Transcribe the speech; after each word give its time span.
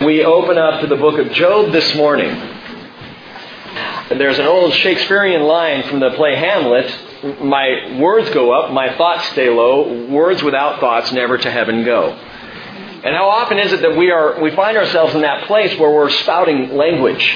We 0.00 0.22
open 0.26 0.58
up 0.58 0.82
to 0.82 0.86
the 0.88 0.96
book 0.96 1.18
of 1.18 1.32
Job 1.32 1.72
this 1.72 1.94
morning. 1.94 2.28
There's 4.10 4.38
an 4.38 4.44
old 4.44 4.74
Shakespearean 4.74 5.44
line 5.44 5.84
from 5.84 6.00
the 6.00 6.10
play 6.10 6.36
Hamlet 6.36 6.94
My 7.40 7.98
words 7.98 8.28
go 8.28 8.52
up, 8.52 8.72
my 8.72 8.94
thoughts 8.98 9.26
stay 9.30 9.48
low. 9.48 10.06
Words 10.08 10.42
without 10.42 10.80
thoughts 10.80 11.12
never 11.12 11.38
to 11.38 11.50
heaven 11.50 11.82
go. 11.82 12.10
And 12.10 13.16
how 13.16 13.26
often 13.26 13.58
is 13.58 13.72
it 13.72 13.80
that 13.80 13.96
we, 13.96 14.10
are, 14.10 14.38
we 14.38 14.54
find 14.54 14.76
ourselves 14.76 15.14
in 15.14 15.22
that 15.22 15.46
place 15.46 15.78
where 15.80 15.90
we're 15.90 16.10
spouting 16.10 16.76
language, 16.76 17.34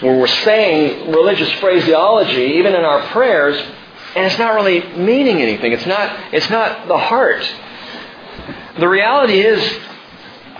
where 0.00 0.18
we're 0.18 0.26
saying 0.28 1.10
religious 1.10 1.52
phraseology, 1.60 2.54
even 2.54 2.74
in 2.74 2.86
our 2.86 3.06
prayers, 3.08 3.58
and 4.16 4.24
it's 4.24 4.38
not 4.38 4.54
really 4.54 4.80
meaning 4.96 5.42
anything. 5.42 5.72
It's 5.72 5.86
not, 5.86 6.32
it's 6.32 6.48
not 6.48 6.88
the 6.88 6.98
heart. 6.98 7.46
The 8.78 8.88
reality 8.88 9.40
is, 9.40 9.60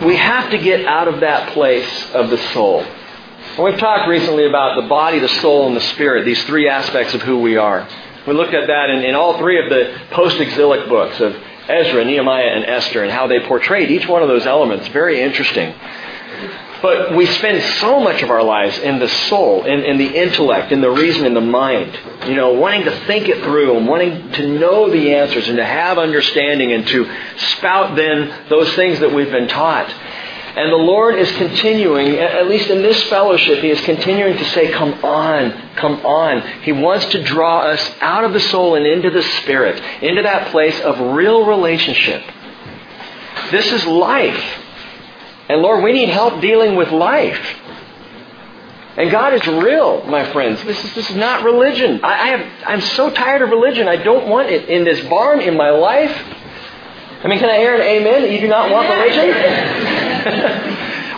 we 0.05 0.17
have 0.17 0.51
to 0.51 0.59
get 0.59 0.85
out 0.87 1.09
of 1.09 1.21
that 1.21 1.53
place 1.53 2.11
of 2.13 2.31
the 2.31 2.39
soul. 2.53 2.81
And 2.83 3.65
we've 3.65 3.79
talked 3.79 4.09
recently 4.09 4.47
about 4.47 4.81
the 4.81 4.89
body, 4.89 5.19
the 5.19 5.29
soul, 5.29 5.67
and 5.67 5.77
the 5.77 5.81
spirit, 5.81 6.25
these 6.25 6.43
three 6.45 6.69
aspects 6.69 7.15
of 7.15 7.23
who 7.23 7.41
we 7.41 7.57
are. 7.57 7.87
We 8.27 8.35
looked 8.35 8.55
at 8.55 8.69
that 8.69 8.91
in, 8.91 9.05
in 9.05 9.15
all 9.15 9.39
three 9.39 9.63
of 9.63 9.69
the 9.69 9.99
post 10.11 10.41
exilic 10.41 10.89
books 10.89 11.21
of 11.21 11.37
Ezra, 11.69 12.05
Nehemiah, 12.05 12.47
and 12.47 12.65
Esther, 12.65 13.03
and 13.03 13.13
how 13.13 13.27
they 13.27 13.41
portrayed 13.41 13.91
each 13.91 14.07
one 14.07 14.23
of 14.23 14.29
those 14.29 14.47
elements. 14.47 14.89
Very 14.89 15.21
interesting. 15.21 15.75
But 16.83 17.15
we 17.15 17.27
spend 17.27 17.63
so 17.79 18.01
much 18.01 18.23
of 18.23 18.31
our 18.31 18.43
lives 18.43 18.77
in 18.79 18.99
the 18.99 19.09
soul, 19.09 19.65
in, 19.65 19.85
in 19.85 19.99
the 19.99 20.17
intellect, 20.17 20.73
in 20.73 20.81
the 20.81 20.91
reason, 20.91 21.25
in 21.25 21.33
the 21.33 21.41
mind. 21.41 21.97
You 22.27 22.35
know, 22.35 22.55
wanting 22.55 22.85
to 22.87 23.07
think 23.07 23.29
it 23.29 23.43
through 23.45 23.77
and 23.77 23.87
wanting 23.87 24.33
to 24.33 24.59
know 24.59 24.91
the 24.91 25.15
answers 25.15 25.47
and 25.47 25.59
to 25.59 25.65
have 25.65 25.97
understanding 25.97 26.73
and 26.73 26.85
to 26.89 27.09
spout 27.55 27.95
then 27.95 28.49
those 28.49 28.75
things 28.75 28.99
that 28.99 29.15
we've 29.15 29.31
been 29.31 29.47
taught. 29.47 29.89
And 30.55 30.71
the 30.71 30.77
Lord 30.77 31.15
is 31.15 31.31
continuing, 31.33 32.17
at 32.17 32.47
least 32.49 32.69
in 32.69 32.83
this 32.83 33.01
fellowship, 33.05 33.61
He 33.61 33.71
is 33.71 33.81
continuing 33.83 34.37
to 34.37 34.45
say, 34.47 34.71
Come 34.73 34.93
on, 35.05 35.53
come 35.77 36.05
on. 36.05 36.43
He 36.63 36.73
wants 36.73 37.07
to 37.07 37.23
draw 37.23 37.61
us 37.61 37.91
out 38.01 38.25
of 38.25 38.33
the 38.33 38.41
soul 38.41 38.75
and 38.75 38.85
into 38.87 39.09
the 39.09 39.23
spirit, 39.23 39.81
into 40.03 40.23
that 40.23 40.51
place 40.51 40.79
of 40.81 41.15
real 41.15 41.47
relationship. 41.47 42.23
This 43.53 43.73
is 43.73 43.87
life. 43.87 44.59
And 45.53 45.61
Lord, 45.61 45.85
we 45.85 45.93
need 45.93 46.09
help 46.09 46.41
dealing 46.41 46.77
with 46.77 46.91
life. 46.91 47.39
And 48.97 49.11
God 49.11 49.35
is 49.35 49.47
real, 49.47 50.03
my 50.07 50.25
friends. 50.33 50.65
This 50.65 50.83
is, 50.83 50.95
this 50.95 51.11
is 51.11 51.17
not 51.17 51.45
religion. 51.45 52.01
I, 52.03 52.13
I 52.13 52.27
have, 52.29 52.47
I'm 52.67 52.81
so 52.81 53.11
tired 53.11 53.43
of 53.43 53.51
religion. 53.51 53.87
I 53.87 53.97
don't 53.97 54.29
want 54.29 54.49
it 54.49 54.71
in 54.71 54.85
this 54.85 55.07
barn 55.09 55.43
in 55.43 55.55
my 55.55 55.69
life. 55.69 56.11
I 57.23 57.29
mean, 57.29 57.39
can 57.39 57.51
I 57.51 57.59
hear 57.59 57.75
an 57.75 57.83
amen 57.83 58.33
you 58.33 58.41
do 58.41 58.49
not 58.49 58.71
want 58.71 58.89
religion? 58.89 59.27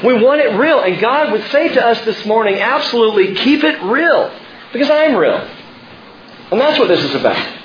we 0.04 0.14
want 0.20 0.40
it 0.40 0.58
real. 0.58 0.80
And 0.80 0.98
God 1.00 1.30
would 1.30 1.44
say 1.52 1.68
to 1.68 1.86
us 1.86 2.04
this 2.04 2.26
morning, 2.26 2.56
absolutely 2.56 3.36
keep 3.36 3.62
it 3.62 3.80
real. 3.84 4.32
Because 4.72 4.90
I'm 4.90 5.14
real. 5.14 5.48
And 6.50 6.60
that's 6.60 6.76
what 6.76 6.88
this 6.88 7.04
is 7.04 7.14
about. 7.14 7.63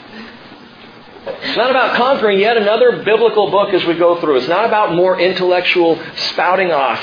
It's 1.42 1.58
not 1.58 1.70
about 1.70 1.96
conquering 1.96 2.40
yet 2.40 2.58
another 2.58 3.04
biblical 3.04 3.50
book 3.52 3.74
as 3.74 3.86
we 3.86 3.96
go 3.96 4.20
through. 4.20 4.38
It's 4.38 4.48
not 4.48 4.66
about 4.66 4.94
more 4.96 5.20
intellectual 5.20 6.02
spouting 6.16 6.72
off. 6.72 7.00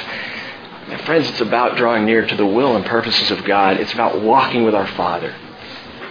My 0.88 0.98
friends, 0.98 1.28
it's 1.28 1.40
about 1.40 1.76
drawing 1.76 2.04
near 2.04 2.26
to 2.26 2.36
the 2.36 2.46
will 2.46 2.76
and 2.76 2.84
purposes 2.84 3.30
of 3.30 3.44
God. 3.44 3.78
It's 3.78 3.92
about 3.92 4.20
walking 4.20 4.64
with 4.64 4.74
our 4.74 4.86
Father. 4.86 5.34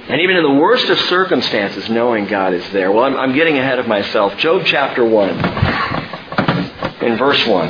And 0.07 0.21
even 0.21 0.35
in 0.35 0.43
the 0.43 0.53
worst 0.53 0.89
of 0.89 0.99
circumstances, 1.01 1.89
knowing 1.89 2.25
God 2.27 2.53
is 2.53 2.69
there. 2.71 2.91
Well, 2.91 3.05
I'm, 3.05 3.15
I'm 3.17 3.33
getting 3.33 3.57
ahead 3.57 3.79
of 3.79 3.87
myself. 3.87 4.37
Job 4.37 4.63
chapter 4.65 5.03
1, 5.03 5.29
in 7.01 7.17
verse 7.17 7.45
1. 7.47 7.67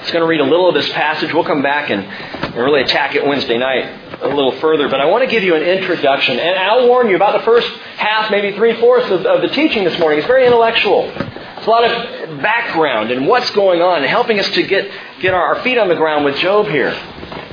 It's 0.00 0.10
going 0.10 0.22
to 0.22 0.26
read 0.26 0.40
a 0.40 0.44
little 0.44 0.68
of 0.68 0.74
this 0.74 0.90
passage. 0.90 1.32
We'll 1.32 1.44
come 1.44 1.62
back 1.62 1.90
and 1.90 2.56
really 2.56 2.82
attack 2.82 3.14
it 3.14 3.24
Wednesday 3.26 3.58
night 3.58 4.03
a 4.24 4.34
little 4.34 4.52
further, 4.60 4.88
but 4.88 5.00
I 5.00 5.06
want 5.06 5.24
to 5.24 5.30
give 5.30 5.42
you 5.42 5.54
an 5.54 5.62
introduction. 5.62 6.38
And 6.38 6.58
I'll 6.58 6.88
warn 6.88 7.08
you 7.08 7.16
about 7.16 7.38
the 7.38 7.44
first 7.44 7.68
half, 7.96 8.30
maybe 8.30 8.56
three 8.56 8.78
fourths 8.80 9.10
of, 9.10 9.24
of 9.26 9.42
the 9.42 9.48
teaching 9.48 9.84
this 9.84 9.98
morning. 9.98 10.18
It's 10.18 10.26
very 10.26 10.46
intellectual. 10.46 11.10
It's 11.10 11.66
a 11.66 11.70
lot 11.70 11.84
of 11.84 12.42
background 12.42 13.10
and 13.10 13.26
what's 13.26 13.50
going 13.50 13.80
on 13.80 13.98
and 13.98 14.06
helping 14.06 14.38
us 14.38 14.48
to 14.50 14.62
get, 14.62 14.90
get 15.20 15.34
our, 15.34 15.56
our 15.56 15.62
feet 15.62 15.78
on 15.78 15.88
the 15.88 15.94
ground 15.94 16.24
with 16.24 16.36
Job 16.36 16.66
here. 16.66 16.92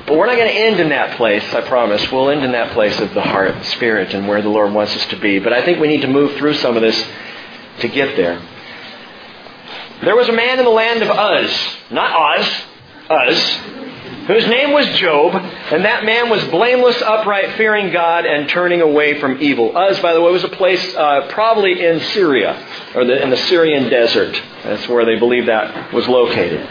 But 0.07 0.18
we're 0.18 0.25
not 0.25 0.35
going 0.35 0.50
to 0.50 0.53
end 0.53 0.79
in 0.79 0.90
that 0.90 1.16
place, 1.18 1.44
I 1.53 1.62
promise. 1.62 2.12
We'll 2.12 2.29
end 2.29 2.44
in 2.44 2.51
that 2.51 2.72
place 2.72 3.00
of 3.00 3.13
the 3.13 3.22
heart, 3.22 3.53
the 3.53 3.63
spirit, 3.66 4.13
and 4.13 4.28
where 4.28 4.41
the 4.41 4.50
Lord 4.50 4.74
wants 4.74 4.95
us 4.95 5.06
to 5.07 5.16
be. 5.16 5.40
But 5.40 5.53
I 5.53 5.63
think 5.63 5.79
we 5.79 5.88
need 5.88 6.01
to 6.01 6.07
move 6.07 6.35
through 6.38 6.56
some 6.56 6.75
of 6.75 6.81
this 6.81 7.01
to 7.79 7.88
get 7.88 8.18
there. 8.18 8.41
There 10.03 10.16
was 10.16 10.28
a 10.28 10.34
man 10.34 10.57
in 10.57 10.66
the 10.66 10.72
land 10.72 11.03
of 11.03 11.09
Uz, 11.09 11.78
not 11.91 12.12
Oz, 12.12 12.50
Uz, 13.12 13.57
whose 14.27 14.47
name 14.47 14.71
was 14.71 14.85
Job, 14.97 15.35
and 15.35 15.85
that 15.85 16.05
man 16.05 16.29
was 16.29 16.43
blameless, 16.45 17.01
upright, 17.01 17.55
fearing 17.57 17.91
God, 17.91 18.25
and 18.25 18.47
turning 18.49 18.81
away 18.81 19.19
from 19.19 19.41
evil. 19.41 19.75
Uz, 19.75 19.99
by 19.99 20.13
the 20.13 20.21
way, 20.21 20.31
was 20.31 20.43
a 20.43 20.49
place 20.49 20.95
uh, 20.95 21.27
probably 21.29 21.83
in 21.83 21.99
Syria, 21.99 22.67
or 22.95 23.05
the, 23.05 23.21
in 23.21 23.29
the 23.29 23.37
Syrian 23.37 23.89
desert. 23.89 24.39
That's 24.63 24.87
where 24.87 25.05
they 25.05 25.17
believe 25.17 25.47
that 25.47 25.93
was 25.93 26.07
located. 26.07 26.67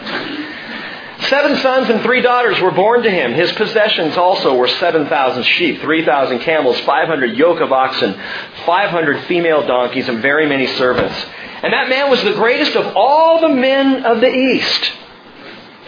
Seven 1.29 1.57
sons 1.57 1.89
and 1.89 2.01
three 2.01 2.21
daughters 2.21 2.59
were 2.59 2.71
born 2.71 3.03
to 3.03 3.11
him. 3.11 3.33
His 3.33 3.51
possessions 3.53 4.17
also 4.17 4.55
were 4.55 4.67
7,000 4.67 5.43
sheep, 5.43 5.79
3,000 5.79 6.39
camels, 6.39 6.79
500 6.79 7.37
yoke 7.37 7.61
of 7.61 7.71
oxen, 7.71 8.19
500 8.65 9.25
female 9.27 9.65
donkeys, 9.67 10.09
and 10.09 10.21
very 10.21 10.47
many 10.47 10.67
servants. 10.67 11.15
And 11.63 11.73
that 11.73 11.89
man 11.89 12.09
was 12.09 12.23
the 12.23 12.33
greatest 12.33 12.75
of 12.75 12.97
all 12.97 13.39
the 13.39 13.49
men 13.49 14.03
of 14.03 14.19
the 14.19 14.33
East. 14.33 14.91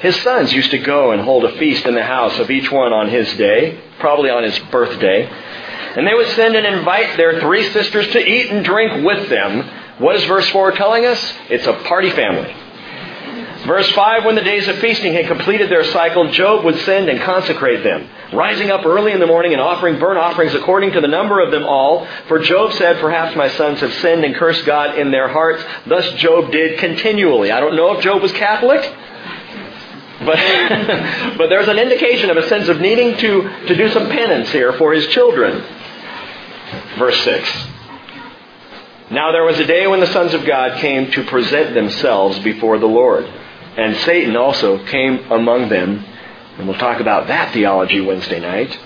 His 0.03 0.21
sons 0.21 0.51
used 0.51 0.71
to 0.71 0.79
go 0.79 1.11
and 1.11 1.21
hold 1.21 1.45
a 1.45 1.57
feast 1.57 1.85
in 1.85 1.95
the 1.95 2.03
house 2.03 2.37
of 2.37 2.51
each 2.51 2.69
one 2.69 2.91
on 2.91 3.07
his 3.09 3.33
day, 3.35 3.79
probably 3.99 4.29
on 4.29 4.43
his 4.43 4.59
birthday. 4.69 5.25
And 5.95 6.05
they 6.05 6.13
would 6.13 6.27
send 6.35 6.57
and 6.57 6.65
invite 6.65 7.15
their 7.15 7.39
three 7.39 7.71
sisters 7.71 8.07
to 8.09 8.19
eat 8.19 8.51
and 8.51 8.65
drink 8.65 9.05
with 9.05 9.29
them. 9.29 9.65
What 9.99 10.17
is 10.17 10.25
verse 10.25 10.49
4 10.49 10.73
telling 10.73 11.05
us? 11.05 11.33
It's 11.49 11.65
a 11.67 11.73
party 11.87 12.09
family. 12.09 12.53
Verse 13.65 13.89
5 13.93 14.25
When 14.25 14.35
the 14.35 14.41
days 14.41 14.67
of 14.67 14.77
feasting 14.79 15.13
had 15.13 15.27
completed 15.27 15.71
their 15.71 15.85
cycle, 15.85 16.29
Job 16.31 16.65
would 16.65 16.79
send 16.79 17.07
and 17.07 17.21
consecrate 17.21 17.85
them, 17.85 18.09
rising 18.33 18.71
up 18.71 18.85
early 18.85 19.13
in 19.13 19.21
the 19.21 19.25
morning 19.25 19.53
and 19.53 19.61
offering 19.61 19.99
burnt 19.99 20.19
offerings 20.19 20.53
according 20.53 20.91
to 20.91 20.99
the 20.99 21.07
number 21.07 21.39
of 21.39 21.51
them 21.51 21.63
all. 21.63 22.05
For 22.27 22.39
Job 22.39 22.73
said, 22.73 22.99
Perhaps 22.99 23.37
my 23.37 23.47
sons 23.51 23.79
have 23.79 23.93
sinned 23.93 24.25
and 24.25 24.35
cursed 24.35 24.65
God 24.65 24.99
in 24.99 25.11
their 25.11 25.29
hearts. 25.29 25.63
Thus 25.87 26.11
Job 26.15 26.51
did 26.51 26.77
continually. 26.79 27.51
I 27.51 27.61
don't 27.61 27.77
know 27.77 27.95
if 27.95 28.03
Job 28.03 28.21
was 28.21 28.33
Catholic. 28.33 28.93
But, 30.25 30.37
but 31.37 31.49
there's 31.49 31.67
an 31.67 31.79
indication 31.79 32.29
of 32.29 32.37
a 32.37 32.47
sense 32.47 32.69
of 32.69 32.79
needing 32.79 33.17
to, 33.17 33.41
to 33.67 33.75
do 33.75 33.89
some 33.89 34.09
penance 34.09 34.51
here 34.51 34.73
for 34.73 34.93
his 34.93 35.07
children. 35.07 35.63
Verse 36.97 37.19
6. 37.23 37.67
Now 39.11 39.31
there 39.31 39.43
was 39.43 39.59
a 39.59 39.65
day 39.65 39.85
when 39.85 39.99
the 39.99 40.07
sons 40.07 40.33
of 40.33 40.45
God 40.45 40.79
came 40.79 41.11
to 41.11 41.23
present 41.25 41.73
themselves 41.73 42.39
before 42.39 42.79
the 42.79 42.87
Lord. 42.87 43.25
And 43.77 43.95
Satan 43.97 44.35
also 44.35 44.83
came 44.85 45.31
among 45.31 45.69
them. 45.69 46.05
And 46.57 46.67
we'll 46.67 46.77
talk 46.77 46.99
about 46.99 47.27
that 47.27 47.53
theology 47.53 48.01
Wednesday 48.01 48.39
night. 48.39 48.77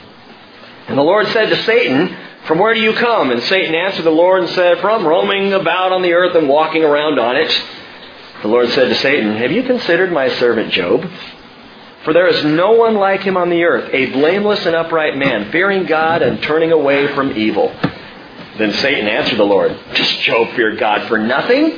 And 0.88 0.98
the 0.98 1.04
Lord 1.04 1.28
said 1.28 1.50
to 1.50 1.64
Satan, 1.64 2.16
From 2.46 2.60
where 2.60 2.74
do 2.74 2.80
you 2.80 2.94
come? 2.94 3.30
And 3.32 3.44
Satan 3.44 3.76
answered 3.76 4.04
the 4.04 4.10
Lord 4.10 4.44
and 4.44 4.50
said, 4.52 4.80
From 4.80 5.06
roaming 5.06 5.54
about 5.54 5.92
on 5.92 6.02
the 6.02 6.14
earth 6.14 6.36
and 6.36 6.48
walking 6.48 6.84
around 6.84 7.20
on 7.20 7.36
it. 7.36 7.52
The 8.42 8.48
Lord 8.48 8.70
said 8.70 8.90
to 8.90 8.96
Satan, 8.96 9.36
Have 9.36 9.52
you 9.52 9.64
considered 9.64 10.12
my 10.12 10.30
servant 10.30 10.72
Job? 10.72 11.10
For 12.04 12.14
there 12.14 12.28
is 12.28 12.46
no 12.46 12.72
one 12.74 12.96
like 12.96 13.22
him 13.22 13.36
on 13.36 13.50
the 13.50 13.64
earth, 13.64 13.90
a 13.94 14.12
blameless 14.12 14.66
and 14.66 14.76
upright 14.76 15.18
man, 15.18 15.52
fearing 15.52 15.86
God 15.86 16.22
and 16.22 16.42
turning 16.42 16.72
away 16.72 17.14
from 17.16 17.36
evil. 17.36 17.76
Then 18.58 18.74
Satan 18.74 19.08
answered 19.08 19.38
the 19.38 19.44
Lord, 19.44 19.78
Does 19.94 20.18
Job 20.18 20.56
fear 20.56 20.76
God 20.76 21.08
for 21.08 21.18
nothing? 21.18 21.78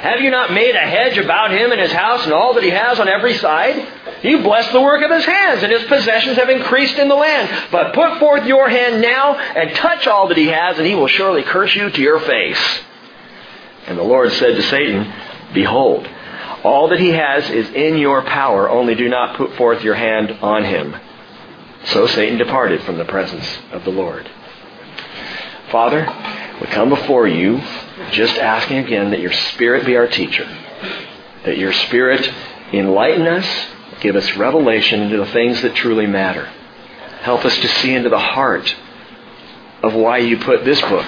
Have 0.00 0.22
you 0.22 0.30
not 0.30 0.52
made 0.52 0.74
a 0.74 0.78
hedge 0.78 1.18
about 1.18 1.50
him 1.50 1.72
and 1.72 1.80
his 1.80 1.92
house 1.92 2.24
and 2.24 2.32
all 2.32 2.54
that 2.54 2.64
he 2.64 2.70
has 2.70 2.98
on 2.98 3.06
every 3.06 3.34
side? 3.34 3.86
You 4.22 4.42
bless 4.42 4.72
the 4.72 4.80
work 4.80 5.04
of 5.04 5.10
his 5.10 5.26
hands, 5.26 5.62
and 5.62 5.70
his 5.70 5.84
possessions 5.84 6.38
have 6.38 6.48
increased 6.48 6.98
in 6.98 7.08
the 7.08 7.14
land. 7.14 7.68
But 7.70 7.92
put 7.92 8.18
forth 8.18 8.46
your 8.46 8.70
hand 8.70 9.02
now 9.02 9.34
and 9.34 9.76
touch 9.76 10.06
all 10.06 10.28
that 10.28 10.38
he 10.38 10.46
has, 10.46 10.78
and 10.78 10.86
he 10.86 10.94
will 10.94 11.06
surely 11.06 11.42
curse 11.42 11.74
you 11.74 11.90
to 11.90 12.00
your 12.00 12.18
face. 12.20 12.80
And 13.86 13.98
the 13.98 14.02
Lord 14.02 14.32
said 14.32 14.56
to 14.56 14.62
Satan, 14.62 15.12
Behold, 15.52 16.08
all 16.62 16.88
that 16.88 17.00
he 17.00 17.10
has 17.10 17.48
is 17.50 17.70
in 17.70 17.96
your 17.98 18.22
power, 18.22 18.68
only 18.68 18.94
do 18.94 19.08
not 19.08 19.36
put 19.36 19.54
forth 19.54 19.82
your 19.82 19.94
hand 19.94 20.30
on 20.42 20.64
him. 20.64 20.96
So 21.84 22.06
Satan 22.06 22.38
departed 22.38 22.82
from 22.82 22.98
the 22.98 23.04
presence 23.04 23.58
of 23.72 23.84
the 23.84 23.90
Lord. 23.90 24.30
Father, 25.70 26.00
we 26.60 26.66
come 26.66 26.90
before 26.90 27.26
you 27.26 27.62
just 28.10 28.36
asking 28.36 28.78
again 28.78 29.10
that 29.10 29.20
your 29.20 29.32
Spirit 29.32 29.86
be 29.86 29.96
our 29.96 30.06
teacher, 30.06 30.44
that 31.44 31.56
your 31.56 31.72
Spirit 31.72 32.30
enlighten 32.72 33.26
us, 33.26 33.66
give 34.00 34.16
us 34.16 34.36
revelation 34.36 35.00
into 35.00 35.16
the 35.16 35.26
things 35.26 35.62
that 35.62 35.74
truly 35.74 36.06
matter. 36.06 36.46
Help 37.22 37.44
us 37.44 37.56
to 37.58 37.68
see 37.68 37.94
into 37.94 38.08
the 38.10 38.18
heart 38.18 38.74
of 39.82 39.94
why 39.94 40.18
you 40.18 40.38
put 40.38 40.64
this 40.64 40.80
book 40.82 41.06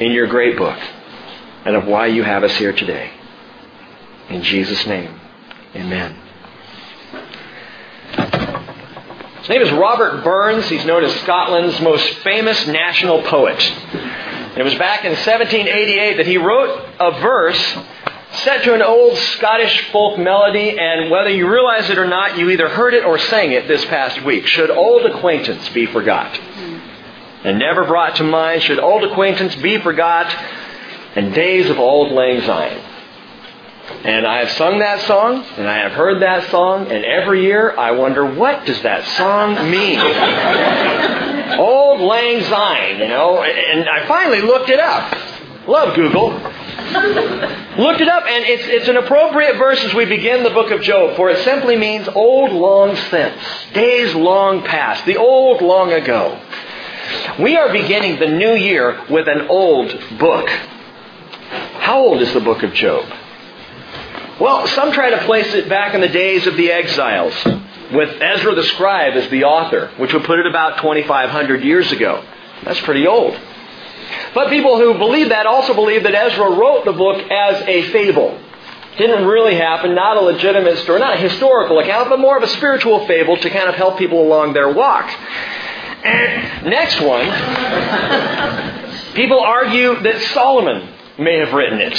in 0.00 0.12
your 0.12 0.26
great 0.26 0.56
book 0.56 0.78
and 1.64 1.76
of 1.76 1.86
why 1.86 2.06
you 2.06 2.22
have 2.22 2.44
us 2.44 2.56
here 2.56 2.72
today. 2.72 3.12
In 4.28 4.42
Jesus' 4.42 4.86
name, 4.86 5.20
amen. 5.74 6.16
His 9.40 9.48
name 9.48 9.62
is 9.62 9.72
Robert 9.72 10.22
Burns. 10.22 10.68
He's 10.68 10.84
known 10.84 11.02
as 11.02 11.12
Scotland's 11.22 11.80
most 11.80 12.06
famous 12.18 12.64
national 12.68 13.22
poet. 13.22 13.58
It 14.56 14.62
was 14.62 14.74
back 14.76 15.04
in 15.04 15.10
1788 15.10 16.16
that 16.18 16.26
he 16.26 16.36
wrote 16.36 16.88
a 17.00 17.20
verse 17.20 17.76
set 18.44 18.62
to 18.64 18.74
an 18.74 18.82
old 18.82 19.16
Scottish 19.18 19.90
folk 19.90 20.18
melody, 20.18 20.78
and 20.78 21.10
whether 21.10 21.28
you 21.28 21.48
realize 21.48 21.90
it 21.90 21.98
or 21.98 22.06
not, 22.06 22.38
you 22.38 22.50
either 22.50 22.68
heard 22.68 22.94
it 22.94 23.04
or 23.04 23.18
sang 23.18 23.52
it 23.52 23.68
this 23.68 23.84
past 23.86 24.22
week. 24.24 24.46
Should 24.46 24.70
old 24.70 25.04
acquaintance 25.06 25.68
be 25.70 25.86
forgot? 25.86 26.38
And 27.44 27.58
never 27.58 27.84
brought 27.84 28.16
to 28.16 28.24
mind, 28.24 28.62
should 28.62 28.78
old 28.78 29.04
acquaintance 29.04 29.56
be 29.56 29.78
forgot, 29.78 30.32
and 31.16 31.34
days 31.34 31.68
of 31.68 31.78
old 31.78 32.12
lang 32.12 32.42
syne. 32.42 32.80
And 34.04 34.26
I 34.26 34.38
have 34.38 34.50
sung 34.52 34.78
that 34.78 35.00
song, 35.02 35.44
and 35.56 35.68
I 35.68 35.78
have 35.78 35.92
heard 35.92 36.22
that 36.22 36.50
song, 36.50 36.90
and 36.90 37.04
every 37.04 37.42
year 37.42 37.76
I 37.76 37.92
wonder, 37.92 38.24
what 38.24 38.64
does 38.64 38.80
that 38.82 39.04
song 39.16 39.54
mean? 39.70 39.98
Old 41.58 42.00
Lang 42.00 42.42
Syne, 42.44 42.98
you 43.00 43.08
know, 43.08 43.42
and 43.42 43.88
I 43.88 44.06
finally 44.06 44.40
looked 44.40 44.70
it 44.70 44.78
up. 44.78 45.12
Love 45.66 45.94
Google. 45.94 46.30
looked 46.30 48.00
it 48.00 48.08
up, 48.08 48.24
and 48.26 48.44
it's, 48.44 48.66
it's 48.66 48.88
an 48.88 48.96
appropriate 48.96 49.56
verse 49.56 49.82
as 49.84 49.94
we 49.94 50.04
begin 50.04 50.42
the 50.42 50.50
book 50.50 50.70
of 50.70 50.82
Job, 50.82 51.16
for 51.16 51.30
it 51.30 51.38
simply 51.44 51.76
means 51.76 52.08
old 52.08 52.52
long 52.52 52.96
since, 52.96 53.36
days 53.72 54.14
long 54.14 54.62
past, 54.62 55.06
the 55.06 55.16
old 55.16 55.60
long 55.60 55.92
ago. 55.92 56.40
We 57.40 57.56
are 57.56 57.72
beginning 57.72 58.18
the 58.18 58.28
new 58.28 58.54
year 58.54 59.04
with 59.10 59.28
an 59.28 59.48
old 59.48 59.88
book. 60.18 60.48
How 61.78 61.98
old 62.00 62.22
is 62.22 62.32
the 62.32 62.40
book 62.40 62.62
of 62.62 62.72
Job? 62.74 63.04
Well, 64.40 64.66
some 64.68 64.92
try 64.92 65.10
to 65.10 65.24
place 65.24 65.52
it 65.54 65.68
back 65.68 65.94
in 65.94 66.00
the 66.00 66.08
days 66.08 66.46
of 66.46 66.56
the 66.56 66.72
exiles, 66.72 67.34
with 67.92 68.20
Ezra 68.20 68.54
the 68.54 68.62
scribe 68.64 69.14
as 69.14 69.28
the 69.30 69.44
author, 69.44 69.90
which 69.98 70.12
would 70.12 70.24
put 70.24 70.38
it 70.38 70.46
about 70.46 70.78
2,500 70.78 71.62
years 71.62 71.92
ago. 71.92 72.24
That's 72.64 72.80
pretty 72.80 73.06
old. 73.06 73.38
But 74.34 74.48
people 74.48 74.78
who 74.78 74.98
believe 74.98 75.28
that 75.28 75.46
also 75.46 75.74
believe 75.74 76.04
that 76.04 76.14
Ezra 76.14 76.50
wrote 76.50 76.84
the 76.84 76.92
book 76.92 77.30
as 77.30 77.62
a 77.66 77.82
fable. 77.90 78.38
Didn't 78.96 79.26
really 79.26 79.54
happen, 79.54 79.94
not 79.94 80.16
a 80.16 80.20
legitimate 80.20 80.78
story, 80.78 81.00
not 81.00 81.14
a 81.14 81.20
historical 81.20 81.78
account, 81.78 82.10
but 82.10 82.18
more 82.18 82.36
of 82.36 82.42
a 82.42 82.48
spiritual 82.48 83.06
fable 83.06 83.36
to 83.36 83.50
kind 83.50 83.68
of 83.68 83.74
help 83.74 83.98
people 83.98 84.22
along 84.22 84.52
their 84.52 84.72
walk. 84.72 85.10
And 86.04 86.66
next 86.66 87.00
one, 87.00 87.24
people 89.14 89.40
argue 89.40 90.00
that 90.02 90.20
Solomon 90.34 90.88
may 91.18 91.38
have 91.38 91.52
written 91.52 91.80
it. 91.80 91.94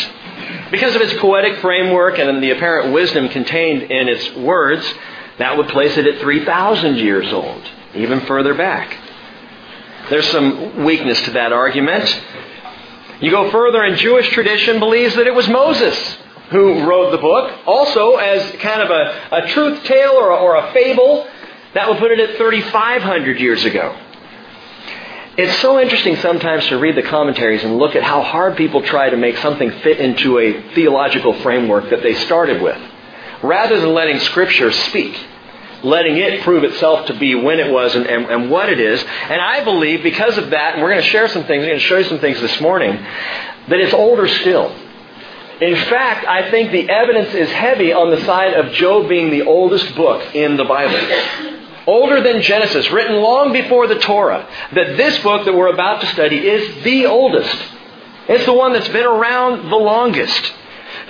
Because 0.73 0.95
of 0.95 1.03
its 1.03 1.13
poetic 1.21 1.59
framework 1.59 2.17
and 2.17 2.41
the 2.41 2.49
apparent 2.49 2.93
wisdom 2.93 3.29
contained 3.29 3.83
in 3.83 4.09
its 4.09 4.35
words, 4.35 4.83
that 5.37 5.55
would 5.55 5.67
place 5.67 5.95
it 5.97 6.07
at 6.07 6.19
3,000 6.19 6.95
years 6.95 7.31
old, 7.31 7.61
even 7.93 8.21
further 8.21 8.55
back. 8.55 8.97
There's 10.09 10.27
some 10.29 10.83
weakness 10.83 11.21
to 11.25 11.31
that 11.33 11.53
argument. 11.53 12.19
You 13.21 13.29
go 13.29 13.51
further, 13.51 13.83
and 13.83 13.97
Jewish 13.97 14.27
tradition 14.29 14.79
believes 14.79 15.15
that 15.15 15.27
it 15.27 15.35
was 15.35 15.47
Moses 15.47 16.17
who 16.49 16.89
wrote 16.89 17.11
the 17.11 17.19
book, 17.19 17.53
also 17.67 18.15
as 18.15 18.41
kind 18.53 18.81
of 18.81 18.89
a, 18.89 19.43
a 19.43 19.47
truth 19.49 19.83
tale 19.83 20.13
or 20.13 20.31
a, 20.31 20.37
or 20.37 20.55
a 20.55 20.73
fable. 20.73 21.27
That 21.75 21.87
would 21.87 21.99
put 21.99 22.09
it 22.09 22.19
at 22.19 22.35
3,500 22.35 23.39
years 23.39 23.63
ago. 23.63 23.95
It's 25.35 25.59
so 25.61 25.79
interesting 25.79 26.15
sometimes 26.17 26.67
to 26.67 26.77
read 26.77 26.95
the 26.95 27.01
commentaries 27.01 27.63
and 27.63 27.79
look 27.79 27.95
at 27.95 28.03
how 28.03 28.21
hard 28.21 28.55
people 28.55 28.83
try 28.83 29.09
to 29.09 29.17
make 29.17 29.35
something 29.37 29.71
fit 29.79 29.99
into 29.99 30.37
a 30.37 30.61
theological 30.75 31.33
framework 31.41 31.89
that 31.89 32.03
they 32.03 32.13
started 32.13 32.61
with, 32.61 32.79
rather 33.41 33.79
than 33.79 33.95
letting 33.95 34.19
Scripture 34.19 34.71
speak, 34.71 35.19
letting 35.81 36.17
it 36.17 36.43
prove 36.43 36.63
itself 36.63 37.07
to 37.07 37.15
be 37.15 37.33
when 37.33 37.59
it 37.59 37.71
was 37.71 37.95
and, 37.95 38.05
and, 38.05 38.27
and 38.27 38.51
what 38.51 38.69
it 38.69 38.79
is. 38.79 39.01
And 39.01 39.41
I 39.41 39.63
believe 39.63 40.03
because 40.03 40.37
of 40.37 40.51
that, 40.51 40.75
and 40.75 40.83
we're 40.83 40.91
going 40.91 41.01
to 41.01 41.09
share 41.09 41.27
some 41.27 41.45
things, 41.45 41.61
we're 41.61 41.69
going 41.69 41.79
to 41.79 41.85
show 41.85 41.97
you 41.97 42.03
some 42.03 42.19
things 42.19 42.39
this 42.39 42.61
morning, 42.61 42.93
that 42.93 43.79
it's 43.79 43.93
older 43.93 44.27
still. 44.27 44.71
In 45.59 45.75
fact, 45.87 46.27
I 46.27 46.51
think 46.51 46.71
the 46.71 46.87
evidence 46.87 47.33
is 47.33 47.49
heavy 47.49 47.91
on 47.91 48.11
the 48.11 48.23
side 48.23 48.53
of 48.53 48.71
Job 48.73 49.09
being 49.09 49.31
the 49.31 49.41
oldest 49.47 49.95
book 49.95 50.35
in 50.35 50.57
the 50.57 50.65
Bible 50.65 51.52
older 51.85 52.21
than 52.21 52.41
Genesis, 52.41 52.89
written 52.91 53.17
long 53.17 53.53
before 53.53 53.87
the 53.87 53.99
Torah, 53.99 54.47
that 54.73 54.97
this 54.97 55.19
book 55.19 55.45
that 55.45 55.53
we're 55.53 55.73
about 55.73 56.01
to 56.01 56.07
study 56.07 56.37
is 56.37 56.83
the 56.83 57.05
oldest. 57.05 57.55
It's 58.27 58.45
the 58.45 58.53
one 58.53 58.73
that's 58.73 58.87
been 58.87 59.05
around 59.05 59.69
the 59.69 59.75
longest. 59.75 60.53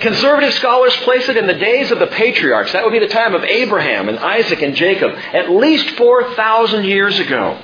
Conservative 0.00 0.52
scholars 0.54 0.94
place 0.98 1.28
it 1.28 1.36
in 1.36 1.46
the 1.46 1.54
days 1.54 1.90
of 1.90 1.98
the 1.98 2.06
patriarchs. 2.08 2.72
That 2.72 2.84
would 2.84 2.92
be 2.92 2.98
the 2.98 3.08
time 3.08 3.34
of 3.34 3.44
Abraham 3.44 4.08
and 4.08 4.18
Isaac 4.18 4.62
and 4.62 4.74
Jacob, 4.74 5.12
at 5.12 5.50
least 5.50 5.90
4,000 5.90 6.84
years 6.84 7.18
ago. 7.20 7.58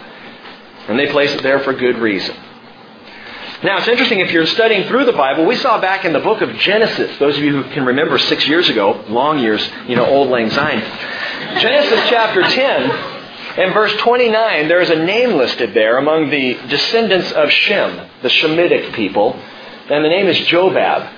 And 0.89 0.99
they 0.99 1.09
place 1.09 1.33
it 1.33 1.43
there 1.43 1.61
for 1.61 1.73
good 1.73 1.99
reason. 1.99 2.37
Now, 3.63 3.77
it's 3.77 3.89
interesting 3.89 4.21
if 4.21 4.33
you're 4.33 4.47
studying 4.47 4.89
through 4.89 5.05
the 5.05 5.13
Bible, 5.13 5.45
we 5.45 5.57
saw 5.57 5.79
back 5.79 6.07
in 6.07 6.15
the 6.15 6.21
book 6.21 6.41
of 6.41 6.51
Genesis, 6.57 7.19
those 7.19 7.37
of 7.37 7.45
you 7.45 7.63
who 7.63 7.71
can 7.75 7.85
remember 7.85 8.19
six 8.19 8.49
years 8.49 8.71
ago, 8.71 9.05
long 9.09 9.39
years, 9.39 9.69
you 9.87 9.97
know, 9.97 10.07
old 10.07 10.31
lang 10.31 10.49
syne. 10.49 10.81
Genesis 11.61 12.09
chapter 12.09 12.43
10 12.43 12.91
and 13.59 13.75
verse 13.75 13.93
29, 13.99 14.67
there 14.69 14.81
is 14.81 14.89
a 14.89 15.05
name 15.05 15.37
listed 15.37 15.75
there 15.75 15.99
among 15.99 16.31
the 16.31 16.55
descendants 16.69 17.33
of 17.33 17.51
Shem, 17.51 18.09
the 18.23 18.31
Shemitic 18.31 18.95
people, 18.95 19.39
and 19.91 20.03
the 20.03 20.09
name 20.09 20.27
is 20.27 20.39
Jobab. 20.39 21.13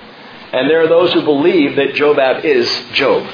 And 0.51 0.69
there 0.69 0.83
are 0.83 0.87
those 0.89 1.13
who 1.13 1.23
believe 1.23 1.77
that 1.77 1.93
Jobab 1.93 2.43
is 2.43 2.69
Job. 2.91 3.25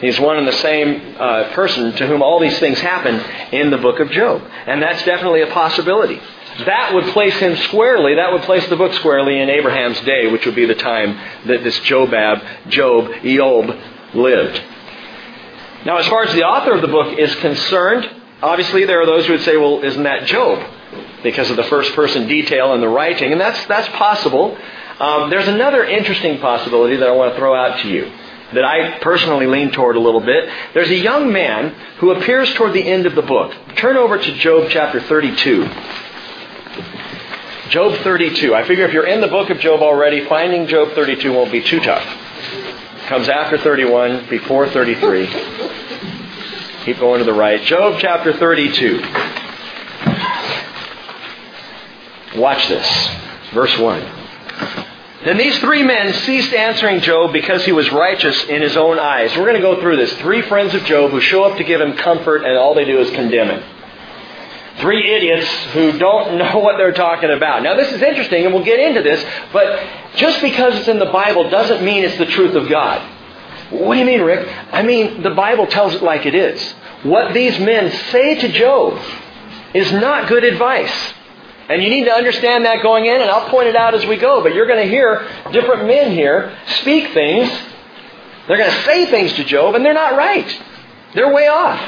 He's 0.00 0.18
one 0.20 0.38
and 0.38 0.46
the 0.46 0.52
same 0.52 1.16
uh, 1.18 1.52
person 1.54 1.92
to 1.92 2.06
whom 2.06 2.22
all 2.22 2.38
these 2.38 2.58
things 2.58 2.78
happen 2.78 3.16
in 3.52 3.70
the 3.70 3.78
book 3.78 3.98
of 3.98 4.10
Job. 4.10 4.42
And 4.66 4.80
that's 4.80 5.04
definitely 5.04 5.42
a 5.42 5.48
possibility. 5.48 6.20
That 6.66 6.94
would 6.94 7.04
place 7.12 7.36
him 7.38 7.56
squarely, 7.56 8.14
that 8.16 8.32
would 8.32 8.42
place 8.42 8.66
the 8.68 8.76
book 8.76 8.92
squarely 8.94 9.38
in 9.40 9.48
Abraham's 9.48 10.00
day, 10.00 10.30
which 10.30 10.46
would 10.46 10.54
be 10.54 10.66
the 10.66 10.74
time 10.74 11.16
that 11.46 11.62
this 11.62 11.78
Jobab, 11.80 12.68
Job, 12.68 13.06
Eob 13.22 14.14
lived. 14.14 14.62
Now, 15.84 15.98
as 15.98 16.06
far 16.08 16.24
as 16.24 16.34
the 16.34 16.44
author 16.44 16.72
of 16.72 16.80
the 16.80 16.88
book 16.88 17.18
is 17.18 17.34
concerned, 17.36 18.08
obviously 18.42 18.84
there 18.84 19.00
are 19.00 19.06
those 19.06 19.26
who 19.26 19.32
would 19.32 19.42
say, 19.42 19.56
well, 19.56 19.84
isn't 19.84 20.02
that 20.02 20.26
Job? 20.26 20.68
Because 21.22 21.50
of 21.50 21.56
the 21.56 21.64
first 21.64 21.92
person 21.94 22.26
detail 22.26 22.72
in 22.74 22.80
the 22.80 22.88
writing, 22.88 23.32
and 23.32 23.40
that's, 23.40 23.64
that's 23.66 23.88
possible. 23.96 24.56
Um, 24.98 25.30
there's 25.30 25.46
another 25.48 25.84
interesting 25.84 26.38
possibility 26.38 26.96
that 26.96 27.08
I 27.08 27.12
want 27.12 27.34
to 27.34 27.38
throw 27.38 27.54
out 27.54 27.80
to 27.82 27.88
you 27.88 28.12
that 28.54 28.64
I 28.64 28.98
personally 29.00 29.46
lean 29.46 29.70
toward 29.72 29.96
a 29.96 30.00
little 30.00 30.20
bit. 30.20 30.48
There's 30.74 30.90
a 30.90 30.96
young 30.96 31.32
man 31.32 31.74
who 31.98 32.12
appears 32.12 32.52
toward 32.54 32.72
the 32.72 32.82
end 32.82 33.06
of 33.06 33.14
the 33.14 33.22
book. 33.22 33.54
Turn 33.76 33.96
over 33.96 34.18
to 34.18 34.34
Job 34.38 34.68
chapter 34.70 35.00
32. 35.00 35.68
Job 37.68 37.94
32. 38.02 38.54
I 38.54 38.66
figure 38.66 38.86
if 38.86 38.94
you're 38.94 39.06
in 39.06 39.20
the 39.20 39.28
book 39.28 39.50
of 39.50 39.58
Job 39.60 39.80
already, 39.82 40.24
finding 40.26 40.66
Job 40.66 40.92
32 40.94 41.32
won't 41.32 41.52
be 41.52 41.62
too 41.62 41.80
tough. 41.80 42.04
Comes 43.08 43.28
after 43.28 43.58
31, 43.58 44.26
before 44.28 44.68
33. 44.68 45.26
Keep 46.84 46.98
going 46.98 47.18
to 47.18 47.24
the 47.24 47.34
right. 47.34 47.60
Job 47.62 47.98
chapter 48.00 48.32
32. 48.32 49.02
Watch 52.38 52.68
this. 52.68 53.08
Verse 53.52 53.76
1. 53.78 54.87
Then 55.24 55.36
these 55.36 55.58
three 55.58 55.82
men 55.82 56.12
ceased 56.12 56.52
answering 56.52 57.00
Job 57.00 57.32
because 57.32 57.64
he 57.64 57.72
was 57.72 57.90
righteous 57.90 58.44
in 58.44 58.62
his 58.62 58.76
own 58.76 59.00
eyes. 59.00 59.36
We're 59.36 59.46
going 59.50 59.56
to 59.56 59.60
go 59.60 59.80
through 59.80 59.96
this. 59.96 60.12
Three 60.14 60.42
friends 60.42 60.74
of 60.74 60.84
Job 60.84 61.10
who 61.10 61.20
show 61.20 61.42
up 61.42 61.58
to 61.58 61.64
give 61.64 61.80
him 61.80 61.96
comfort, 61.96 62.44
and 62.44 62.56
all 62.56 62.74
they 62.74 62.84
do 62.84 63.00
is 63.00 63.10
condemn 63.10 63.48
him. 63.48 63.62
Three 64.78 65.12
idiots 65.12 65.48
who 65.72 65.98
don't 65.98 66.38
know 66.38 66.58
what 66.58 66.76
they're 66.76 66.92
talking 66.92 67.30
about. 67.30 67.64
Now, 67.64 67.74
this 67.74 67.92
is 67.92 68.00
interesting, 68.00 68.44
and 68.44 68.54
we'll 68.54 68.64
get 68.64 68.78
into 68.78 69.02
this, 69.02 69.24
but 69.52 69.84
just 70.14 70.40
because 70.40 70.76
it's 70.76 70.88
in 70.88 71.00
the 71.00 71.06
Bible 71.06 71.50
doesn't 71.50 71.84
mean 71.84 72.04
it's 72.04 72.18
the 72.18 72.26
truth 72.26 72.54
of 72.54 72.68
God. 72.68 73.02
What 73.70 73.94
do 73.94 74.00
you 74.00 74.06
mean, 74.06 74.22
Rick? 74.22 74.48
I 74.72 74.82
mean, 74.82 75.22
the 75.22 75.30
Bible 75.30 75.66
tells 75.66 75.94
it 75.94 76.02
like 76.02 76.26
it 76.26 76.34
is. 76.34 76.62
What 77.02 77.34
these 77.34 77.58
men 77.58 77.90
say 78.10 78.36
to 78.36 78.48
Job 78.48 78.98
is 79.74 79.92
not 79.92 80.28
good 80.28 80.44
advice. 80.44 81.14
And 81.68 81.82
you 81.82 81.90
need 81.90 82.04
to 82.04 82.12
understand 82.12 82.64
that 82.64 82.82
going 82.82 83.04
in, 83.04 83.20
and 83.20 83.30
I'll 83.30 83.48
point 83.50 83.68
it 83.68 83.76
out 83.76 83.94
as 83.94 84.06
we 84.06 84.16
go, 84.16 84.42
but 84.42 84.54
you're 84.54 84.66
going 84.66 84.82
to 84.82 84.88
hear 84.88 85.28
different 85.52 85.86
men 85.86 86.12
here 86.12 86.56
speak 86.80 87.12
things. 87.12 87.50
They're 88.46 88.56
going 88.56 88.70
to 88.70 88.82
say 88.84 89.06
things 89.06 89.34
to 89.34 89.44
Job, 89.44 89.74
and 89.74 89.84
they're 89.84 89.92
not 89.92 90.16
right. 90.16 90.62
They're 91.14 91.32
way 91.32 91.46
off. 91.46 91.80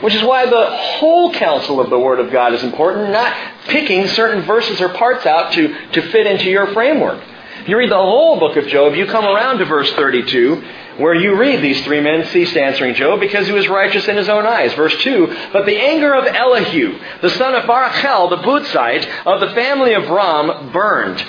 Which 0.00 0.14
is 0.14 0.22
why 0.22 0.46
the 0.46 0.66
whole 0.66 1.32
counsel 1.32 1.80
of 1.80 1.90
the 1.90 1.98
Word 1.98 2.20
of 2.20 2.30
God 2.30 2.54
is 2.54 2.62
important, 2.62 3.10
not 3.10 3.34
picking 3.64 4.06
certain 4.08 4.42
verses 4.42 4.80
or 4.80 4.88
parts 4.90 5.26
out 5.26 5.52
to, 5.54 5.90
to 5.92 6.02
fit 6.10 6.26
into 6.26 6.50
your 6.50 6.72
framework. 6.72 7.22
You 7.66 7.76
read 7.76 7.90
the 7.90 7.96
whole 7.96 8.38
book 8.38 8.56
of 8.56 8.68
Job, 8.68 8.94
you 8.94 9.06
come 9.06 9.24
around 9.24 9.58
to 9.58 9.64
verse 9.64 9.92
32, 9.94 10.64
where 10.98 11.14
you 11.14 11.34
read 11.34 11.60
these 11.60 11.82
three 11.84 12.00
men 12.00 12.24
ceased 12.26 12.56
answering 12.56 12.94
Job 12.94 13.18
because 13.18 13.48
he 13.48 13.52
was 13.52 13.66
righteous 13.66 14.06
in 14.06 14.16
his 14.16 14.28
own 14.28 14.46
eyes. 14.46 14.72
Verse 14.74 14.96
2, 15.02 15.50
But 15.52 15.66
the 15.66 15.76
anger 15.76 16.14
of 16.14 16.26
Elihu, 16.26 16.96
the 17.22 17.30
son 17.30 17.56
of 17.56 17.64
Barachel, 17.64 18.30
the 18.30 18.36
Buzite, 18.36 19.08
of 19.26 19.40
the 19.40 19.52
family 19.54 19.94
of 19.94 20.08
Ram, 20.08 20.70
burned. 20.70 21.24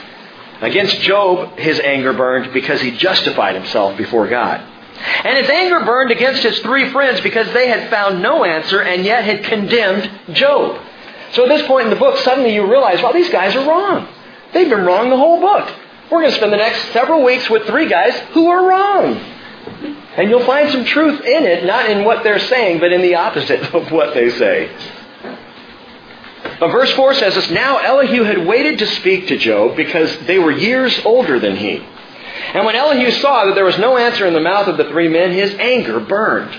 Against 0.62 1.00
Job, 1.01 1.58
his 1.58 1.79
anger 1.79 2.13
burned 2.13 2.53
because 2.53 2.82
he 2.82 2.91
justified 2.91 3.56
himself 3.56 3.98
before 3.98 4.27
God. 4.27 4.62
And 5.24 5.38
his 5.38 5.50
anger 5.50 5.79
burned 5.79 6.12
against 6.12 6.44
his 6.44 6.60
three 6.60 6.91
friends 6.91 7.20
because 7.22 7.51
they 7.51 7.67
had 7.67 7.89
found 7.89 8.22
no 8.22 8.44
answer 8.44 8.82
and 8.82 9.03
yet 9.03 9.24
had 9.24 9.44
condemned 9.44 10.10
Job. 10.34 10.82
So 11.32 11.44
at 11.44 11.50
this 11.50 11.65
point 11.67 11.86
in 11.86 11.89
the 11.89 12.00
book, 12.00 12.17
suddenly 12.20 12.53
you 12.53 12.70
realize, 12.70 13.01
well, 13.01 13.13
these 13.13 13.29
guys 13.32 13.56
are 13.56 13.67
wrong. 13.67 14.08
They've 14.53 14.70
been 14.70 14.86
wrong 14.86 15.10
the 15.10 15.17
whole 15.17 15.41
book. 15.41 15.74
We're 16.09 16.21
going 16.21 16.31
to 16.31 16.37
spend 16.37 16.53
the 16.53 16.57
next 16.57 16.93
several 16.93 17.23
weeks 17.23 17.49
with 17.49 17.67
three 17.67 17.89
guys 17.89 18.17
who 18.31 18.47
are 18.47 18.67
wrong. 18.67 19.17
And 20.15 20.29
you'll 20.29 20.45
find 20.45 20.71
some 20.71 20.85
truth 20.85 21.19
in 21.21 21.45
it, 21.45 21.65
not 21.65 21.89
in 21.89 22.05
what 22.05 22.23
they're 22.23 22.39
saying, 22.39 22.79
but 22.79 22.91
in 22.91 23.01
the 23.01 23.15
opposite 23.15 23.61
of 23.75 23.91
what 23.91 24.13
they 24.13 24.29
say. 24.29 24.71
But 26.59 26.71
verse 26.71 26.91
4 26.93 27.13
says 27.15 27.35
this, 27.35 27.51
Now 27.51 27.77
Elihu 27.77 28.23
had 28.23 28.47
waited 28.47 28.79
to 28.79 28.87
speak 28.87 29.27
to 29.27 29.37
Job 29.37 29.75
because 29.75 30.17
they 30.25 30.39
were 30.39 30.51
years 30.51 30.99
older 31.05 31.39
than 31.39 31.55
he. 31.55 31.83
And 32.53 32.65
when 32.65 32.75
Elihu 32.75 33.11
saw 33.11 33.45
that 33.45 33.55
there 33.55 33.65
was 33.65 33.77
no 33.77 33.97
answer 33.97 34.25
in 34.25 34.33
the 34.33 34.39
mouth 34.39 34.67
of 34.67 34.77
the 34.77 34.85
three 34.85 35.09
men, 35.09 35.33
his 35.33 35.53
anger 35.55 35.99
burned. 35.99 36.57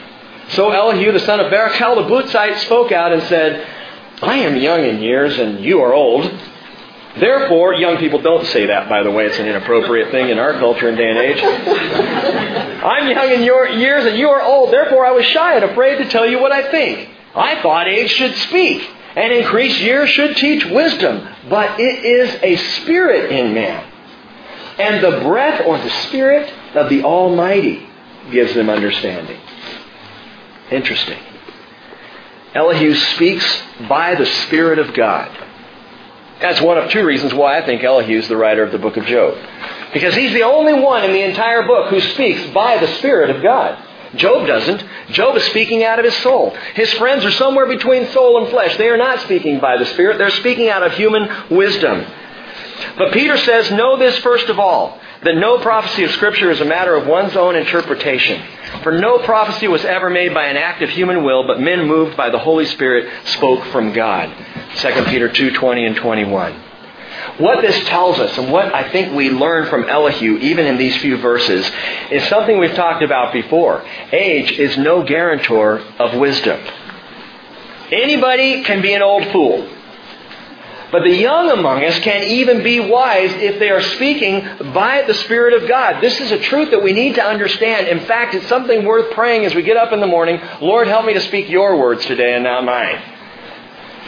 So 0.50 0.70
Elihu, 0.70 1.12
the 1.12 1.20
son 1.20 1.40
of 1.40 1.50
Barachel 1.50 1.96
the 1.96 2.02
Buzite, 2.02 2.58
spoke 2.58 2.92
out 2.92 3.12
and 3.12 3.22
said, 3.24 3.66
I 4.22 4.38
am 4.38 4.56
young 4.56 4.84
in 4.84 5.00
years 5.00 5.38
and 5.38 5.64
you 5.64 5.80
are 5.80 5.92
old. 5.92 6.24
Therefore, 7.16 7.74
young 7.74 7.96
people 7.96 8.20
don't 8.20 8.46
say 8.46 8.66
that, 8.66 8.88
by 8.88 9.02
the 9.02 9.10
way. 9.10 9.26
It's 9.26 9.38
an 9.38 9.46
inappropriate 9.46 10.10
thing 10.10 10.28
in 10.28 10.38
our 10.38 10.52
culture 10.54 10.88
and 10.88 10.96
day 10.96 11.08
and 11.08 11.18
age. 11.18 11.42
I'm 12.84 13.08
young 13.08 13.30
in 13.30 13.42
your 13.42 13.68
years 13.68 14.04
and 14.04 14.16
you 14.16 14.28
are 14.28 14.42
old. 14.42 14.72
Therefore, 14.72 15.06
I 15.06 15.12
was 15.12 15.24
shy 15.24 15.56
and 15.56 15.64
afraid 15.64 15.98
to 15.98 16.08
tell 16.10 16.28
you 16.28 16.40
what 16.40 16.52
I 16.52 16.70
think. 16.70 17.08
I 17.34 17.60
thought 17.62 17.88
age 17.88 18.10
should 18.10 18.34
speak 18.36 18.88
and 19.16 19.32
increased 19.32 19.80
years 19.80 20.10
should 20.10 20.36
teach 20.36 20.64
wisdom. 20.66 21.26
But 21.48 21.80
it 21.80 22.04
is 22.04 22.38
a 22.42 22.56
spirit 22.80 23.32
in 23.32 23.54
man. 23.54 23.84
And 24.78 25.02
the 25.02 25.22
breath 25.22 25.62
or 25.66 25.78
the 25.78 25.90
spirit 26.06 26.52
of 26.76 26.88
the 26.88 27.02
Almighty 27.02 27.88
gives 28.30 28.54
them 28.54 28.70
understanding. 28.70 29.40
Interesting. 30.70 31.18
Elihu 32.54 32.94
speaks 32.94 33.62
by 33.88 34.14
the 34.14 34.26
Spirit 34.26 34.78
of 34.78 34.94
God. 34.94 35.30
That's 36.40 36.60
one 36.60 36.78
of 36.78 36.90
two 36.90 37.04
reasons 37.04 37.34
why 37.34 37.58
I 37.58 37.66
think 37.66 37.82
Elihu 37.82 38.18
is 38.18 38.28
the 38.28 38.36
writer 38.36 38.62
of 38.62 38.70
the 38.70 38.78
book 38.78 38.96
of 38.96 39.04
Job. 39.06 39.36
Because 39.92 40.14
he's 40.14 40.32
the 40.32 40.42
only 40.42 40.74
one 40.74 41.04
in 41.04 41.12
the 41.12 41.22
entire 41.22 41.66
book 41.66 41.90
who 41.90 42.00
speaks 42.00 42.50
by 42.50 42.78
the 42.78 42.86
Spirit 42.98 43.30
of 43.30 43.42
God. 43.42 43.84
Job 44.14 44.46
doesn't. 44.46 44.84
Job 45.10 45.36
is 45.36 45.44
speaking 45.44 45.84
out 45.84 45.98
of 45.98 46.04
his 46.04 46.16
soul. 46.18 46.56
His 46.74 46.92
friends 46.94 47.24
are 47.24 47.32
somewhere 47.32 47.66
between 47.66 48.08
soul 48.08 48.42
and 48.42 48.48
flesh. 48.50 48.76
They 48.76 48.88
are 48.88 48.96
not 48.96 49.20
speaking 49.20 49.60
by 49.60 49.76
the 49.76 49.86
Spirit. 49.86 50.18
They're 50.18 50.30
speaking 50.30 50.68
out 50.68 50.82
of 50.82 50.92
human 50.92 51.28
wisdom. 51.50 52.06
But 52.96 53.12
Peter 53.12 53.36
says, 53.36 53.70
know 53.72 53.96
this 53.96 54.16
first 54.18 54.48
of 54.48 54.58
all, 54.58 54.98
that 55.24 55.34
no 55.34 55.58
prophecy 55.58 56.04
of 56.04 56.12
Scripture 56.12 56.50
is 56.50 56.60
a 56.60 56.64
matter 56.64 56.94
of 56.94 57.06
one's 57.06 57.36
own 57.36 57.56
interpretation. 57.56 58.40
For 58.82 58.92
no 58.92 59.18
prophecy 59.18 59.66
was 59.66 59.84
ever 59.84 60.08
made 60.08 60.32
by 60.32 60.46
an 60.46 60.56
act 60.56 60.82
of 60.82 60.90
human 60.90 61.24
will, 61.24 61.46
but 61.46 61.60
men 61.60 61.86
moved 61.86 62.16
by 62.16 62.30
the 62.30 62.38
Holy 62.38 62.66
Spirit 62.66 63.10
spoke 63.26 63.64
from 63.66 63.92
God. 63.92 64.32
2 64.76 65.04
Peter 65.06 65.28
2, 65.28 65.52
20 65.52 65.86
and 65.86 65.96
21. 65.96 66.52
What 67.38 67.62
this 67.62 67.78
tells 67.86 68.18
us, 68.18 68.36
and 68.36 68.50
what 68.52 68.74
I 68.74 68.90
think 68.90 69.14
we 69.14 69.30
learn 69.30 69.68
from 69.68 69.84
Elihu, 69.84 70.38
even 70.38 70.66
in 70.66 70.76
these 70.76 70.96
few 70.98 71.16
verses, 71.16 71.68
is 72.10 72.26
something 72.28 72.58
we've 72.58 72.74
talked 72.74 73.02
about 73.02 73.32
before. 73.32 73.84
Age 74.12 74.52
is 74.52 74.76
no 74.76 75.02
guarantor 75.02 75.80
of 75.98 76.18
wisdom. 76.18 76.60
Anybody 77.90 78.64
can 78.64 78.82
be 78.82 78.92
an 78.92 79.02
old 79.02 79.24
fool. 79.28 79.68
But 80.90 81.02
the 81.02 81.14
young 81.14 81.50
among 81.50 81.84
us 81.84 81.98
can 81.98 82.24
even 82.24 82.62
be 82.62 82.80
wise 82.80 83.30
if 83.34 83.58
they 83.58 83.70
are 83.70 83.82
speaking 83.82 84.40
by 84.72 85.02
the 85.02 85.14
Spirit 85.14 85.62
of 85.62 85.68
God. 85.68 86.02
This 86.02 86.18
is 86.18 86.32
a 86.32 86.38
truth 86.38 86.70
that 86.70 86.82
we 86.82 86.92
need 86.92 87.16
to 87.16 87.22
understand. 87.24 87.88
In 87.88 88.00
fact, 88.06 88.34
it's 88.34 88.48
something 88.48 88.84
worth 88.84 89.12
praying 89.12 89.44
as 89.44 89.54
we 89.54 89.62
get 89.62 89.76
up 89.76 89.92
in 89.92 90.00
the 90.00 90.06
morning. 90.06 90.40
Lord, 90.62 90.88
help 90.88 91.04
me 91.04 91.12
to 91.12 91.20
speak 91.20 91.48
your 91.50 91.78
words 91.78 92.04
today 92.06 92.34
and 92.34 92.44
not 92.44 92.64
mine. 92.64 93.17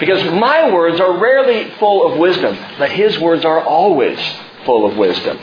Because 0.00 0.24
my 0.32 0.72
words 0.72 0.98
are 0.98 1.18
rarely 1.18 1.70
full 1.78 2.10
of 2.10 2.18
wisdom, 2.18 2.56
but 2.78 2.90
his 2.90 3.18
words 3.18 3.44
are 3.44 3.62
always 3.62 4.18
full 4.64 4.90
of 4.90 4.96
wisdom. 4.96 5.38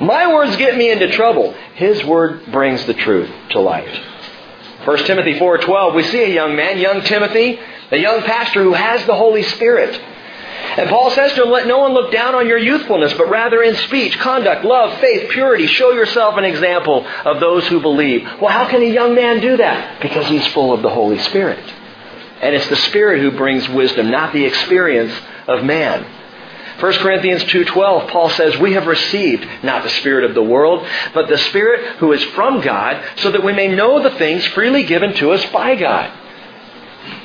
My 0.00 0.32
words 0.32 0.56
get 0.56 0.76
me 0.76 0.90
into 0.90 1.10
trouble. 1.10 1.52
His 1.74 2.04
word 2.04 2.46
brings 2.52 2.84
the 2.86 2.94
truth 2.94 3.28
to 3.50 3.60
light. 3.60 3.88
1 4.84 4.98
Timothy 4.98 5.34
4:12, 5.34 5.94
we 5.94 6.04
see 6.04 6.22
a 6.22 6.32
young 6.32 6.54
man, 6.54 6.78
young 6.78 7.02
Timothy, 7.02 7.58
a 7.90 7.96
young 7.96 8.22
pastor 8.22 8.62
who 8.62 8.74
has 8.74 9.04
the 9.06 9.16
Holy 9.16 9.42
Spirit. 9.42 10.00
And 10.76 10.88
Paul 10.88 11.10
says 11.10 11.32
to 11.32 11.42
him, 11.42 11.50
let 11.50 11.66
no 11.66 11.78
one 11.78 11.92
look 11.92 12.12
down 12.12 12.36
on 12.36 12.46
your 12.46 12.58
youthfulness, 12.58 13.12
but 13.14 13.28
rather 13.28 13.62
in 13.62 13.74
speech, 13.76 14.16
conduct, 14.18 14.64
love, 14.64 15.00
faith, 15.00 15.30
purity, 15.30 15.66
show 15.66 15.90
yourself 15.90 16.36
an 16.36 16.44
example 16.44 17.04
of 17.24 17.40
those 17.40 17.66
who 17.66 17.80
believe. 17.80 18.22
Well, 18.40 18.52
how 18.52 18.68
can 18.68 18.82
a 18.82 18.86
young 18.86 19.14
man 19.14 19.40
do 19.40 19.56
that? 19.56 20.00
Because 20.00 20.26
he's 20.26 20.46
full 20.48 20.72
of 20.72 20.82
the 20.82 20.90
Holy 20.90 21.18
Spirit. 21.18 21.58
And 22.40 22.54
it's 22.54 22.68
the 22.68 22.76
Spirit 22.76 23.20
who 23.20 23.32
brings 23.32 23.68
wisdom, 23.68 24.10
not 24.10 24.32
the 24.32 24.44
experience 24.44 25.12
of 25.46 25.64
man. 25.64 26.06
1 26.80 26.92
Corinthians 26.98 27.42
2:12 27.44 28.08
Paul 28.08 28.30
says 28.30 28.56
we 28.58 28.74
have 28.74 28.86
received 28.86 29.46
not 29.64 29.82
the 29.82 29.88
spirit 29.88 30.24
of 30.24 30.34
the 30.34 30.42
world 30.42 30.86
but 31.12 31.28
the 31.28 31.38
spirit 31.38 31.96
who 31.96 32.12
is 32.12 32.22
from 32.36 32.60
God 32.60 33.02
so 33.16 33.32
that 33.32 33.42
we 33.42 33.52
may 33.52 33.66
know 33.66 34.00
the 34.00 34.16
things 34.16 34.46
freely 34.48 34.84
given 34.84 35.12
to 35.14 35.32
us 35.32 35.44
by 35.46 35.74
God. 35.74 36.10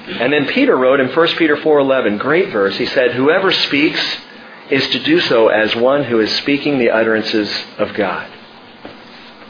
And 0.07 0.33
then 0.33 0.47
Peter 0.47 0.75
wrote 0.75 0.99
in 0.99 1.09
1 1.09 1.27
Peter 1.37 1.55
4:11 1.55 2.17
great 2.17 2.49
verse 2.49 2.75
he 2.77 2.87
said 2.87 3.11
whoever 3.11 3.51
speaks 3.51 4.01
is 4.71 4.87
to 4.87 4.99
do 4.99 5.19
so 5.19 5.49
as 5.49 5.75
one 5.75 6.03
who 6.03 6.19
is 6.19 6.35
speaking 6.37 6.79
the 6.79 6.89
utterances 6.89 7.51
of 7.77 7.93
God. 7.93 8.27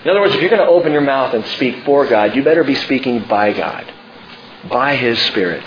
In 0.04 0.12
other 0.12 0.20
words 0.20 0.36
if 0.36 0.42
you're 0.42 0.50
going 0.50 0.62
to 0.62 0.68
open 0.68 0.92
your 0.92 1.02
mouth 1.02 1.34
and 1.34 1.46
speak 1.46 1.86
for 1.86 2.06
God 2.06 2.36
you 2.36 2.44
better 2.44 2.66
be 2.66 2.76
speaking 2.76 3.20
by 3.20 3.54
God 3.54 3.93
by 4.70 4.96
His 4.96 5.20
Spirit 5.24 5.64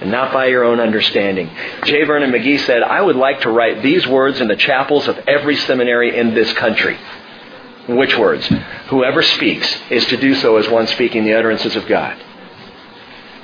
and 0.00 0.10
not 0.10 0.32
by 0.32 0.46
your 0.46 0.64
own 0.64 0.80
understanding. 0.80 1.50
J. 1.84 2.04
Vernon 2.04 2.30
McGee 2.30 2.60
said, 2.60 2.82
I 2.82 3.00
would 3.00 3.16
like 3.16 3.42
to 3.42 3.50
write 3.50 3.82
these 3.82 4.06
words 4.06 4.40
in 4.40 4.48
the 4.48 4.56
chapels 4.56 5.06
of 5.08 5.18
every 5.28 5.56
seminary 5.56 6.16
in 6.16 6.34
this 6.34 6.52
country. 6.54 6.98
Which 7.86 8.16
words? 8.16 8.46
Whoever 8.88 9.22
speaks 9.22 9.78
is 9.90 10.06
to 10.06 10.16
do 10.16 10.34
so 10.34 10.56
as 10.56 10.68
one 10.68 10.86
speaking 10.86 11.24
the 11.24 11.34
utterances 11.34 11.76
of 11.76 11.86
God. 11.86 12.16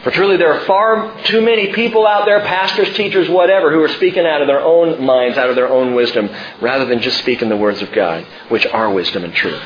For 0.02 0.12
truly 0.12 0.36
there 0.36 0.52
are 0.52 0.64
far 0.66 1.20
too 1.24 1.40
many 1.40 1.72
people 1.72 2.06
out 2.06 2.26
there, 2.26 2.40
pastors, 2.40 2.94
teachers, 2.94 3.28
whatever, 3.28 3.72
who 3.72 3.82
are 3.82 3.88
speaking 3.88 4.24
out 4.24 4.40
of 4.40 4.46
their 4.46 4.60
own 4.60 5.04
minds, 5.04 5.36
out 5.36 5.50
of 5.50 5.56
their 5.56 5.68
own 5.68 5.94
wisdom, 5.94 6.30
rather 6.60 6.84
than 6.84 7.00
just 7.00 7.18
speaking 7.18 7.48
the 7.48 7.56
words 7.56 7.82
of 7.82 7.90
God, 7.92 8.24
which 8.48 8.66
are 8.66 8.90
wisdom 8.90 9.24
and 9.24 9.34
truth. 9.34 9.62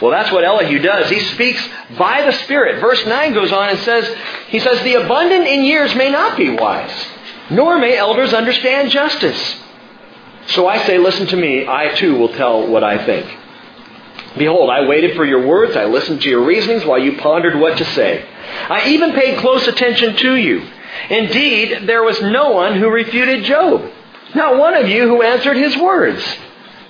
Well, 0.00 0.10
that's 0.10 0.32
what 0.32 0.44
Elihu 0.44 0.78
does. 0.78 1.10
He 1.10 1.20
speaks 1.20 1.62
by 1.98 2.22
the 2.22 2.32
Spirit. 2.32 2.80
Verse 2.80 3.04
9 3.04 3.34
goes 3.34 3.52
on 3.52 3.68
and 3.68 3.78
says, 3.80 4.16
he 4.48 4.58
says, 4.58 4.82
the 4.82 4.94
abundant 4.94 5.46
in 5.46 5.64
years 5.64 5.94
may 5.94 6.10
not 6.10 6.36
be 6.38 6.50
wise, 6.50 7.06
nor 7.50 7.78
may 7.78 7.96
elders 7.96 8.32
understand 8.32 8.90
justice. 8.90 9.56
So 10.48 10.66
I 10.66 10.84
say, 10.86 10.98
listen 10.98 11.26
to 11.28 11.36
me. 11.36 11.68
I 11.68 11.94
too 11.94 12.16
will 12.16 12.30
tell 12.30 12.66
what 12.66 12.82
I 12.82 13.04
think. 13.04 13.38
Behold, 14.38 14.70
I 14.70 14.86
waited 14.86 15.16
for 15.16 15.24
your 15.24 15.46
words. 15.46 15.76
I 15.76 15.84
listened 15.84 16.22
to 16.22 16.28
your 16.28 16.44
reasonings 16.44 16.84
while 16.84 16.98
you 16.98 17.18
pondered 17.18 17.58
what 17.58 17.76
to 17.78 17.84
say. 17.84 18.24
I 18.68 18.88
even 18.88 19.12
paid 19.12 19.38
close 19.38 19.66
attention 19.66 20.16
to 20.16 20.36
you. 20.36 20.66
Indeed, 21.10 21.86
there 21.86 22.02
was 22.02 22.20
no 22.22 22.50
one 22.50 22.78
who 22.78 22.88
refuted 22.88 23.44
Job. 23.44 23.90
Not 24.34 24.56
one 24.56 24.74
of 24.74 24.88
you 24.88 25.08
who 25.08 25.22
answered 25.22 25.56
his 25.56 25.76
words. 25.76 26.24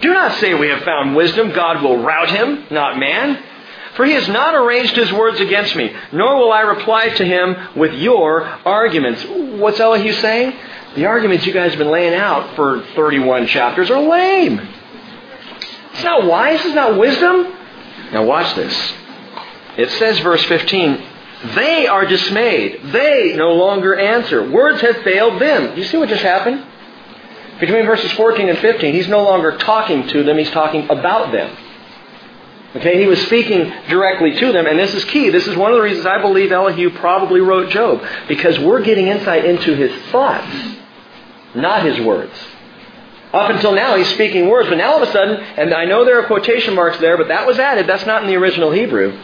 Do 0.00 0.12
not 0.12 0.38
say 0.38 0.54
we 0.54 0.68
have 0.68 0.82
found 0.82 1.14
wisdom. 1.14 1.52
God 1.52 1.82
will 1.82 2.02
rout 2.02 2.30
him, 2.30 2.66
not 2.70 2.98
man. 2.98 3.42
For 3.96 4.04
he 4.04 4.12
has 4.12 4.28
not 4.28 4.54
arranged 4.54 4.96
his 4.96 5.12
words 5.12 5.40
against 5.40 5.76
me, 5.76 5.94
nor 6.12 6.36
will 6.36 6.52
I 6.52 6.60
reply 6.60 7.08
to 7.08 7.24
him 7.24 7.76
with 7.76 7.92
your 7.94 8.44
arguments. 8.44 9.24
What's 9.26 9.80
Elihu 9.80 10.12
saying? 10.12 10.54
The 10.94 11.06
arguments 11.06 11.44
you 11.44 11.52
guys 11.52 11.72
have 11.72 11.78
been 11.78 11.90
laying 11.90 12.14
out 12.14 12.56
for 12.56 12.82
31 12.94 13.46
chapters 13.46 13.90
are 13.90 14.00
lame. 14.00 14.60
It's 15.92 16.04
not 16.04 16.24
wise. 16.24 16.64
It's 16.64 16.74
not 16.74 16.98
wisdom. 16.98 17.54
Now 18.12 18.24
watch 18.24 18.54
this. 18.54 18.94
It 19.76 19.90
says, 19.90 20.18
verse 20.20 20.44
15, 20.44 21.02
they 21.54 21.86
are 21.86 22.06
dismayed. 22.06 22.80
They 22.92 23.34
no 23.36 23.52
longer 23.52 23.98
answer. 23.98 24.48
Words 24.50 24.80
have 24.80 24.96
failed 25.02 25.40
them. 25.40 25.76
You 25.76 25.84
see 25.84 25.96
what 25.96 26.08
just 26.08 26.22
happened? 26.22 26.64
Between 27.60 27.84
verses 27.84 28.10
14 28.12 28.48
and 28.48 28.58
15, 28.58 28.94
he's 28.94 29.08
no 29.08 29.22
longer 29.22 29.58
talking 29.58 30.08
to 30.08 30.22
them, 30.24 30.38
he's 30.38 30.50
talking 30.50 30.88
about 30.88 31.30
them. 31.30 31.56
Okay, 32.76 33.00
he 33.00 33.06
was 33.06 33.20
speaking 33.22 33.70
directly 33.88 34.36
to 34.38 34.52
them, 34.52 34.66
and 34.66 34.78
this 34.78 34.94
is 34.94 35.04
key. 35.04 35.30
This 35.30 35.46
is 35.46 35.56
one 35.56 35.72
of 35.72 35.76
the 35.76 35.82
reasons 35.82 36.06
I 36.06 36.22
believe 36.22 36.52
Elihu 36.52 36.90
probably 36.90 37.40
wrote 37.40 37.70
Job, 37.70 38.02
because 38.28 38.58
we're 38.58 38.82
getting 38.82 39.08
insight 39.08 39.44
into 39.44 39.74
his 39.74 39.92
thoughts, 40.10 40.54
not 41.54 41.84
his 41.84 42.00
words. 42.00 42.32
Up 43.32 43.50
until 43.50 43.72
now, 43.72 43.96
he's 43.96 44.08
speaking 44.10 44.48
words, 44.48 44.68
but 44.68 44.78
now 44.78 44.92
all 44.92 45.02
of 45.02 45.08
a 45.08 45.12
sudden, 45.12 45.36
and 45.36 45.74
I 45.74 45.84
know 45.84 46.04
there 46.04 46.18
are 46.20 46.26
quotation 46.26 46.74
marks 46.74 46.98
there, 46.98 47.16
but 47.16 47.28
that 47.28 47.46
was 47.46 47.58
added. 47.58 47.86
That's 47.86 48.06
not 48.06 48.22
in 48.22 48.28
the 48.28 48.36
original 48.36 48.70
Hebrew. 48.70 49.18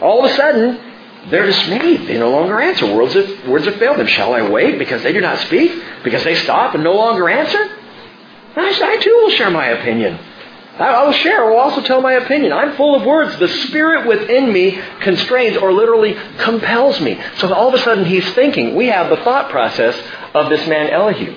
All 0.00 0.24
of 0.24 0.30
a 0.30 0.34
sudden, 0.34 0.78
they're 1.30 1.46
dismayed. 1.46 2.08
They 2.08 2.18
no 2.18 2.30
longer 2.30 2.60
answer. 2.60 2.86
Words 2.94 3.14
have, 3.14 3.48
words 3.48 3.66
have 3.66 3.76
failed 3.76 3.98
them. 3.98 4.06
Shall 4.06 4.34
I 4.34 4.48
wait 4.48 4.78
because 4.78 5.02
they 5.02 5.12
do 5.12 5.20
not 5.20 5.38
speak? 5.40 5.82
Because 6.02 6.24
they 6.24 6.36
stop 6.36 6.74
and 6.74 6.82
no 6.82 6.94
longer 6.94 7.28
answer? 7.28 7.78
I, 8.56 8.80
I 8.82 8.96
too 8.96 9.18
will 9.22 9.30
share 9.30 9.50
my 9.50 9.66
opinion. 9.66 10.18
I 10.78 11.04
will 11.04 11.12
share. 11.12 11.44
I 11.44 11.50
will 11.50 11.58
also 11.58 11.82
tell 11.82 12.00
my 12.00 12.12
opinion. 12.12 12.52
I'm 12.52 12.76
full 12.76 12.94
of 12.94 13.04
words. 13.04 13.36
The 13.38 13.48
spirit 13.48 14.06
within 14.06 14.52
me 14.52 14.80
constrains 15.00 15.56
or 15.56 15.72
literally 15.72 16.16
compels 16.38 17.00
me. 17.00 17.20
So 17.38 17.52
all 17.52 17.68
of 17.68 17.74
a 17.74 17.78
sudden 17.78 18.04
he's 18.04 18.28
thinking. 18.34 18.76
We 18.76 18.86
have 18.86 19.10
the 19.10 19.16
thought 19.16 19.50
process 19.50 20.00
of 20.34 20.48
this 20.50 20.66
man 20.68 20.90
Elihu. 20.90 21.36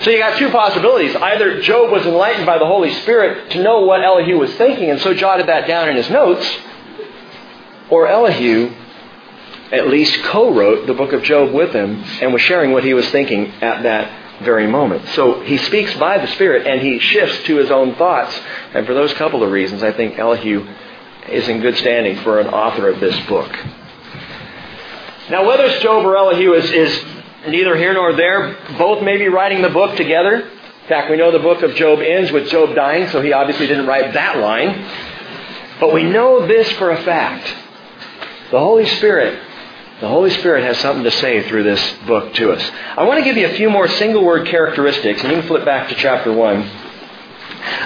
So 0.00 0.10
you 0.10 0.18
got 0.18 0.38
two 0.38 0.50
possibilities. 0.50 1.14
Either 1.16 1.60
Job 1.60 1.90
was 1.90 2.06
enlightened 2.06 2.46
by 2.46 2.58
the 2.58 2.66
Holy 2.66 2.94
Spirit 3.02 3.50
to 3.50 3.62
know 3.62 3.80
what 3.80 4.02
Elihu 4.02 4.38
was 4.38 4.54
thinking 4.54 4.90
and 4.90 5.00
so 5.00 5.12
jotted 5.12 5.48
that 5.48 5.66
down 5.66 5.88
in 5.88 5.96
his 5.96 6.08
notes, 6.08 6.46
or 7.90 8.06
Elihu 8.06 8.72
at 9.72 9.88
least 9.88 10.22
co-wrote 10.24 10.86
the 10.86 10.94
book 10.94 11.12
of 11.12 11.22
Job 11.22 11.52
with 11.52 11.72
him 11.72 12.02
and 12.22 12.32
was 12.32 12.42
sharing 12.42 12.72
what 12.72 12.84
he 12.84 12.94
was 12.94 13.08
thinking 13.10 13.46
at 13.62 13.82
that 13.82 14.42
very 14.42 14.66
moment. 14.66 15.06
So 15.10 15.40
he 15.40 15.58
speaks 15.58 15.94
by 15.94 16.18
the 16.18 16.26
Spirit 16.28 16.66
and 16.66 16.80
he 16.80 16.98
shifts 16.98 17.44
to 17.44 17.56
his 17.56 17.70
own 17.70 17.94
thoughts. 17.96 18.38
And 18.72 18.86
for 18.86 18.94
those 18.94 19.12
couple 19.14 19.42
of 19.42 19.50
reasons, 19.50 19.82
I 19.82 19.92
think 19.92 20.18
Elihu 20.18 20.66
is 21.28 21.48
in 21.48 21.60
good 21.60 21.76
standing 21.76 22.16
for 22.22 22.40
an 22.40 22.46
author 22.48 22.88
of 22.88 23.00
this 23.00 23.18
book. 23.26 23.50
Now, 25.30 25.46
whether 25.46 25.64
it's 25.64 25.82
Job 25.82 26.06
or 26.06 26.16
Elihu 26.16 26.54
is, 26.54 26.70
is 26.70 27.04
neither 27.46 27.76
here 27.76 27.92
nor 27.92 28.14
there. 28.14 28.56
Both 28.78 29.02
may 29.02 29.18
be 29.18 29.28
writing 29.28 29.60
the 29.60 29.68
book 29.68 29.96
together. 29.96 30.36
In 30.40 30.88
fact, 30.88 31.10
we 31.10 31.18
know 31.18 31.30
the 31.30 31.38
book 31.38 31.62
of 31.62 31.74
Job 31.74 31.98
ends 31.98 32.32
with 32.32 32.48
Job 32.48 32.74
dying, 32.74 33.08
so 33.08 33.20
he 33.20 33.34
obviously 33.34 33.66
didn't 33.66 33.86
write 33.86 34.14
that 34.14 34.38
line. 34.38 34.86
But 35.80 35.92
we 35.92 36.04
know 36.04 36.46
this 36.46 36.70
for 36.72 36.90
a 36.90 37.02
fact. 37.02 37.54
The 38.50 38.58
Holy 38.58 38.86
Spirit, 38.86 39.38
the 40.00 40.08
Holy 40.08 40.30
Spirit 40.30 40.64
has 40.64 40.78
something 40.78 41.04
to 41.04 41.10
say 41.10 41.46
through 41.46 41.64
this 41.64 41.92
book 42.06 42.32
to 42.34 42.52
us. 42.52 42.70
I 42.96 43.04
want 43.04 43.18
to 43.18 43.24
give 43.24 43.36
you 43.36 43.46
a 43.46 43.54
few 43.54 43.68
more 43.68 43.86
single 43.86 44.24
word 44.24 44.48
characteristics, 44.48 45.22
and 45.22 45.30
you 45.30 45.40
can 45.40 45.48
flip 45.48 45.66
back 45.66 45.90
to 45.90 45.94
chapter 45.94 46.32
1. 46.32 46.70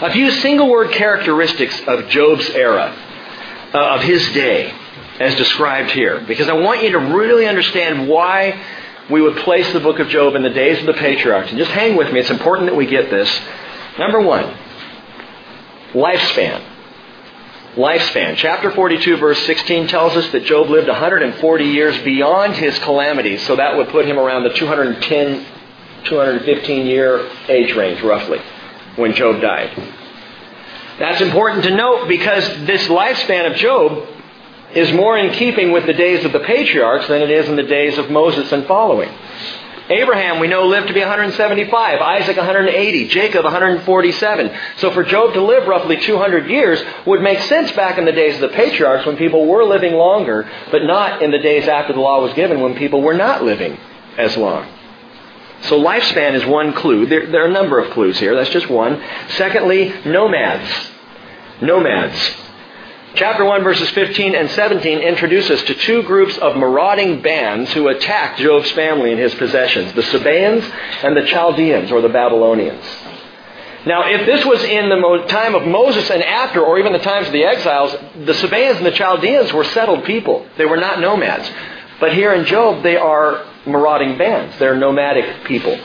A 0.03 0.13
few 0.13 0.31
single 0.31 0.71
word 0.71 0.93
characteristics 0.93 1.81
of 1.89 2.09
Job's 2.11 2.49
era, 2.51 2.95
uh, 3.75 3.97
of 3.97 4.03
his 4.03 4.25
day, 4.35 4.73
as 5.19 5.35
described 5.35 5.91
here. 5.91 6.21
Because 6.21 6.49
I 6.49 6.53
want 6.53 6.85
you 6.85 6.93
to 6.93 6.99
really 6.99 7.49
understand 7.49 8.07
why 8.07 8.63
we 9.11 9.21
would 9.21 9.39
place 9.39 9.73
the 9.73 9.81
book 9.81 9.99
of 9.99 10.07
Job 10.09 10.37
in 10.37 10.45
the 10.45 10.51
days 10.51 10.79
of 10.79 10.87
the 10.87 10.95
patriarchs. 10.95 11.49
And 11.49 11.59
just 11.59 11.73
hang 11.73 11.97
with 11.97 12.13
me, 12.13 12.21
it's 12.21 12.31
important 12.31 12.71
that 12.71 12.77
we 12.77 12.87
get 12.87 13.11
this. 13.11 13.29
Number 13.99 14.21
one, 14.21 14.45
lifespan. 15.93 16.72
Lifespan. 17.77 18.37
Chapter 18.37 18.71
42, 18.71 19.17
verse 19.17 19.39
16 19.47 19.89
tells 19.89 20.15
us 20.15 20.31
that 20.33 20.45
Job 20.45 20.69
lived 20.69 20.89
140 20.89 21.65
years 21.65 21.97
beyond 22.03 22.55
his 22.55 22.79
calamities, 22.81 23.47
so 23.47 23.57
that 23.57 23.77
would 23.77 23.89
put 23.89 24.05
him 24.05 24.19
around 24.19 24.43
the 24.45 24.51
210, 24.51 25.47
215 26.05 26.87
year 26.87 27.31
age 27.49 27.75
range, 27.75 28.03
roughly, 28.03 28.41
when 28.97 29.15
Job 29.15 29.41
died. 29.41 29.71
That's 30.99 31.23
important 31.23 31.65
to 31.65 31.75
note 31.75 32.09
because 32.09 32.47
this 32.67 32.87
lifespan 32.89 33.51
of 33.51 33.57
Job 33.57 34.07
is 34.75 34.93
more 34.93 35.17
in 35.17 35.33
keeping 35.33 35.73
with 35.73 35.87
the 35.87 35.95
days 35.95 36.27
of 36.27 36.33
the 36.33 36.41
patriarchs 36.41 37.09
than 37.09 37.23
it 37.23 37.31
is 37.31 37.49
in 37.49 37.57
the 37.57 37.63
days 37.63 37.97
of 37.97 38.11
Moses 38.11 38.53
and 38.53 38.67
following. 38.67 39.11
Abraham, 39.93 40.41
we 40.41 40.49
know, 40.49 40.67
lived 40.67 40.89
to 40.89 40.95
be 40.95 41.01
175, 41.01 42.01
Isaac 42.01 42.37
180, 42.37 43.09
Jacob 43.09 43.45
147. 43.45 44.51
So 44.77 44.91
for 44.91 45.05
Job 45.05 45.35
to 45.35 45.43
live 45.43 45.69
roughly 45.69 45.99
200 45.99 46.49
years 46.49 46.83
would 47.07 47.21
make 47.21 47.41
sense 47.41 47.73
back 47.73 47.99
in 47.99 48.05
the 48.05 48.13
days 48.13 48.37
of 48.37 48.41
the 48.41 48.57
patriarchs 48.57 49.07
when 49.07 49.17
people 49.17 49.47
were 49.47 49.65
living 49.65 49.95
longer, 49.95 50.51
but 50.71 50.85
not 50.85 51.23
in 51.23 51.31
the 51.31 51.39
days 51.39 51.69
after 51.69 51.93
the 51.93 52.01
law 52.01 52.23
was 52.23 52.33
given 52.35 52.61
when 52.61 52.75
people 52.75 53.03
were 53.03 53.15
not 53.15 53.43
living 53.43 53.79
as 54.17 54.37
long. 54.37 54.67
So 55.63 55.81
lifespan 55.81 56.35
is 56.35 56.45
one 56.45 56.73
clue. 56.73 57.07
There, 57.07 57.27
there 57.27 57.45
are 57.45 57.49
a 57.49 57.53
number 57.53 57.79
of 57.79 57.93
clues 57.93 58.19
here. 58.19 58.35
That's 58.35 58.51
just 58.51 58.69
one. 58.69 59.03
Secondly, 59.37 59.95
nomads. 60.05 60.91
Nomads. 61.61 62.37
Chapter 63.15 63.45
1, 63.45 63.63
verses 63.63 63.91
15 63.91 64.35
and 64.35 64.51
17 64.51 64.99
introduce 65.01 65.51
us 65.51 65.63
to 65.65 65.75
two 65.75 66.03
groups 66.05 66.39
of 66.39 66.57
marauding 66.57 67.21
bands 67.21 67.71
who 67.75 67.89
attacked 67.89 68.41
Job's 68.41 68.71
family 68.71 69.11
and 69.11 69.21
his 69.21 69.35
possessions 69.35 69.93
the 69.93 70.03
Sabaeans 70.03 70.65
and 71.03 71.15
the 71.15 71.27
Chaldeans, 71.27 71.93
or 71.93 72.01
the 72.01 72.09
Babylonians. 72.09 72.85
Now, 73.85 74.09
if 74.09 74.25
this 74.25 74.47
was 74.47 74.63
in 74.63 74.89
the 74.89 75.27
time 75.29 75.55
of 75.55 75.67
Moses 75.67 76.09
and 76.09 76.23
after, 76.23 76.65
or 76.65 76.79
even 76.79 76.95
the 76.95 77.01
times 77.01 77.27
of 77.27 77.33
the 77.35 77.45
exiles, 77.45 77.95
the 78.25 78.33
Sabaeans 78.33 78.79
and 78.79 78.87
the 78.87 78.93
Chaldeans 78.93 79.53
were 79.53 79.65
settled 79.65 80.05
people. 80.05 80.47
They 80.57 80.65
were 80.65 80.79
not 80.79 81.01
nomads. 81.01 81.51
But 82.01 82.15
here 82.15 82.33
in 82.33 82.47
Job, 82.47 82.83
they 82.83 82.97
are 82.97 83.45
marauding 83.67 84.17
bands. 84.17 84.59
They're 84.59 84.77
nomadic 84.77 85.45
people. 85.45 85.79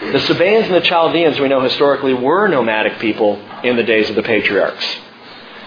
The 0.00 0.20
Sabaeans 0.20 0.66
and 0.66 0.74
the 0.74 0.80
Chaldeans, 0.80 1.38
we 1.38 1.48
know 1.48 1.60
historically, 1.60 2.14
were 2.14 2.48
nomadic 2.48 2.98
people 2.98 3.36
in 3.62 3.76
the 3.76 3.82
days 3.82 4.08
of 4.08 4.16
the 4.16 4.22
patriarchs. 4.22 5.00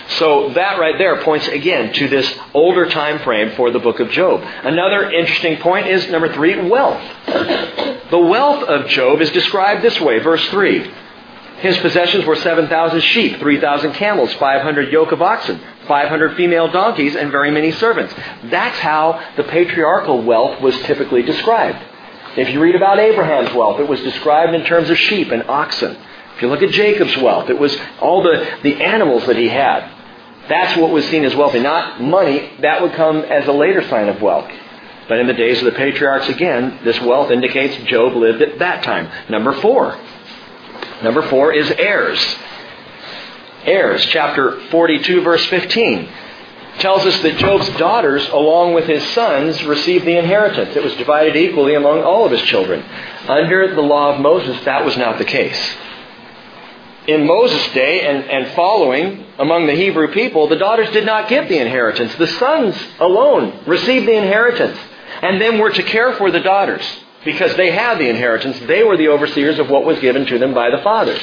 So 0.10 0.50
that 0.50 0.80
right 0.80 0.98
there 0.98 1.22
points 1.24 1.48
again 1.48 1.94
to 1.94 2.08
this 2.08 2.32
older 2.54 2.90
time 2.90 3.20
frame 3.20 3.56
for 3.56 3.72
the 3.72 3.80
book 3.80 4.00
of 4.00 4.10
Job. 4.12 4.42
Another 4.42 5.10
interesting 5.12 5.58
point 5.58 5.88
is 5.88 6.08
number 6.10 6.32
three, 6.34 6.70
wealth. 6.70 7.02
The 8.10 8.20
wealth 8.20 8.64
of 8.64 8.88
Job 8.90 9.22
is 9.22 9.32
described 9.32 9.82
this 9.82 10.00
way, 10.00 10.20
verse 10.20 10.46
3. 10.50 10.92
His 11.62 11.78
possessions 11.78 12.26
were 12.26 12.36
7,000 12.36 13.02
sheep, 13.02 13.40
3,000 13.40 13.94
camels, 13.94 14.34
500 14.34 14.92
yoke 14.92 15.14
of 15.14 15.22
oxen, 15.22 15.62
500 15.88 16.36
female 16.36 16.70
donkeys, 16.70 17.16
and 17.16 17.32
very 17.32 17.52
many 17.52 17.72
servants. 17.72 18.14
That's 18.44 18.78
how 18.80 19.24
the 19.38 19.44
patriarchal 19.44 20.22
wealth 20.22 20.62
was 20.62 20.78
typically 20.82 21.24
described. 21.24 21.82
If 22.36 22.50
you 22.50 22.60
read 22.60 22.76
about 22.76 23.00
Abraham's 23.00 23.54
wealth, 23.56 23.80
it 23.80 23.88
was 23.88 24.02
described 24.02 24.54
in 24.54 24.66
terms 24.66 24.90
of 24.90 24.98
sheep 24.98 25.32
and 25.32 25.44
oxen. 25.44 25.98
If 26.36 26.42
you 26.42 26.48
look 26.48 26.64
at 26.64 26.72
Jacob's 26.72 27.16
wealth, 27.18 27.50
it 27.50 27.60
was 27.60 27.76
all 28.02 28.24
the, 28.24 28.58
the 28.64 28.84
animals 28.84 29.26
that 29.28 29.38
he 29.38 29.50
had. 29.50 29.90
That's 30.50 30.78
what 30.78 30.92
was 30.92 31.06
seen 31.06 31.24
as 31.24 31.36
wealthy. 31.36 31.60
Not 31.60 32.02
money. 32.02 32.52
That 32.62 32.82
would 32.82 32.94
come 32.94 33.18
as 33.18 33.48
a 33.48 33.52
later 33.52 33.88
sign 33.88 34.10
of 34.10 34.22
wealth. 34.22 34.52
But 35.08 35.20
in 35.20 35.28
the 35.28 35.34
days 35.34 35.60
of 35.60 35.66
the 35.66 35.78
patriarchs, 35.78 36.30
again, 36.30 36.80
this 36.84 37.00
wealth 37.02 37.32
indicates 37.32 37.76
Job 37.86 38.14
lived 38.14 38.42
at 38.42 38.60
that 38.60 38.84
time. 38.84 39.10
Number 39.30 39.54
four. 39.54 39.98
Number 41.04 41.22
four 41.30 41.54
is 41.54 41.70
heirs. 41.72 42.20
Heirs, 43.66 44.06
chapter 44.08 44.60
42, 44.70 45.22
verse 45.22 45.46
15, 45.46 46.10
tells 46.80 47.06
us 47.06 47.22
that 47.22 47.38
Job's 47.38 47.70
daughters, 47.78 48.28
along 48.30 48.74
with 48.74 48.86
his 48.86 49.04
sons, 49.14 49.64
received 49.64 50.06
the 50.06 50.18
inheritance. 50.18 50.76
It 50.76 50.84
was 50.84 50.96
divided 50.96 51.36
equally 51.36 51.76
among 51.76 52.02
all 52.04 52.26
of 52.26 52.32
his 52.32 52.42
children. 52.42 52.84
Under 53.28 53.74
the 53.74 53.82
law 53.82 54.14
of 54.14 54.22
Moses, 54.22 54.64
that 54.66 54.84
was 54.84 54.98
not 54.98 55.18
the 55.18 55.26
case 55.26 55.76
in 57.08 57.26
Moses' 57.26 57.74
day 57.74 58.02
and, 58.02 58.24
and 58.30 58.56
following 58.56 59.26
among 59.38 59.68
the 59.68 59.76
Hebrew 59.76 60.14
people, 60.14 60.48
the 60.48 60.56
daughters 60.56 60.90
did 60.92 61.06
not 61.06 61.30
get 61.30 61.50
the 61.50 61.58
inheritance. 61.58 62.16
The 62.16 62.28
sons 62.28 62.76
alone 63.00 63.66
received 63.66 64.08
the 64.08 64.16
inheritance 64.16 64.78
and 65.22 65.42
then 65.42 65.60
were 65.60 65.72
to 65.72 65.84
care 65.84 66.14
for 66.14 66.32
the 66.32 66.40
daughters 66.40 66.84
because 67.26 67.56
they 67.56 67.72
had 67.72 67.98
the 67.98 68.10
inheritance. 68.10 68.60
They 68.62 68.84
were 68.84 68.98
the 68.98 69.10
overseers 69.10 69.60
of 69.60 69.70
what 69.70 69.86
was 69.86 70.00
given 70.00 70.26
to 70.28 70.40
them 70.40 70.54
by 70.54 70.70
the 70.70 70.82
fathers. 70.82 71.22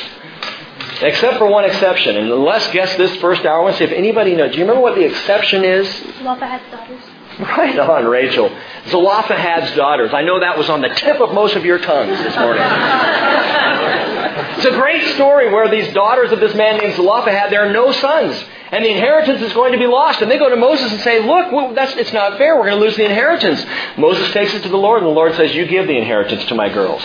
Except 1.03 1.39
for 1.39 1.49
one 1.49 1.65
exception. 1.65 2.17
And 2.17 2.31
let's 2.31 2.71
guess 2.73 2.95
this 2.97 3.15
first 3.17 3.45
hour. 3.47 3.71
To 3.71 3.77
see 3.77 3.85
if 3.85 3.93
anybody 3.93 4.35
knows. 4.35 4.53
Do 4.53 4.59
you 4.59 4.65
remember 4.65 4.83
what 4.83 4.97
the 4.97 5.05
exception 5.05 5.65
is? 5.65 5.89
Zelophehad's 6.19 6.71
daughters. 6.71 7.03
Right 7.41 7.79
on, 7.79 8.05
Rachel. 8.05 8.55
Zelophehad's 8.89 9.75
daughters. 9.75 10.11
I 10.13 10.23
know 10.23 10.41
that 10.41 10.59
was 10.59 10.69
on 10.69 10.83
the 10.83 10.91
tip 10.91 11.21
of 11.21 11.33
most 11.33 11.57
of 11.57 11.65
your 11.65 11.79
tongues 11.79 12.19
this 12.19 12.37
morning. 12.37 12.63
it's 14.57 14.67
a 14.67 14.73
great 14.73 15.15
story 15.15 15.51
where 15.51 15.71
these 15.71 15.93
daughters 15.95 16.33
of 16.33 16.41
this 16.41 16.55
man 16.55 16.77
named 16.79 16.97
Zelophehad, 16.97 17.51
there 17.51 17.67
are 17.67 17.73
no 17.73 17.93
sons. 17.93 18.45
And 18.73 18.85
the 18.85 18.91
inheritance 18.91 19.41
is 19.41 19.55
going 19.55 19.73
to 19.73 19.79
be 19.79 19.87
lost. 19.87 20.21
And 20.21 20.31
they 20.31 20.39
go 20.39 20.51
to 20.51 20.57
Moses 20.57 20.93
and 20.93 21.01
say, 21.01 21.25
look, 21.25 21.51
well, 21.51 21.73
that's, 21.75 21.97
it's 21.97 22.13
not 22.13 22.37
fair. 22.37 22.57
We're 22.57 22.69
going 22.69 22.79
to 22.79 22.85
lose 22.85 22.97
the 22.97 23.05
inheritance. 23.05 23.65
Moses 23.97 24.31
takes 24.33 24.53
it 24.53 24.63
to 24.65 24.69
the 24.69 24.77
Lord, 24.77 25.03
and 25.03 25.11
the 25.11 25.15
Lord 25.15 25.35
says, 25.35 25.55
you 25.55 25.67
give 25.67 25.87
the 25.87 25.97
inheritance 25.97 26.45
to 26.47 26.55
my 26.55 26.69
girls. 26.69 27.03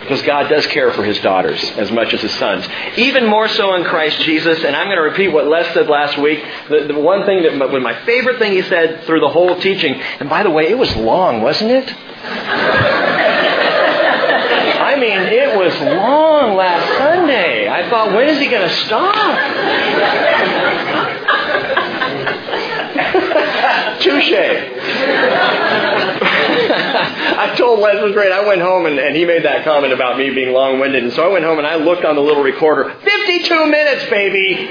Because 0.00 0.22
God 0.22 0.48
does 0.48 0.66
care 0.66 0.92
for 0.92 1.04
his 1.04 1.18
daughters 1.20 1.62
as 1.72 1.92
much 1.92 2.14
as 2.14 2.22
his 2.22 2.32
sons. 2.34 2.66
Even 2.96 3.26
more 3.26 3.48
so 3.48 3.74
in 3.74 3.84
Christ 3.84 4.18
Jesus. 4.20 4.64
And 4.64 4.74
I'm 4.74 4.86
going 4.86 4.96
to 4.96 5.02
repeat 5.02 5.28
what 5.28 5.46
Les 5.46 5.72
said 5.74 5.88
last 5.88 6.18
week. 6.18 6.42
The, 6.68 6.86
the 6.88 6.98
one 6.98 7.26
thing 7.26 7.42
that, 7.42 7.56
my, 7.56 7.66
my 7.78 8.04
favorite 8.04 8.38
thing 8.38 8.52
he 8.52 8.62
said 8.62 9.04
through 9.04 9.20
the 9.20 9.28
whole 9.28 9.60
teaching, 9.60 9.94
and 9.94 10.28
by 10.28 10.42
the 10.42 10.50
way, 10.50 10.68
it 10.68 10.78
was 10.78 10.94
long, 10.96 11.42
wasn't 11.42 11.70
it? 11.70 11.90
I 14.80 14.96
mean, 14.96 15.20
it 15.20 15.56
was 15.56 15.72
long 15.80 16.56
last 16.56 16.98
Sunday. 16.98 17.68
I 17.68 17.88
thought, 17.88 18.12
when 18.12 18.28
is 18.28 18.40
he 18.40 18.48
going 18.48 18.68
to 18.68 18.74
stop? 18.74 19.14
Touche. 24.00 24.32
I 27.38 27.54
told 27.56 27.80
Les 27.80 28.02
was 28.02 28.12
great. 28.12 28.32
I 28.32 28.46
went 28.46 28.60
home 28.60 28.86
and, 28.86 28.98
and 28.98 29.14
he 29.14 29.24
made 29.24 29.44
that 29.44 29.64
comment 29.64 29.92
about 29.92 30.18
me 30.18 30.30
being 30.30 30.52
long-winded. 30.52 31.04
And 31.04 31.12
so 31.12 31.24
I 31.24 31.32
went 31.32 31.44
home 31.44 31.58
and 31.58 31.66
I 31.66 31.76
looked 31.76 32.04
on 32.04 32.16
the 32.16 32.22
little 32.22 32.42
recorder. 32.42 32.94
52 33.02 33.66
minutes, 33.66 34.10
baby! 34.10 34.54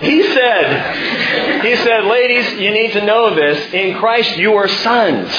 he 0.00 0.22
said, 0.32 1.64
he 1.64 1.76
said, 1.76 2.04
ladies, 2.04 2.60
you 2.60 2.70
need 2.70 2.92
to 2.92 3.04
know 3.04 3.34
this. 3.34 3.72
In 3.72 3.98
Christ 3.98 4.36
you 4.36 4.54
are 4.54 4.68
sons. 4.68 5.34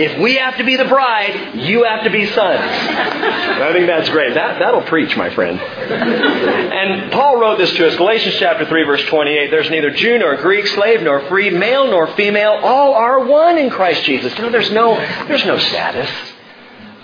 If 0.00 0.18
we 0.18 0.36
have 0.36 0.56
to 0.56 0.64
be 0.64 0.76
the 0.76 0.86
bride, 0.86 1.56
you 1.56 1.84
have 1.84 2.04
to 2.04 2.10
be 2.10 2.26
sons. 2.26 2.60
I 2.60 3.70
think 3.72 3.86
that's 3.86 4.08
great. 4.08 4.32
That, 4.32 4.58
that'll 4.58 4.82
preach, 4.82 5.14
my 5.16 5.28
friend. 5.30 5.60
And 5.60 7.12
Paul 7.12 7.38
wrote 7.38 7.58
this 7.58 7.70
to 7.74 7.86
us, 7.86 7.96
Galatians 7.96 8.36
chapter 8.38 8.64
3, 8.64 8.84
verse 8.84 9.04
28. 9.04 9.50
There's 9.50 9.68
neither 9.68 9.90
Jew 9.90 10.18
nor 10.18 10.36
Greek, 10.36 10.66
slave 10.68 11.02
nor 11.02 11.20
free, 11.28 11.50
male 11.50 11.86
nor 11.86 12.06
female. 12.14 12.52
All 12.62 12.94
are 12.94 13.26
one 13.26 13.58
in 13.58 13.68
Christ 13.68 14.04
Jesus. 14.04 14.34
You 14.36 14.44
know, 14.44 14.50
there's 14.50 14.70
no, 14.70 14.96
there's 15.26 15.44
no 15.44 15.58
status 15.58 16.10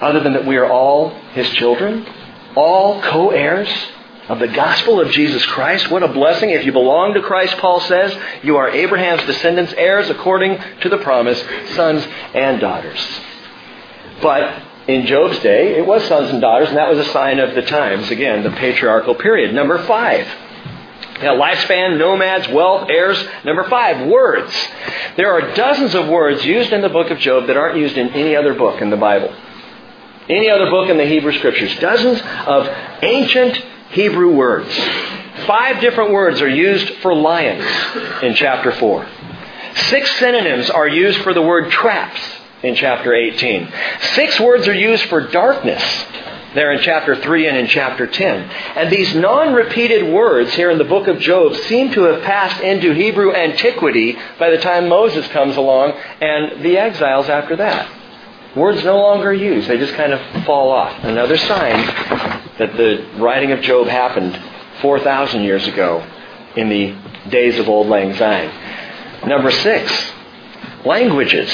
other 0.00 0.20
than 0.20 0.32
that 0.32 0.46
we 0.46 0.56
are 0.56 0.70
all 0.70 1.10
his 1.32 1.48
children, 1.50 2.06
all 2.54 3.02
co-heirs 3.02 3.68
of 4.28 4.38
the 4.38 4.48
gospel 4.48 5.00
of 5.00 5.10
Jesus 5.10 5.44
Christ. 5.46 5.90
What 5.90 6.02
a 6.02 6.08
blessing. 6.08 6.50
If 6.50 6.64
you 6.64 6.72
belong 6.72 7.14
to 7.14 7.22
Christ, 7.22 7.56
Paul 7.58 7.80
says, 7.80 8.16
you 8.42 8.56
are 8.56 8.68
Abraham's 8.68 9.24
descendants, 9.24 9.72
heirs 9.76 10.10
according 10.10 10.58
to 10.80 10.88
the 10.88 10.98
promise, 10.98 11.40
sons 11.74 12.06
and 12.34 12.60
daughters. 12.60 13.00
But 14.20 14.62
in 14.88 15.06
Job's 15.06 15.38
day, 15.40 15.78
it 15.78 15.86
was 15.86 16.06
sons 16.08 16.30
and 16.30 16.40
daughters, 16.40 16.68
and 16.68 16.76
that 16.76 16.88
was 16.88 16.98
a 16.98 17.10
sign 17.12 17.38
of 17.38 17.54
the 17.54 17.62
times. 17.62 18.10
Again, 18.10 18.42
the 18.42 18.50
patriarchal 18.50 19.14
period. 19.14 19.54
Number 19.54 19.84
five. 19.84 20.26
Now, 21.22 21.34
lifespan, 21.40 21.98
nomads, 21.98 22.48
wealth, 22.48 22.88
heirs. 22.90 23.22
Number 23.44 23.68
five, 23.68 24.06
words. 24.08 24.52
There 25.16 25.32
are 25.32 25.54
dozens 25.54 25.94
of 25.94 26.08
words 26.08 26.44
used 26.44 26.72
in 26.72 26.82
the 26.82 26.88
book 26.88 27.10
of 27.10 27.18
Job 27.18 27.46
that 27.46 27.56
aren't 27.56 27.78
used 27.78 27.96
in 27.96 28.08
any 28.10 28.36
other 28.36 28.54
book 28.54 28.82
in 28.82 28.90
the 28.90 28.96
Bible. 28.96 29.34
Any 30.28 30.50
other 30.50 30.68
book 30.68 30.90
in 30.90 30.98
the 30.98 31.06
Hebrew 31.06 31.32
Scriptures. 31.32 31.74
Dozens 31.78 32.20
of 32.46 32.68
ancient 33.02 33.64
Hebrew 33.90 34.34
words. 34.34 34.74
Five 35.46 35.80
different 35.80 36.12
words 36.12 36.40
are 36.40 36.48
used 36.48 36.88
for 37.02 37.14
lions 37.14 37.64
in 38.22 38.34
chapter 38.34 38.72
4. 38.72 39.06
Six 39.88 40.18
synonyms 40.18 40.70
are 40.70 40.88
used 40.88 41.20
for 41.20 41.34
the 41.34 41.42
word 41.42 41.70
traps 41.70 42.20
in 42.62 42.74
chapter 42.74 43.14
18. 43.14 43.70
Six 44.14 44.40
words 44.40 44.66
are 44.66 44.74
used 44.74 45.04
for 45.04 45.28
darkness 45.28 45.82
there 46.54 46.72
in 46.72 46.80
chapter 46.80 47.14
3 47.14 47.48
and 47.48 47.56
in 47.58 47.66
chapter 47.66 48.06
10. 48.06 48.50
And 48.76 48.90
these 48.90 49.14
non-repeated 49.14 50.10
words 50.10 50.54
here 50.54 50.70
in 50.70 50.78
the 50.78 50.84
book 50.84 51.06
of 51.06 51.20
Job 51.20 51.54
seem 51.54 51.92
to 51.92 52.04
have 52.04 52.22
passed 52.22 52.62
into 52.62 52.92
Hebrew 52.92 53.34
antiquity 53.34 54.16
by 54.38 54.50
the 54.50 54.58
time 54.58 54.88
Moses 54.88 55.28
comes 55.28 55.56
along 55.56 55.92
and 55.92 56.64
the 56.64 56.78
exiles 56.78 57.28
after 57.28 57.56
that. 57.56 57.92
Words 58.56 58.82
no 58.84 58.96
longer 58.96 59.34
used. 59.34 59.68
They 59.68 59.76
just 59.76 59.92
kind 59.94 60.14
of 60.14 60.44
fall 60.46 60.70
off. 60.70 61.04
Another 61.04 61.36
sign 61.36 62.15
that 62.58 62.76
the 62.76 63.06
writing 63.18 63.52
of 63.52 63.60
Job 63.60 63.86
happened 63.86 64.38
4,000 64.80 65.42
years 65.42 65.66
ago 65.66 66.06
in 66.56 66.68
the 66.68 66.96
days 67.30 67.58
of 67.58 67.68
Old 67.68 67.88
Lang 67.88 68.14
Syne. 68.14 68.50
Number 69.26 69.50
six, 69.50 70.12
languages. 70.84 71.50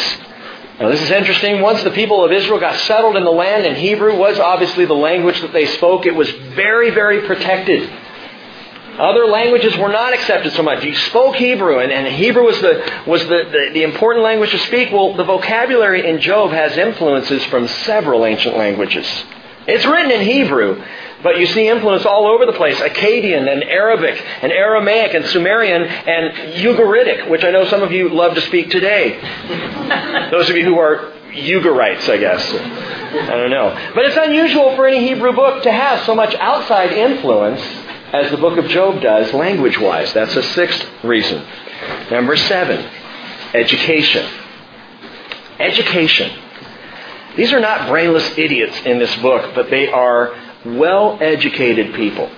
Now 0.78 0.88
this 0.88 1.02
is 1.02 1.10
interesting. 1.10 1.60
Once 1.60 1.82
the 1.82 1.90
people 1.90 2.24
of 2.24 2.32
Israel 2.32 2.60
got 2.60 2.76
settled 2.80 3.16
in 3.16 3.24
the 3.24 3.30
land 3.30 3.66
and 3.66 3.76
Hebrew 3.76 4.16
was 4.16 4.38
obviously 4.38 4.84
the 4.84 4.94
language 4.94 5.40
that 5.40 5.52
they 5.52 5.66
spoke, 5.66 6.06
it 6.06 6.14
was 6.14 6.30
very, 6.30 6.90
very 6.90 7.26
protected. 7.26 7.90
Other 8.98 9.26
languages 9.26 9.76
were 9.78 9.88
not 9.88 10.12
accepted 10.12 10.52
so 10.52 10.62
much. 10.62 10.84
You 10.84 10.94
spoke 10.94 11.36
Hebrew, 11.36 11.78
and, 11.78 11.90
and 11.90 12.14
Hebrew 12.14 12.44
was, 12.44 12.60
the, 12.60 13.02
was 13.06 13.22
the, 13.22 13.48
the, 13.50 13.70
the 13.72 13.82
important 13.84 14.22
language 14.22 14.50
to 14.50 14.58
speak. 14.58 14.92
Well, 14.92 15.14
the 15.14 15.24
vocabulary 15.24 16.06
in 16.06 16.20
Job 16.20 16.50
has 16.50 16.76
influences 16.76 17.42
from 17.46 17.68
several 17.68 18.26
ancient 18.26 18.54
languages. 18.56 19.06
It's 19.66 19.86
written 19.86 20.10
in 20.10 20.22
Hebrew, 20.22 20.82
but 21.22 21.38
you 21.38 21.46
see 21.46 21.68
influence 21.68 22.04
all 22.04 22.26
over 22.26 22.46
the 22.46 22.52
place. 22.52 22.78
Akkadian 22.80 23.50
and 23.50 23.62
Arabic 23.62 24.20
and 24.42 24.50
Aramaic 24.50 25.14
and 25.14 25.24
Sumerian 25.26 25.82
and 25.82 26.54
Ugaritic, 26.54 27.30
which 27.30 27.44
I 27.44 27.50
know 27.50 27.64
some 27.66 27.82
of 27.82 27.92
you 27.92 28.08
love 28.08 28.34
to 28.34 28.40
speak 28.42 28.70
today. 28.70 29.20
Those 30.30 30.50
of 30.50 30.56
you 30.56 30.64
who 30.64 30.78
are 30.78 31.12
Ugarites, 31.32 32.08
I 32.08 32.18
guess. 32.18 32.44
I 32.52 33.36
don't 33.36 33.50
know. 33.50 33.92
But 33.94 34.04
it's 34.06 34.16
unusual 34.16 34.74
for 34.76 34.86
any 34.86 35.06
Hebrew 35.06 35.32
book 35.32 35.62
to 35.62 35.72
have 35.72 36.04
so 36.04 36.14
much 36.14 36.34
outside 36.34 36.92
influence 36.92 37.60
as 38.12 38.30
the 38.30 38.36
book 38.36 38.58
of 38.58 38.66
Job 38.66 39.00
does, 39.00 39.32
language 39.32 39.78
wise. 39.78 40.12
That's 40.12 40.36
a 40.36 40.42
sixth 40.42 40.86
reason. 41.02 41.42
Number 42.10 42.36
seven, 42.36 42.84
education. 43.54 44.28
Education. 45.58 46.38
These 47.36 47.52
are 47.52 47.60
not 47.60 47.88
brainless 47.88 48.38
idiots 48.38 48.78
in 48.84 48.98
this 48.98 49.14
book, 49.16 49.54
but 49.54 49.70
they 49.70 49.88
are 49.88 50.34
well 50.64 51.18
educated 51.20 51.94
people. 51.94 52.30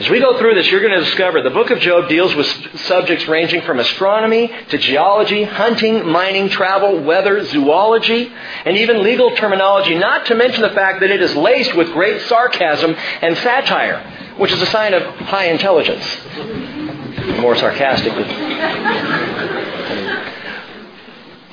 As 0.00 0.10
we 0.10 0.18
go 0.18 0.36
through 0.38 0.56
this, 0.56 0.68
you're 0.72 0.80
going 0.80 0.98
to 0.98 1.04
discover 1.04 1.40
the 1.40 1.50
book 1.50 1.70
of 1.70 1.78
Job 1.78 2.08
deals 2.08 2.34
with 2.34 2.46
subjects 2.80 3.28
ranging 3.28 3.62
from 3.62 3.78
astronomy 3.78 4.50
to 4.70 4.76
geology, 4.76 5.44
hunting, 5.44 6.04
mining, 6.04 6.48
travel, 6.48 7.00
weather, 7.04 7.44
zoology, 7.44 8.32
and 8.64 8.76
even 8.76 9.04
legal 9.04 9.36
terminology, 9.36 9.94
not 9.94 10.26
to 10.26 10.34
mention 10.34 10.62
the 10.62 10.70
fact 10.70 10.98
that 11.00 11.12
it 11.12 11.22
is 11.22 11.36
laced 11.36 11.76
with 11.76 11.92
great 11.92 12.22
sarcasm 12.22 12.96
and 13.22 13.36
satire 13.38 14.14
which 14.36 14.52
is 14.52 14.60
a 14.60 14.66
sign 14.66 14.94
of 14.94 15.02
high 15.02 15.46
intelligence. 15.46 16.04
More 17.40 17.56
sarcastically. 17.56 18.24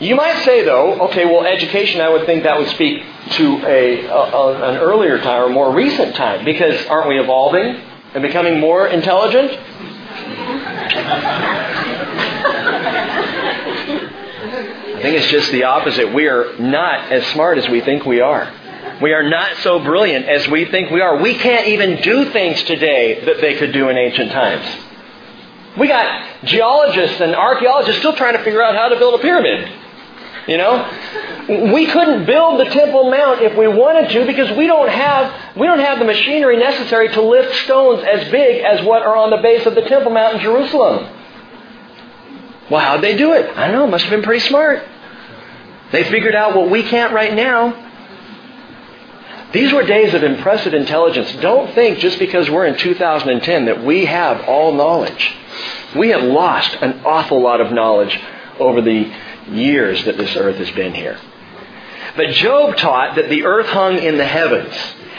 You 0.02 0.16
might 0.16 0.44
say, 0.44 0.66
though, 0.66 1.00
okay, 1.10 1.26
well, 1.26 1.46
education, 1.46 2.02
I 2.02 2.10
would 2.10 2.26
think 2.26 2.42
that 2.42 2.58
would 2.58 2.70
speak 2.70 3.04
to 3.34 3.58
a, 3.68 4.08
a, 4.08 4.72
an 4.72 4.78
earlier 4.78 5.20
time 5.20 5.44
or 5.44 5.50
more 5.50 5.72
recent 5.76 6.16
time, 6.16 6.44
because 6.44 6.88
aren't 6.88 7.08
we 7.08 7.20
evolving 7.20 7.80
and 8.16 8.24
becoming 8.24 8.60
more 8.60 8.88
intelligent? 8.88 9.52
I 14.96 15.04
think 15.04 15.18
it's 15.18 15.28
just 15.28 15.52
the 15.52 15.66
opposite. 15.66 16.12
We 16.12 16.28
are 16.28 16.58
not 16.58 17.12
as 17.12 17.24
smart 17.28 17.60
as 17.60 17.70
we 17.70 17.82
think 17.82 18.04
we 18.04 18.22
are. 18.22 18.52
We 19.04 19.14
are 19.14 19.30
not 19.30 19.58
so 19.58 19.78
brilliant 19.78 20.26
as 20.26 20.48
we 20.48 20.66
think 20.66 20.90
we 20.90 21.02
are. 21.02 21.18
We 21.22 21.36
can't 21.36 21.68
even 21.68 22.02
do 22.02 22.32
things 22.32 22.64
today 22.64 23.24
that 23.26 23.40
they 23.40 23.54
could 23.54 23.72
do 23.72 23.90
in 23.90 23.98
ancient 23.98 24.32
times. 24.32 24.66
We 25.78 25.88
got 25.88 26.44
geologists 26.44 27.22
and 27.22 27.36
archaeologists 27.36 28.00
still 28.00 28.16
trying 28.16 28.36
to 28.36 28.44
figure 28.44 28.64
out 28.64 28.76
how 28.76 28.90
to 28.90 28.98
build 28.98 29.20
a 29.20 29.22
pyramid. 29.22 29.78
You 30.48 30.58
know? 30.58 31.72
We 31.74 31.86
couldn't 31.88 32.26
build 32.26 32.60
the 32.60 32.66
Temple 32.66 33.10
Mount 33.12 33.42
if 33.42 33.58
we 33.58 33.68
wanted 33.68 34.10
to 34.12 34.26
because 34.26 34.56
we 34.58 34.68
don't 34.68 34.90
have 34.90 35.56
we 35.56 35.68
don't 35.68 35.80
have 35.80 36.00
the 36.00 36.06
machinery 36.06 36.58
necessary 36.58 37.10
to 37.10 37.22
lift 37.22 37.56
stones 37.64 38.04
as 38.04 38.30
big 38.32 38.64
as 38.64 38.86
what 38.86 39.02
are 39.04 39.16
on 39.16 39.30
the 39.30 39.38
base 39.38 39.66
of 39.66 39.76
the 39.76 39.82
Temple 39.82 40.12
Mount 40.12 40.36
in 40.36 40.42
Jerusalem. 40.42 41.10
Well, 42.70 42.80
how'd 42.80 43.02
they 43.02 43.18
do 43.18 43.34
it? 43.34 43.56
I 43.58 43.68
don't 43.68 43.76
know, 43.76 43.88
must 43.88 44.06
have 44.06 44.12
been 44.12 44.24
pretty 44.24 44.48
smart. 44.48 44.88
They 45.92 46.06
figured 46.06 46.36
out 46.36 46.56
what 46.56 46.70
we 46.70 46.84
can't 46.84 47.14
right 47.14 47.34
now. 47.34 47.90
These 49.52 49.74
were 49.74 49.84
days 49.84 50.14
of 50.14 50.24
impressive 50.24 50.74
intelligence. 50.74 51.34
Don't 51.42 51.76
think 51.76 52.00
just 52.00 52.18
because 52.18 52.50
we're 52.50 52.66
in 52.66 52.78
2010 52.78 53.66
that 53.66 53.84
we 53.84 54.06
have 54.06 54.46
all 54.46 54.74
knowledge. 54.74 55.36
We 55.98 56.10
have 56.10 56.24
lost 56.24 56.74
an 56.76 57.02
awful 57.06 57.42
lot 57.42 57.60
of 57.60 57.74
knowledge 57.74 58.18
over 58.58 58.82
the 58.82 59.14
years 59.50 60.04
that 60.06 60.18
this 60.18 60.36
earth 60.36 60.58
has 60.58 60.72
been 60.72 60.94
here. 60.94 61.20
But 62.16 62.30
Job 62.32 62.78
taught 62.78 63.16
that 63.16 63.30
the 63.30 63.46
earth 63.46 63.68
hung 63.68 63.98
in 63.98 64.18
the 64.18 64.26
heavens 64.26 64.74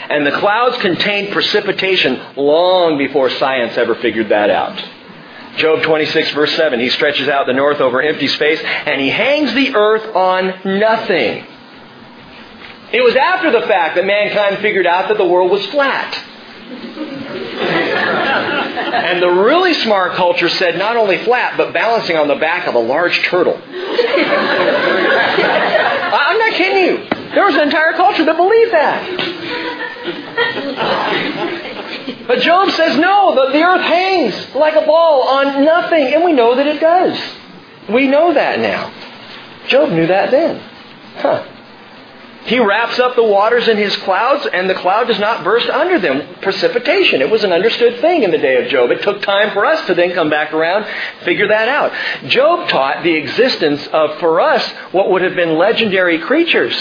and 0.09 0.25
the 0.25 0.31
clouds 0.31 0.77
contained 0.79 1.33
precipitation 1.33 2.21
long 2.35 2.97
before 2.97 3.29
science 3.31 3.77
ever 3.77 3.95
figured 3.95 4.29
that 4.29 4.49
out. 4.49 4.83
Job 5.57 5.83
26 5.83 6.31
verse 6.31 6.55
7, 6.55 6.79
he 6.79 6.89
stretches 6.89 7.27
out 7.27 7.45
the 7.45 7.53
north 7.53 7.79
over 7.79 8.01
empty 8.01 8.27
space 8.27 8.59
and 8.61 8.99
he 8.99 9.09
hangs 9.09 9.53
the 9.53 9.75
earth 9.75 10.15
on 10.15 10.79
nothing. 10.79 11.45
It 12.91 13.03
was 13.03 13.15
after 13.15 13.51
the 13.51 13.65
fact 13.65 13.95
that 13.95 14.05
mankind 14.05 14.59
figured 14.59 14.85
out 14.85 15.07
that 15.09 15.17
the 15.17 15.25
world 15.25 15.51
was 15.51 15.65
flat. 15.67 16.19
and 18.93 19.21
the 19.21 19.29
really 19.29 19.73
smart 19.73 20.13
culture 20.13 20.47
said 20.49 20.77
not 20.77 20.97
only 20.97 21.17
flat, 21.23 21.57
but 21.57 21.73
balancing 21.73 22.17
on 22.17 22.27
the 22.27 22.35
back 22.35 22.67
of 22.67 22.75
a 22.75 22.79
large 22.79 23.23
turtle. 23.23 23.55
I'm 26.13 26.37
not 26.39 26.53
kidding 26.53 26.85
you. 26.85 26.97
There 27.33 27.45
was 27.45 27.55
an 27.55 27.61
entire 27.61 27.93
culture 27.93 28.25
that 28.25 28.37
believed 28.37 28.73
that. 28.73 29.01
But 32.27 32.39
Job 32.39 32.69
says, 32.71 32.97
no, 32.97 33.35
the, 33.35 33.51
the 33.51 33.63
earth 33.63 33.81
hangs 33.81 34.55
like 34.55 34.75
a 34.75 34.85
ball 34.85 35.27
on 35.27 35.65
nothing. 35.65 36.13
And 36.13 36.23
we 36.23 36.31
know 36.33 36.55
that 36.55 36.67
it 36.67 36.79
does. 36.79 37.19
We 37.89 38.07
know 38.07 38.33
that 38.33 38.59
now. 38.59 38.93
Job 39.67 39.89
knew 39.89 40.07
that 40.07 40.31
then. 40.31 40.61
Huh. 41.17 41.43
He 42.45 42.59
wraps 42.59 42.99
up 42.99 43.15
the 43.15 43.23
waters 43.23 43.69
in 43.69 43.77
his 43.77 43.95
clouds, 43.97 44.45
and 44.51 44.69
the 44.69 44.75
cloud 44.75 45.07
does 45.07 45.19
not 45.19 45.45
burst 45.45 45.69
under 45.69 45.97
them. 45.97 46.35
Precipitation. 46.41 47.21
It 47.21 47.29
was 47.29 47.43
an 47.45 47.53
understood 47.53 48.01
thing 48.01 48.23
in 48.23 48.31
the 48.31 48.37
day 48.37 48.61
of 48.61 48.69
Job. 48.69 48.91
It 48.91 49.01
took 49.01 49.21
time 49.21 49.51
for 49.51 49.65
us 49.65 49.85
to 49.87 49.93
then 49.93 50.11
come 50.11 50.29
back 50.29 50.51
around, 50.51 50.85
figure 51.23 51.47
that 51.47 51.69
out. 51.69 51.93
Job 52.29 52.67
taught 52.67 53.03
the 53.03 53.13
existence 53.13 53.87
of, 53.87 54.19
for 54.19 54.41
us, 54.41 54.67
what 54.91 55.09
would 55.09 55.21
have 55.21 55.35
been 55.35 55.57
legendary 55.57 56.19
creatures. 56.19 56.75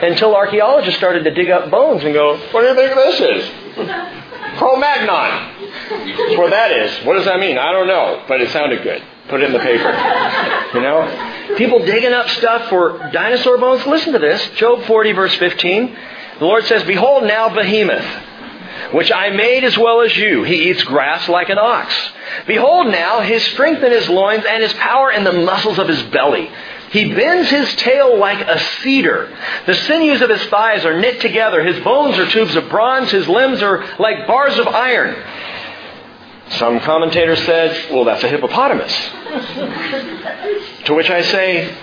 Until 0.00 0.36
archaeologists 0.36 0.98
started 0.98 1.24
to 1.24 1.32
dig 1.32 1.50
up 1.50 1.70
bones 1.70 2.04
and 2.04 2.14
go, 2.14 2.36
what 2.52 2.62
do 2.62 2.68
you 2.68 2.74
think 2.74 2.94
this 2.94 3.20
is? 3.20 3.50
Cro-Magnon. 4.58 5.70
That's 5.88 6.38
what 6.38 6.50
that 6.50 6.70
is. 6.70 7.04
What 7.04 7.14
does 7.14 7.24
that 7.24 7.40
mean? 7.40 7.58
I 7.58 7.72
don't 7.72 7.88
know, 7.88 8.24
but 8.28 8.40
it 8.40 8.50
sounded 8.50 8.82
good. 8.84 9.02
Put 9.28 9.40
it 9.40 9.46
in 9.46 9.52
the 9.52 9.58
paper. 9.58 9.90
You 10.74 10.80
know? 10.80 11.56
People 11.56 11.84
digging 11.84 12.12
up 12.12 12.28
stuff 12.30 12.68
for 12.68 13.10
dinosaur 13.12 13.58
bones. 13.58 13.86
Listen 13.86 14.12
to 14.12 14.18
this. 14.18 14.50
Job 14.56 14.84
40 14.84 15.12
verse 15.12 15.34
15. 15.36 15.96
The 16.40 16.44
Lord 16.44 16.64
says, 16.64 16.82
Behold 16.84 17.24
now 17.24 17.48
behemoth, 17.48 18.04
which 18.92 19.10
I 19.12 19.30
made 19.30 19.64
as 19.64 19.78
well 19.78 20.02
as 20.02 20.14
you. 20.16 20.42
He 20.42 20.70
eats 20.70 20.82
grass 20.82 21.28
like 21.28 21.48
an 21.48 21.58
ox. 21.58 21.94
Behold 22.46 22.88
now 22.88 23.20
his 23.20 23.42
strength 23.44 23.82
in 23.82 23.92
his 23.92 24.08
loins 24.08 24.44
and 24.48 24.62
his 24.62 24.72
power 24.74 25.10
in 25.10 25.24
the 25.24 25.32
muscles 25.32 25.78
of 25.78 25.88
his 25.88 26.02
belly. 26.04 26.50
He 26.90 27.12
bends 27.12 27.50
his 27.50 27.74
tail 27.76 28.18
like 28.18 28.46
a 28.46 28.58
cedar. 28.82 29.36
The 29.66 29.74
sinews 29.74 30.22
of 30.22 30.30
his 30.30 30.44
thighs 30.46 30.84
are 30.84 31.00
knit 31.00 31.20
together. 31.20 31.62
His 31.64 31.82
bones 31.82 32.18
are 32.18 32.30
tubes 32.30 32.54
of 32.56 32.68
bronze. 32.68 33.10
His 33.10 33.28
limbs 33.28 33.62
are 33.62 33.84
like 33.98 34.26
bars 34.26 34.58
of 34.58 34.68
iron. 34.68 35.16
Some 36.50 36.80
commentators 36.80 37.42
said, 37.44 37.90
well, 37.92 38.04
that's 38.04 38.22
a 38.22 38.28
hippopotamus. 38.28 38.92
to 40.84 40.94
which 40.94 41.10
I 41.10 41.22
say, 41.22 41.74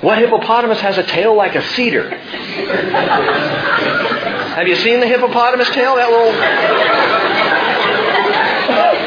what 0.00 0.18
hippopotamus 0.18 0.80
has 0.80 0.96
a 0.98 1.02
tail 1.02 1.36
like 1.36 1.54
a 1.54 1.62
cedar? 1.74 2.08
Have 4.50 4.66
you 4.66 4.76
seen 4.76 5.00
the 5.00 5.06
hippopotamus 5.06 5.68
tail? 5.70 5.96
That 5.96 6.10
little. 6.10 6.32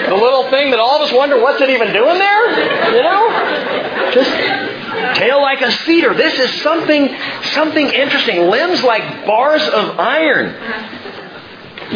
The 0.09 0.15
little 0.21 0.49
thing 0.51 0.69
that 0.71 0.79
all 0.79 0.97
of 0.97 1.01
us 1.01 1.11
wonder 1.11 1.41
what's 1.41 1.59
it 1.61 1.69
even 1.71 1.91
doing 1.91 2.19
there? 2.19 2.93
You 2.93 3.01
know? 3.01 4.11
Just 4.13 4.29
tail 5.17 5.41
like 5.41 5.61
a 5.61 5.71
cedar. 5.71 6.13
This 6.13 6.37
is 6.37 6.61
something 6.61 7.09
something 7.53 7.87
interesting. 7.87 8.49
Limbs 8.49 8.83
like 8.83 9.25
bars 9.25 9.67
of 9.67 9.99
iron. 9.99 10.53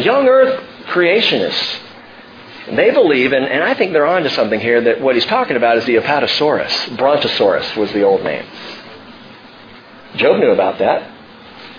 Young 0.02 0.26
earth 0.26 0.64
creationists 0.86 1.78
they 2.76 2.90
believe, 2.90 3.32
and, 3.32 3.44
and 3.44 3.62
I 3.62 3.74
think 3.74 3.92
they're 3.92 4.06
onto 4.06 4.28
something 4.30 4.60
here, 4.60 4.80
that 4.82 5.00
what 5.00 5.14
he's 5.14 5.26
talking 5.26 5.56
about 5.56 5.78
is 5.78 5.84
the 5.86 5.96
Apatosaurus. 5.96 6.96
Brontosaurus 6.96 7.76
was 7.76 7.92
the 7.92 8.02
old 8.02 8.22
name. 8.22 8.44
Job 10.16 10.38
knew 10.40 10.50
about 10.50 10.78
that. 10.78 11.10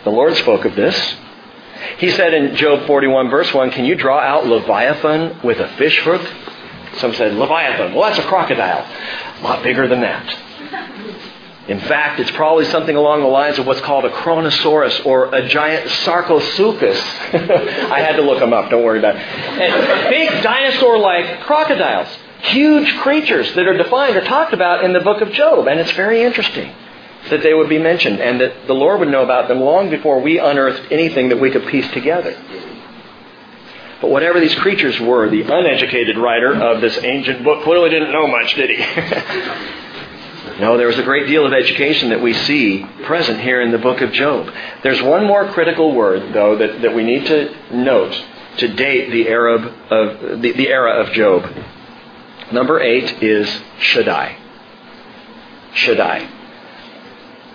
The 0.04 0.10
Lord 0.10 0.36
spoke 0.38 0.65
of 0.65 0.75
this. 0.75 1.15
He 1.97 2.12
said 2.12 2.34
in 2.34 2.56
Job 2.56 2.86
41, 2.88 3.30
verse 3.30 3.54
1, 3.54 3.71
Can 3.71 3.86
you 3.86 3.95
draw 3.95 4.19
out 4.19 4.45
Leviathan 4.45 5.41
with 5.43 5.60
a 5.60 5.67
fish 5.78 5.99
hook? 6.02 6.21
Some 6.97 7.13
said, 7.13 7.34
Leviathan. 7.34 7.93
Well, 7.93 8.10
that's 8.10 8.19
a 8.19 8.28
crocodile. 8.28 8.86
A 9.39 9.43
lot 9.43 9.63
bigger 9.63 9.88
than 9.88 10.02
that. 10.02 10.38
In 11.70 11.80
fact, 11.82 12.20
it's 12.20 12.32
probably 12.32 12.66
something 12.66 12.96
along 12.96 13.22
the 13.22 13.28
lines 13.28 13.60
of 13.60 13.68
what's 13.68 13.82
called 13.82 14.04
a 14.04 14.10
Kronosaurus 14.10 15.06
or 15.06 15.34
a 15.36 15.48
giant 15.48 15.88
Sarcosuchus. 15.88 17.00
I 17.92 18.00
had 18.02 18.16
to 18.16 18.24
look 18.24 18.40
them 18.40 18.54
up, 18.54 18.72
don't 18.72 18.84
worry 18.84 18.98
about 18.98 19.16
it. 19.16 19.22
And 19.22 20.10
big 20.10 20.42
dinosaur-like 20.42 21.42
crocodiles. 21.42 22.08
Huge 22.42 22.98
creatures 22.98 23.54
that 23.54 23.68
are 23.68 23.78
defined 23.78 24.16
or 24.16 24.22
talked 24.22 24.52
about 24.54 24.84
in 24.84 24.94
the 24.94 25.00
book 25.00 25.22
of 25.22 25.32
Job. 25.32 25.68
And 25.68 25.80
it's 25.80 25.92
very 25.92 26.24
interesting 26.24 26.74
that 27.30 27.44
they 27.44 27.54
would 27.54 27.70
be 27.70 27.78
mentioned 27.78 28.20
and 28.20 28.42
that 28.42 28.66
the 28.66 28.74
Lord 28.74 29.02
would 29.02 29.10
know 29.10 29.24
about 29.24 29.48
them 29.48 29.60
long 29.60 29.92
before 29.92 30.20
we 30.22 30.40
unearthed 30.40 30.92
anything 30.92 31.30
that 31.30 31.40
we 31.40 31.52
could 31.52 31.68
piece 31.68 31.88
together. 31.92 32.36
But 34.02 34.10
whatever 34.10 34.40
these 34.40 34.56
creatures 34.56 35.00
were, 35.00 35.30
the 35.30 35.42
uneducated 35.42 36.18
writer 36.18 36.56
of 36.56 36.82
this 36.82 36.98
ancient 37.04 37.44
book 37.44 37.64
clearly 37.64 37.92
didn't 37.92 38.12
know 38.12 38.26
much, 38.26 38.56
did 38.56 38.72
he? 38.72 39.86
No, 40.60 40.78
there 40.78 40.88
was 40.88 41.00
a 41.00 41.04
great 41.04 41.28
deal 41.28 41.45
of 41.45 41.54
education 41.54 42.10
that 42.10 42.22
we 42.22 42.34
see 42.34 42.86
present 43.04 43.39
here 43.39 43.62
in 43.62 43.72
the 43.72 43.78
book 43.78 44.02
of 44.02 44.12
Job. 44.12 44.54
There's 44.84 45.02
one 45.02 45.26
more 45.26 45.48
critical 45.54 45.95
word, 45.95 46.34
though, 46.34 46.58
that, 46.58 46.82
that 46.82 46.93
we 46.93 47.04
need 47.04 47.26
to 47.28 47.56
note 47.74 48.22
to 48.58 48.67
date 48.67 49.10
the, 49.10 49.30
Arab 49.30 49.74
of, 49.89 50.41
the, 50.41 50.52
the 50.52 50.67
era 50.67 51.02
of 51.02 51.13
Job. 51.13 51.50
Number 52.52 52.82
eight 52.82 53.24
is 53.24 53.48
Shaddai. 53.80 54.38
Shaddai. 55.76 56.30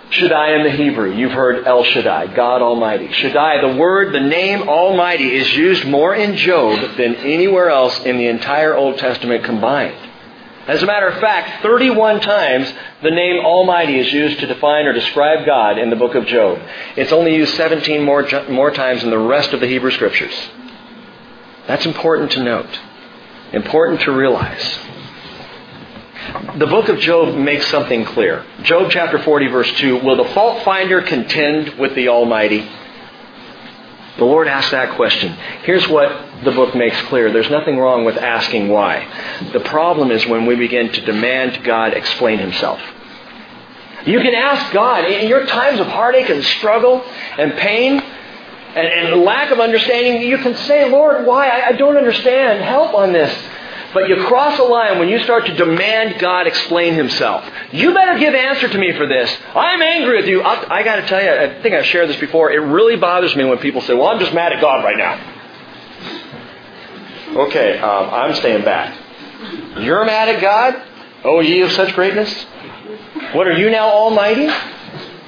Shaddai 0.09 0.55
in 0.55 0.63
the 0.63 0.71
Hebrew. 0.71 1.11
You've 1.11 1.31
heard 1.31 1.67
El 1.67 1.83
Shaddai, 1.83 2.33
God 2.33 2.61
Almighty. 2.61 3.11
Shaddai, 3.11 3.61
the 3.61 3.77
word, 3.77 4.13
the 4.13 4.19
name 4.19 4.67
Almighty, 4.67 5.35
is 5.35 5.55
used 5.55 5.85
more 5.85 6.15
in 6.15 6.37
Job 6.37 6.97
than 6.97 7.15
anywhere 7.15 7.69
else 7.69 7.99
in 7.99 8.17
the 8.17 8.27
entire 8.27 8.73
Old 8.75 8.97
Testament 8.97 9.43
combined. 9.43 10.04
As 10.67 10.81
a 10.81 10.85
matter 10.85 11.07
of 11.07 11.19
fact, 11.19 11.61
31 11.61 12.21
times 12.21 12.73
the 13.03 13.11
name 13.11 13.45
Almighty 13.45 13.99
is 13.99 14.11
used 14.11 14.39
to 14.39 14.47
define 14.47 14.85
or 14.85 14.93
describe 14.93 15.45
God 15.45 15.77
in 15.77 15.91
the 15.91 15.95
book 15.95 16.15
of 16.15 16.25
Job. 16.25 16.59
It's 16.95 17.11
only 17.11 17.35
used 17.35 17.53
17 17.55 18.01
more, 18.01 18.27
more 18.49 18.71
times 18.71 19.03
in 19.03 19.11
the 19.11 19.19
rest 19.19 19.53
of 19.53 19.59
the 19.59 19.67
Hebrew 19.67 19.91
Scriptures. 19.91 20.33
That's 21.67 21.85
important 21.85 22.31
to 22.31 22.43
note. 22.43 22.79
Important 23.53 24.01
to 24.01 24.11
realize. 24.11 24.79
The 26.57 26.65
book 26.65 26.89
of 26.89 26.99
Job 26.99 27.35
makes 27.35 27.67
something 27.67 28.03
clear. 28.05 28.43
Job 28.63 28.89
chapter 28.89 29.19
40 29.21 29.47
verse 29.47 29.71
2, 29.73 29.99
Will 29.99 30.17
the 30.17 30.33
fault 30.33 30.63
finder 30.63 31.01
contend 31.01 31.77
with 31.77 31.93
the 31.93 32.09
Almighty? 32.09 32.67
The 34.17 34.25
Lord 34.25 34.47
asked 34.47 34.71
that 34.71 34.95
question. 34.95 35.33
Here's 35.63 35.87
what 35.87 36.24
the 36.45 36.51
book 36.51 36.75
makes 36.75 36.99
clear. 37.03 37.31
There's 37.31 37.49
nothing 37.49 37.77
wrong 37.77 38.05
with 38.05 38.17
asking 38.17 38.69
why. 38.69 39.05
The 39.51 39.59
problem 39.61 40.11
is 40.11 40.25
when 40.25 40.45
we 40.45 40.55
begin 40.55 40.91
to 40.91 41.01
demand 41.01 41.63
God 41.63 41.93
explain 41.93 42.39
himself. 42.39 42.79
You 44.05 44.19
can 44.19 44.35
ask 44.35 44.71
God 44.71 45.05
in 45.05 45.27
your 45.27 45.45
times 45.47 45.79
of 45.79 45.87
heartache 45.87 46.29
and 46.29 46.43
struggle 46.43 47.03
and 47.37 47.53
pain 47.53 47.99
and, 48.75 48.87
and 48.87 49.21
lack 49.21 49.51
of 49.51 49.59
understanding, 49.59 50.21
you 50.21 50.37
can 50.37 50.55
say, 50.55 50.89
Lord, 50.89 51.25
why? 51.25 51.47
I, 51.47 51.67
I 51.69 51.71
don't 51.71 51.97
understand. 51.97 52.61
Help 52.63 52.93
on 52.93 53.13
this. 53.13 53.33
But 53.93 54.09
you 54.09 54.25
cross 54.25 54.59
a 54.59 54.63
line 54.63 54.99
when 54.99 55.07
you 55.07 55.19
start 55.19 55.45
to 55.45 55.55
demand 55.55 56.19
God 56.19 56.47
explain 56.47 56.93
himself. 56.93 57.49
You 57.71 57.93
better 57.93 58.19
give 58.19 58.35
answer 58.35 58.67
to 58.67 58.77
me 58.77 58.91
for 58.91 59.07
this. 59.07 59.33
I'm 59.55 59.81
angry 59.81 60.17
with 60.17 60.27
you. 60.27 60.41
I'll, 60.41 60.69
I 60.69 60.83
got 60.83 60.97
to 60.97 61.07
tell 61.07 61.23
you, 61.23 61.31
I 61.31 61.61
think 61.61 61.73
I've 61.73 61.85
shared 61.85 62.09
this 62.09 62.19
before. 62.19 62.51
It 62.51 62.57
really 62.57 62.97
bothers 62.97 63.33
me 63.37 63.45
when 63.45 63.57
people 63.59 63.79
say, 63.79 63.93
well, 63.93 64.07
I'm 64.07 64.19
just 64.19 64.33
mad 64.33 64.51
at 64.51 64.59
God 64.59 64.83
right 64.83 64.97
now. 64.97 65.34
Okay, 67.35 67.77
um, 67.79 68.09
I'm 68.11 68.33
staying 68.35 68.63
back. 68.63 68.97
You're 69.79 70.05
mad 70.05 70.29
at 70.29 70.41
God? 70.41 70.81
Oh, 71.23 71.41
ye 71.41 71.61
of 71.61 71.71
such 71.73 71.93
greatness? 71.93 72.31
What 73.33 73.47
are 73.47 73.57
you 73.57 73.69
now, 73.69 73.89
Almighty? 73.89 74.47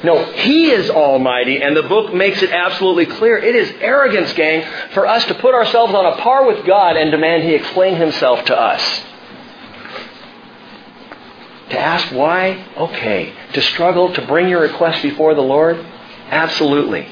No, 0.04 0.24
He 0.32 0.70
is 0.72 0.90
Almighty, 0.90 1.62
and 1.62 1.76
the 1.76 1.84
book 1.84 2.14
makes 2.14 2.42
it 2.42 2.52
absolutely 2.52 3.08
clear. 3.08 3.38
It 3.38 3.56
is 3.56 3.74
arrogance, 3.82 4.32
gang, 4.34 4.66
for 4.94 5.06
us 5.06 5.26
to 5.26 5.34
put 5.36 5.54
ourselves 5.54 5.94
on 5.94 6.06
a 6.06 6.16
par 6.18 6.46
with 6.46 6.66
God 6.66 6.96
and 6.96 7.12
demand 7.12 7.44
He 7.44 7.56
explain 7.56 7.96
Himself 7.96 8.46
to 8.46 8.58
us. 8.58 9.02
To 11.72 11.80
ask 11.80 12.14
why? 12.14 12.66
Okay. 12.78 13.34
To 13.54 13.62
struggle 13.62 14.14
to 14.14 14.26
bring 14.28 14.48
your 14.48 14.62
request 14.62 15.04
before 15.04 15.34
the 15.36 15.42
Lord? 15.42 15.78
Absolutely. 16.30 17.08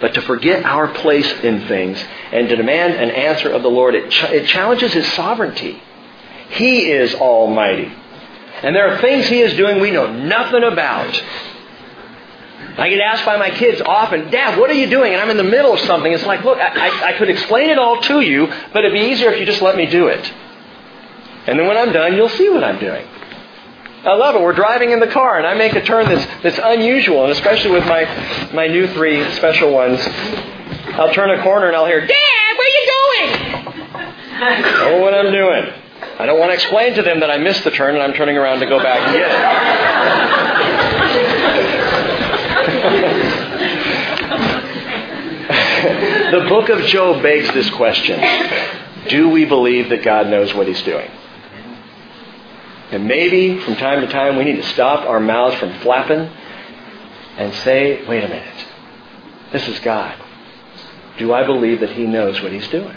But 0.00 0.14
to 0.14 0.22
forget 0.22 0.64
our 0.64 0.88
place 0.88 1.30
in 1.42 1.66
things 1.68 2.02
and 2.32 2.48
to 2.48 2.56
demand 2.56 2.94
an 2.94 3.10
answer 3.10 3.50
of 3.50 3.62
the 3.62 3.68
Lord, 3.68 3.94
it, 3.94 4.10
ch- 4.10 4.24
it 4.24 4.46
challenges 4.46 4.92
His 4.92 5.06
sovereignty. 5.12 5.82
He 6.50 6.90
is 6.90 7.14
Almighty. 7.14 7.92
And 8.62 8.74
there 8.74 8.88
are 8.92 9.00
things 9.00 9.28
He 9.28 9.40
is 9.40 9.54
doing 9.54 9.80
we 9.80 9.90
know 9.90 10.12
nothing 10.12 10.64
about. 10.64 11.22
I 12.78 12.88
get 12.88 13.00
asked 13.00 13.26
by 13.26 13.36
my 13.36 13.50
kids 13.50 13.82
often, 13.84 14.30
Dad, 14.30 14.58
what 14.58 14.70
are 14.70 14.74
you 14.74 14.88
doing? 14.88 15.12
And 15.12 15.20
I'm 15.20 15.30
in 15.30 15.36
the 15.36 15.44
middle 15.44 15.74
of 15.74 15.80
something. 15.80 16.10
It's 16.10 16.24
like, 16.24 16.44
look, 16.44 16.58
I, 16.58 16.88
I, 16.88 17.08
I 17.08 17.18
could 17.18 17.28
explain 17.28 17.68
it 17.68 17.78
all 17.78 18.00
to 18.00 18.20
you, 18.20 18.46
but 18.72 18.84
it'd 18.84 18.92
be 18.92 19.10
easier 19.10 19.30
if 19.32 19.38
you 19.38 19.44
just 19.44 19.60
let 19.60 19.76
me 19.76 19.86
do 19.86 20.06
it. 20.08 20.32
And 21.46 21.58
then 21.58 21.66
when 21.66 21.76
I'm 21.76 21.92
done, 21.92 22.16
you'll 22.16 22.28
see 22.30 22.48
what 22.48 22.64
I'm 22.64 22.78
doing. 22.78 23.06
I 24.02 24.14
love 24.14 24.34
it. 24.34 24.40
We're 24.40 24.54
driving 24.54 24.92
in 24.92 25.00
the 25.00 25.08
car, 25.08 25.36
and 25.36 25.46
I 25.46 25.52
make 25.54 25.74
a 25.74 25.82
turn 25.82 26.06
that's, 26.06 26.42
that's 26.42 26.58
unusual, 26.62 27.24
and 27.24 27.32
especially 27.32 27.72
with 27.72 27.84
my, 27.84 28.04
my 28.54 28.66
new 28.66 28.86
three 28.94 29.30
special 29.32 29.72
ones. 29.72 30.00
I'll 30.02 31.12
turn 31.12 31.30
a 31.30 31.42
corner 31.42 31.66
and 31.66 31.76
I'll 31.76 31.86
hear, 31.86 32.00
Dad, 32.06 32.56
where 32.56 32.66
are 32.66 32.70
you 32.70 32.86
going? 32.86 33.28
oh, 34.40 35.00
what 35.02 35.14
I'm 35.14 35.30
doing. 35.30 35.72
I 36.18 36.26
don't 36.26 36.38
want 36.38 36.50
to 36.50 36.54
explain 36.54 36.94
to 36.94 37.02
them 37.02 37.20
that 37.20 37.30
I 37.30 37.36
missed 37.38 37.62
the 37.64 37.70
turn 37.70 37.94
and 37.94 38.02
I'm 38.02 38.14
turning 38.14 38.36
around 38.36 38.60
to 38.60 38.66
go 38.66 38.78
back 38.82 39.06
and 39.08 39.16
get 39.16 39.30
it. 46.30 46.32
the 46.32 46.48
book 46.48 46.68
of 46.68 46.80
Job 46.86 47.22
begs 47.22 47.52
this 47.54 47.68
question 47.70 48.20
Do 49.08 49.28
we 49.30 49.44
believe 49.44 49.90
that 49.90 50.02
God 50.02 50.28
knows 50.28 50.54
what 50.54 50.66
He's 50.66 50.82
doing? 50.82 51.10
And 52.90 53.06
maybe 53.06 53.60
from 53.60 53.76
time 53.76 54.00
to 54.00 54.08
time 54.08 54.36
we 54.36 54.44
need 54.44 54.56
to 54.56 54.68
stop 54.70 55.06
our 55.06 55.20
mouths 55.20 55.56
from 55.56 55.78
flapping 55.80 56.28
and 57.36 57.54
say, 57.56 58.04
wait 58.06 58.24
a 58.24 58.28
minute. 58.28 58.66
This 59.52 59.66
is 59.68 59.78
God. 59.80 60.14
Do 61.18 61.32
I 61.32 61.44
believe 61.44 61.80
that 61.80 61.90
He 61.90 62.06
knows 62.06 62.40
what 62.40 62.52
He's 62.52 62.68
doing? 62.68 62.96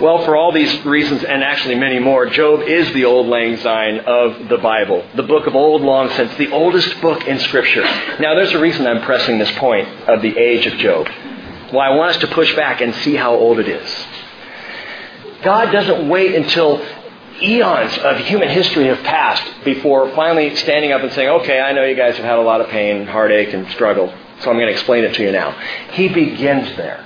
Well, 0.00 0.24
for 0.24 0.34
all 0.34 0.50
these 0.50 0.84
reasons, 0.84 1.22
and 1.22 1.44
actually 1.44 1.76
many 1.76 1.98
more, 1.98 2.26
Job 2.26 2.62
is 2.62 2.92
the 2.92 3.04
old 3.04 3.26
lang 3.26 3.56
syne 3.58 4.00
of 4.00 4.48
the 4.48 4.58
Bible, 4.58 5.04
the 5.14 5.22
book 5.22 5.46
of 5.46 5.54
old 5.54 5.82
long 5.82 6.10
since, 6.10 6.34
the 6.36 6.50
oldest 6.50 7.00
book 7.00 7.26
in 7.26 7.38
Scripture. 7.40 7.84
Now, 8.18 8.34
there's 8.34 8.52
a 8.52 8.60
reason 8.60 8.86
I'm 8.86 9.02
pressing 9.02 9.38
this 9.38 9.50
point 9.52 9.88
of 10.08 10.22
the 10.22 10.36
age 10.36 10.66
of 10.66 10.74
Job. 10.78 11.08
Well, 11.72 11.80
I 11.80 11.90
want 11.90 12.16
us 12.16 12.20
to 12.22 12.26
push 12.28 12.54
back 12.56 12.80
and 12.80 12.94
see 12.96 13.14
how 13.14 13.34
old 13.34 13.58
it 13.58 13.68
is. 13.68 14.06
God 15.42 15.70
doesn't 15.70 16.08
wait 16.08 16.34
until 16.34 16.84
eons 17.42 17.98
of 17.98 18.18
human 18.18 18.48
history 18.48 18.86
have 18.86 19.02
passed 19.02 19.64
before 19.64 20.10
finally 20.14 20.54
standing 20.56 20.92
up 20.92 21.02
and 21.02 21.12
saying, 21.12 21.28
okay, 21.28 21.60
I 21.60 21.72
know 21.72 21.84
you 21.84 21.96
guys 21.96 22.16
have 22.16 22.24
had 22.24 22.38
a 22.38 22.42
lot 22.42 22.60
of 22.60 22.68
pain, 22.68 23.06
heartache, 23.06 23.52
and 23.52 23.68
struggle, 23.70 24.12
so 24.40 24.50
I'm 24.50 24.56
going 24.56 24.68
to 24.68 24.72
explain 24.72 25.04
it 25.04 25.14
to 25.14 25.22
you 25.22 25.32
now. 25.32 25.52
He 25.92 26.08
begins 26.08 26.76
there. 26.76 27.04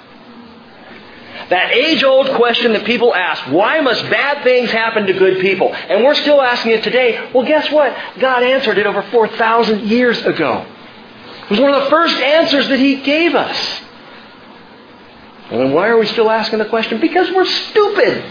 That 1.51 1.73
age 1.73 2.05
old 2.05 2.29
question 2.37 2.75
that 2.75 2.85
people 2.85 3.15
ask, 3.15 3.51
why 3.51 3.81
must 3.81 4.03
bad 4.11 4.45
things 4.45 4.71
happen 4.71 5.07
to 5.07 5.15
good 5.15 5.41
people? 5.41 5.75
And 5.75 6.05
we're 6.05 6.15
still 6.15 6.43
asking 6.43 6.73
it 6.73 6.85
today. 6.85 7.31
Well, 7.33 7.47
guess 7.47 7.71
what? 7.73 7.97
God 8.19 8.43
answered 8.43 8.77
it 8.77 8.87
over 8.87 9.03
4,000 9.03 9.89
years 9.89 10.23
ago. 10.27 10.67
It 11.45 11.51
was 11.51 11.61
one 11.61 11.73
of 11.73 11.85
the 11.85 11.91
first 11.91 12.17
answers 12.17 12.69
that 12.69 12.79
He 12.79 12.97
gave 12.97 13.35
us. 13.35 13.81
And 15.51 15.61
then 15.61 15.73
why 15.73 15.89
are 15.89 15.97
we 15.97 16.07
still 16.07 16.31
asking 16.31 16.59
the 16.59 16.67
question? 16.67 17.01
Because 17.01 17.31
we're 17.31 17.47
stupid. 17.47 18.23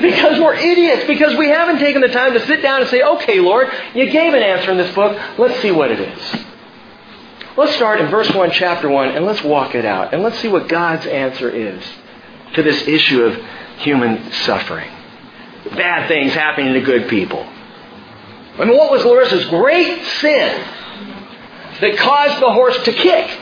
because 0.00 0.40
we're 0.40 0.54
idiots. 0.54 1.04
Because 1.06 1.36
we 1.36 1.48
haven't 1.48 1.78
taken 1.78 2.00
the 2.00 2.08
time 2.08 2.32
to 2.32 2.46
sit 2.46 2.62
down 2.62 2.80
and 2.80 2.90
say, 2.90 3.02
okay, 3.02 3.40
Lord, 3.40 3.68
you 3.94 4.08
gave 4.10 4.32
an 4.32 4.42
answer 4.42 4.70
in 4.70 4.78
this 4.78 4.94
book. 4.94 5.20
Let's 5.38 5.60
see 5.60 5.70
what 5.70 5.90
it 5.90 6.00
is. 6.00 6.44
Let's 7.56 7.74
start 7.74 8.00
in 8.00 8.06
verse 8.08 8.32
1, 8.32 8.50
chapter 8.52 8.88
1, 8.88 9.08
and 9.10 9.26
let's 9.26 9.42
walk 9.44 9.74
it 9.74 9.84
out. 9.84 10.14
And 10.14 10.22
let's 10.22 10.38
see 10.38 10.48
what 10.48 10.68
God's 10.68 11.04
answer 11.04 11.50
is 11.50 11.84
to 12.54 12.62
this 12.62 12.88
issue 12.88 13.24
of 13.24 13.36
human 13.78 14.32
suffering. 14.32 14.90
Bad 15.76 16.08
things 16.08 16.32
happening 16.32 16.72
to 16.72 16.80
good 16.80 17.08
people. 17.08 17.46
I 18.58 18.64
mean, 18.64 18.76
what 18.76 18.90
was 18.90 19.02
Larissa's 19.02 19.44
great 19.46 20.02
sin 20.20 20.66
that 21.80 21.96
caused 21.98 22.40
the 22.40 22.50
horse 22.50 22.82
to 22.84 22.92
kick? 22.92 23.38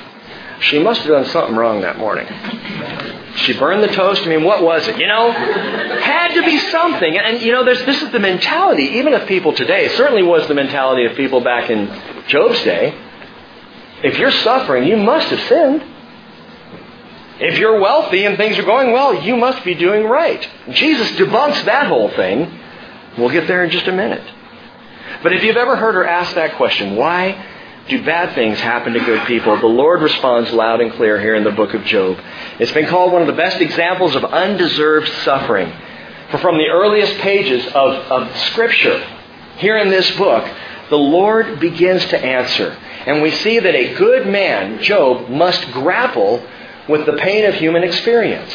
She 0.61 0.79
must 0.79 1.03
have 1.03 1.09
done 1.09 1.25
something 1.27 1.57
wrong 1.57 1.83
that 1.83 1.99
morning. 1.99 2.27
She 3.37 3.57
burned 3.57 3.83
the 3.83 3.94
toast. 3.94 4.23
I 4.23 4.29
mean, 4.29 4.42
what 4.42 4.62
was 4.62 4.87
it? 4.88 4.99
You 4.99 5.07
know, 5.07 5.31
had 5.31 6.35
to 6.35 6.42
be 6.42 6.59
something. 6.59 7.16
And 7.16 7.40
you 7.40 7.53
know, 7.53 7.64
this 7.64 8.03
is 8.03 8.11
the 8.11 8.18
mentality, 8.18 8.85
even 8.99 9.14
of 9.14 9.29
people 9.29 9.53
today. 9.53 9.87
It 9.87 9.92
certainly 9.92 10.23
was 10.23 10.47
the 10.49 10.55
mentality 10.55 11.05
of 11.05 11.16
people 11.16 11.40
back 11.40 11.71
in 11.71 11.87
Job's 12.27 12.62
day. 12.64 12.94
If 14.03 14.18
you're 14.18 14.33
suffering, 14.33 14.88
you 14.88 14.97
must 14.97 15.29
have 15.29 15.40
sinned. 15.49 15.85
If 17.40 17.59
you're 17.59 17.79
wealthy 17.79 18.25
and 18.25 18.37
things 18.37 18.59
are 18.59 18.64
going 18.64 18.90
well, 18.90 19.23
you 19.23 19.37
must 19.37 19.64
be 19.64 19.75
doing 19.75 20.05
right. 20.05 20.47
Jesus 20.71 21.11
debunks 21.12 21.64
that 21.66 21.87
whole 21.87 22.11
thing. 22.11 22.61
We'll 23.16 23.31
get 23.31 23.47
there 23.47 23.62
in 23.62 23.71
just 23.71 23.87
a 23.87 23.92
minute. 23.92 24.25
But 25.23 25.33
if 25.33 25.44
you've 25.44 25.57
ever 25.57 25.77
heard 25.77 25.94
her 25.94 26.05
ask 26.05 26.35
that 26.35 26.57
question, 26.57 26.97
why 26.97 27.44
do 27.88 28.05
bad 28.05 28.35
things 28.35 28.59
happen 28.59 28.92
to 28.92 29.01
good 29.01 29.27
people? 29.27 29.59
The 29.59 29.66
Lord 29.66 30.03
responds 30.03 30.53
loud 30.53 30.81
and 30.81 30.92
clear 30.92 31.20
here 31.20 31.35
in 31.35 31.44
the 31.44 31.51
book 31.51 31.74
of 31.74 31.85
Job. 31.85 32.18
It's 32.59 32.72
been 32.72 32.87
called 32.87 33.12
one 33.12 33.22
of 33.22 33.29
the 33.29 33.35
best 33.35 33.61
examples 33.61 34.14
of 34.14 34.24
undeserved 34.24 35.09
suffering. 35.24 35.72
For 36.31 36.38
from 36.38 36.59
the 36.59 36.68
earliest 36.68 37.14
pages 37.18 37.66
of, 37.68 37.94
of 37.94 38.37
Scripture, 38.48 39.03
here 39.57 39.79
in 39.79 39.88
this 39.88 40.11
book, 40.16 40.48
the 40.90 40.98
Lord 40.98 41.59
begins 41.61 42.05
to 42.07 42.18
answer. 42.18 42.77
And 43.07 43.22
we 43.22 43.31
see 43.31 43.59
that 43.59 43.74
a 43.74 43.94
good 43.94 44.27
man, 44.27 44.83
Job, 44.83 45.31
must 45.31 45.70
grapple 45.72 46.46
with 46.88 47.07
the 47.07 47.14
pain 47.14 47.46
of 47.46 47.55
human 47.55 47.83
experience. 47.83 48.53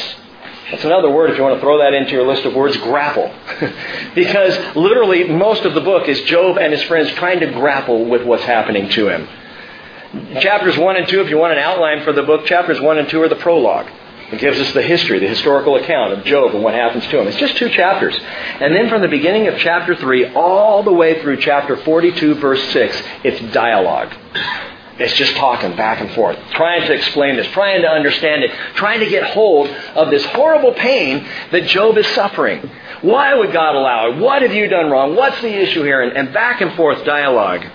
That's 0.71 0.83
another 0.85 1.09
word 1.09 1.29
if 1.29 1.37
you 1.37 1.43
want 1.43 1.55
to 1.55 1.61
throw 1.61 1.79
that 1.79 1.93
into 1.93 2.11
your 2.11 2.25
list 2.25 2.45
of 2.45 2.53
words, 2.53 2.77
grapple. 2.77 3.33
because 4.15 4.75
literally 4.75 5.25
most 5.25 5.63
of 5.65 5.73
the 5.73 5.81
book 5.81 6.07
is 6.07 6.21
Job 6.21 6.57
and 6.57 6.71
his 6.71 6.81
friends 6.83 7.11
trying 7.11 7.41
to 7.41 7.51
grapple 7.51 8.05
with 8.05 8.23
what's 8.25 8.43
happening 8.43 8.89
to 8.89 9.09
him. 9.09 9.27
Chapters 10.39 10.77
1 10.77 10.95
and 10.95 11.07
2, 11.07 11.21
if 11.21 11.29
you 11.29 11.37
want 11.37 11.53
an 11.53 11.59
outline 11.59 12.03
for 12.03 12.13
the 12.13 12.23
book, 12.23 12.45
chapters 12.45 12.79
1 12.79 12.97
and 12.97 13.09
2 13.09 13.21
are 13.21 13.29
the 13.29 13.35
prologue. 13.35 13.87
It 14.31 14.39
gives 14.39 14.59
us 14.59 14.71
the 14.73 14.81
history, 14.81 15.19
the 15.19 15.27
historical 15.27 15.75
account 15.75 16.13
of 16.13 16.23
Job 16.23 16.55
and 16.55 16.63
what 16.63 16.73
happens 16.73 17.05
to 17.07 17.19
him. 17.19 17.27
It's 17.27 17.37
just 17.37 17.57
two 17.57 17.69
chapters. 17.69 18.17
And 18.59 18.75
then 18.75 18.89
from 18.89 19.01
the 19.01 19.07
beginning 19.07 19.47
of 19.47 19.57
chapter 19.57 19.95
3 19.95 20.33
all 20.33 20.81
the 20.81 20.93
way 20.93 21.21
through 21.21 21.37
chapter 21.37 21.77
42, 21.77 22.35
verse 22.35 22.63
6, 22.69 23.03
it's 23.23 23.53
dialogue. 23.53 24.13
It's 25.03 25.13
just 25.15 25.35
talking 25.35 25.75
back 25.75 25.99
and 25.99 26.11
forth, 26.11 26.39
trying 26.51 26.87
to 26.87 26.93
explain 26.93 27.35
this, 27.35 27.47
trying 27.47 27.81
to 27.81 27.89
understand 27.89 28.43
it, 28.43 28.51
trying 28.75 29.01
to 29.01 29.09
get 29.09 29.23
hold 29.31 29.67
of 29.67 30.09
this 30.09 30.25
horrible 30.27 30.71
pain 30.71 31.27
that 31.51 31.65
Job 31.65 31.97
is 31.97 32.07
suffering. 32.15 32.71
Why 33.01 33.33
would 33.33 33.51
God 33.51 33.75
allow 33.75 34.11
it? 34.11 34.17
What 34.17 34.43
have 34.43 34.53
you 34.53 34.67
done 34.69 34.89
wrong? 34.89 35.17
What's 35.17 35.41
the 35.41 35.53
issue 35.53 35.83
here? 35.83 36.01
And, 36.01 36.15
and 36.15 36.33
back 36.33 36.61
and 36.61 36.73
forth 36.75 37.03
dialogue 37.03 37.65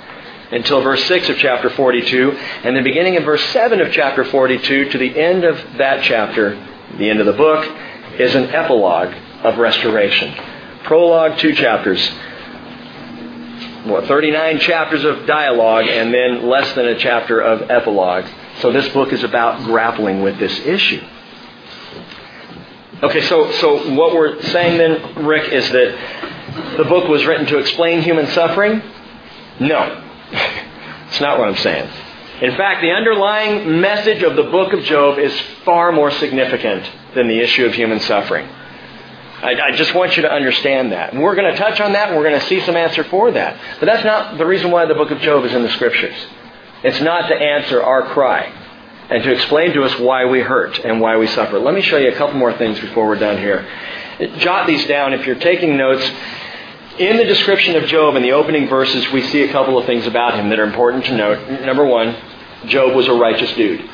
until 0.51 0.81
verse 0.81 1.05
6 1.05 1.29
of 1.29 1.37
chapter 1.37 1.69
42, 1.69 2.31
and 2.65 2.75
the 2.75 2.81
beginning 2.81 3.19
of 3.19 3.25
verse 3.25 3.45
7 3.51 3.79
of 3.83 3.93
chapter 3.93 4.25
42 4.25 4.89
to 4.89 4.99
the 4.99 5.19
end 5.19 5.45
of 5.45 5.77
that 5.77 6.03
chapter, 6.03 6.55
the 6.97 7.11
end 7.11 7.21
of 7.21 7.27
the 7.27 7.35
book, 7.35 7.63
is 8.19 8.35
an 8.35 8.45
epilogue 8.45 9.15
of 9.45 9.59
restoration. 9.59 10.35
Prologue, 10.85 11.37
two 11.37 11.53
chapters. 11.55 12.11
What, 13.85 14.07
39 14.07 14.59
chapters 14.61 15.05
of 15.05 15.27
dialogue 15.27 15.87
and 15.87 16.13
then 16.13 16.49
less 16.49 16.75
than 16.75 16.87
a 16.87 16.99
chapter 16.99 17.41
of 17.41 17.71
epilogue. 17.71 18.27
So 18.61 18.73
this 18.73 18.89
book 18.89 19.13
is 19.13 19.23
about 19.23 19.65
grappling 19.65 20.23
with 20.23 20.39
this 20.39 20.59
issue. 20.61 21.03
Okay, 23.03 23.21
so, 23.23 23.53
so 23.53 23.95
what 23.95 24.13
we're 24.13 24.43
saying 24.43 24.79
then, 24.79 25.25
Rick, 25.25 25.53
is 25.53 25.71
that 25.71 26.77
the 26.77 26.85
book 26.85 27.09
was 27.09 27.25
written 27.25 27.47
to 27.47 27.59
explain 27.59 28.03
human 28.03 28.27
suffering? 28.29 28.83
No. 29.61 30.05
It's 31.09 31.23
not 31.23 31.39
what 31.39 31.49
I'm 31.49 31.57
saying. 31.57 31.91
In 32.43 32.55
fact, 32.55 32.83
the 32.83 32.91
underlying 32.91 33.81
message 33.81 34.23
of 34.23 34.37
the 34.37 34.43
book 34.45 34.75
of 34.75 34.85
Job 34.85 35.19
is 35.19 35.33
far 35.65 35.91
more 35.91 36.11
significant 36.11 36.89
than 37.15 37.29
the 37.29 37.41
issue 37.41 37.65
of 37.65 37.73
human 37.73 37.99
suffering. 37.99 38.47
I, 39.43 39.69
I 39.69 39.77
just 39.77 39.95
want 39.95 40.17
you 40.17 40.23
to 40.23 40.33
understand 40.33 40.93
that. 40.93 41.13
And 41.13 41.23
we're 41.23 41.37
going 41.37 41.53
to 41.53 41.59
touch 41.59 41.81
on 41.81 41.93
that 41.93 42.09
and 42.09 42.17
we're 42.17 42.29
going 42.29 42.41
to 42.41 42.47
see 42.47 42.61
some 42.61 42.77
answer 42.77 43.05
for 43.05 43.31
that. 43.31 43.61
But 43.79 43.87
that's 43.87 44.05
not 44.05 44.37
the 44.37 44.47
reason 44.47 44.71
why 44.71 44.87
the 44.87 44.95
book 44.95 45.11
of 45.11 45.21
Job 45.21 45.45
is 45.45 45.53
in 45.53 45.63
the 45.63 45.71
scriptures. 45.71 46.17
It's 46.83 47.01
not 47.01 47.29
to 47.29 47.35
answer 47.35 47.83
our 47.83 48.03
cry 48.13 48.53
and 49.11 49.23
to 49.23 49.33
explain 49.33 49.73
to 49.75 49.85
us 49.85 49.99
why 49.99 50.25
we 50.25 50.41
hurt 50.41 50.79
and 50.81 51.01
why 51.01 51.17
we 51.17 51.27
suffer. 51.29 51.59
Let 51.59 51.75
me 51.75 51.83
show 51.83 51.97
you 51.99 52.11
a 52.11 52.15
couple 52.17 52.39
more 52.39 52.57
things 52.59 52.79
before 52.81 53.07
we're 53.07 53.19
done 53.19 53.39
here. 53.39 53.67
Jot 54.39 54.67
these 54.67 54.85
down 54.87 55.15
if 55.15 55.25
you're 55.25 55.39
taking 55.39 55.77
notes. 55.77 56.05
In 56.99 57.17
the 57.17 57.25
description 57.25 57.77
of 57.77 57.85
Job 57.87 58.17
in 58.17 58.23
the 58.23 58.33
opening 58.33 58.69
verses, 58.69 59.09
we 59.13 59.23
see 59.29 59.43
a 59.43 59.53
couple 59.53 59.79
of 59.79 59.87
things 59.87 60.07
about 60.07 60.35
him 60.35 60.49
that 60.49 60.59
are 60.59 60.65
important 60.65 61.05
to 61.05 61.17
note. 61.17 61.65
Number 61.65 61.87
one, 61.87 62.17
Job 62.67 62.95
was 62.95 63.07
a 63.07 63.13
righteous 63.13 63.53
dude. 63.55 63.89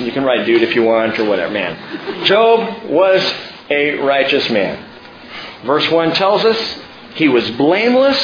You 0.00 0.10
can 0.10 0.24
write 0.24 0.44
dude 0.44 0.62
if 0.62 0.74
you 0.74 0.82
want 0.82 1.18
or 1.20 1.28
whatever, 1.28 1.52
man. 1.52 2.24
Job 2.24 2.90
was 2.90 3.22
a 3.70 3.98
righteous 3.98 4.48
man. 4.50 4.90
Verse 5.64 5.90
1 5.90 6.12
tells 6.12 6.44
us 6.44 6.78
he 7.14 7.28
was 7.28 7.50
blameless, 7.52 8.18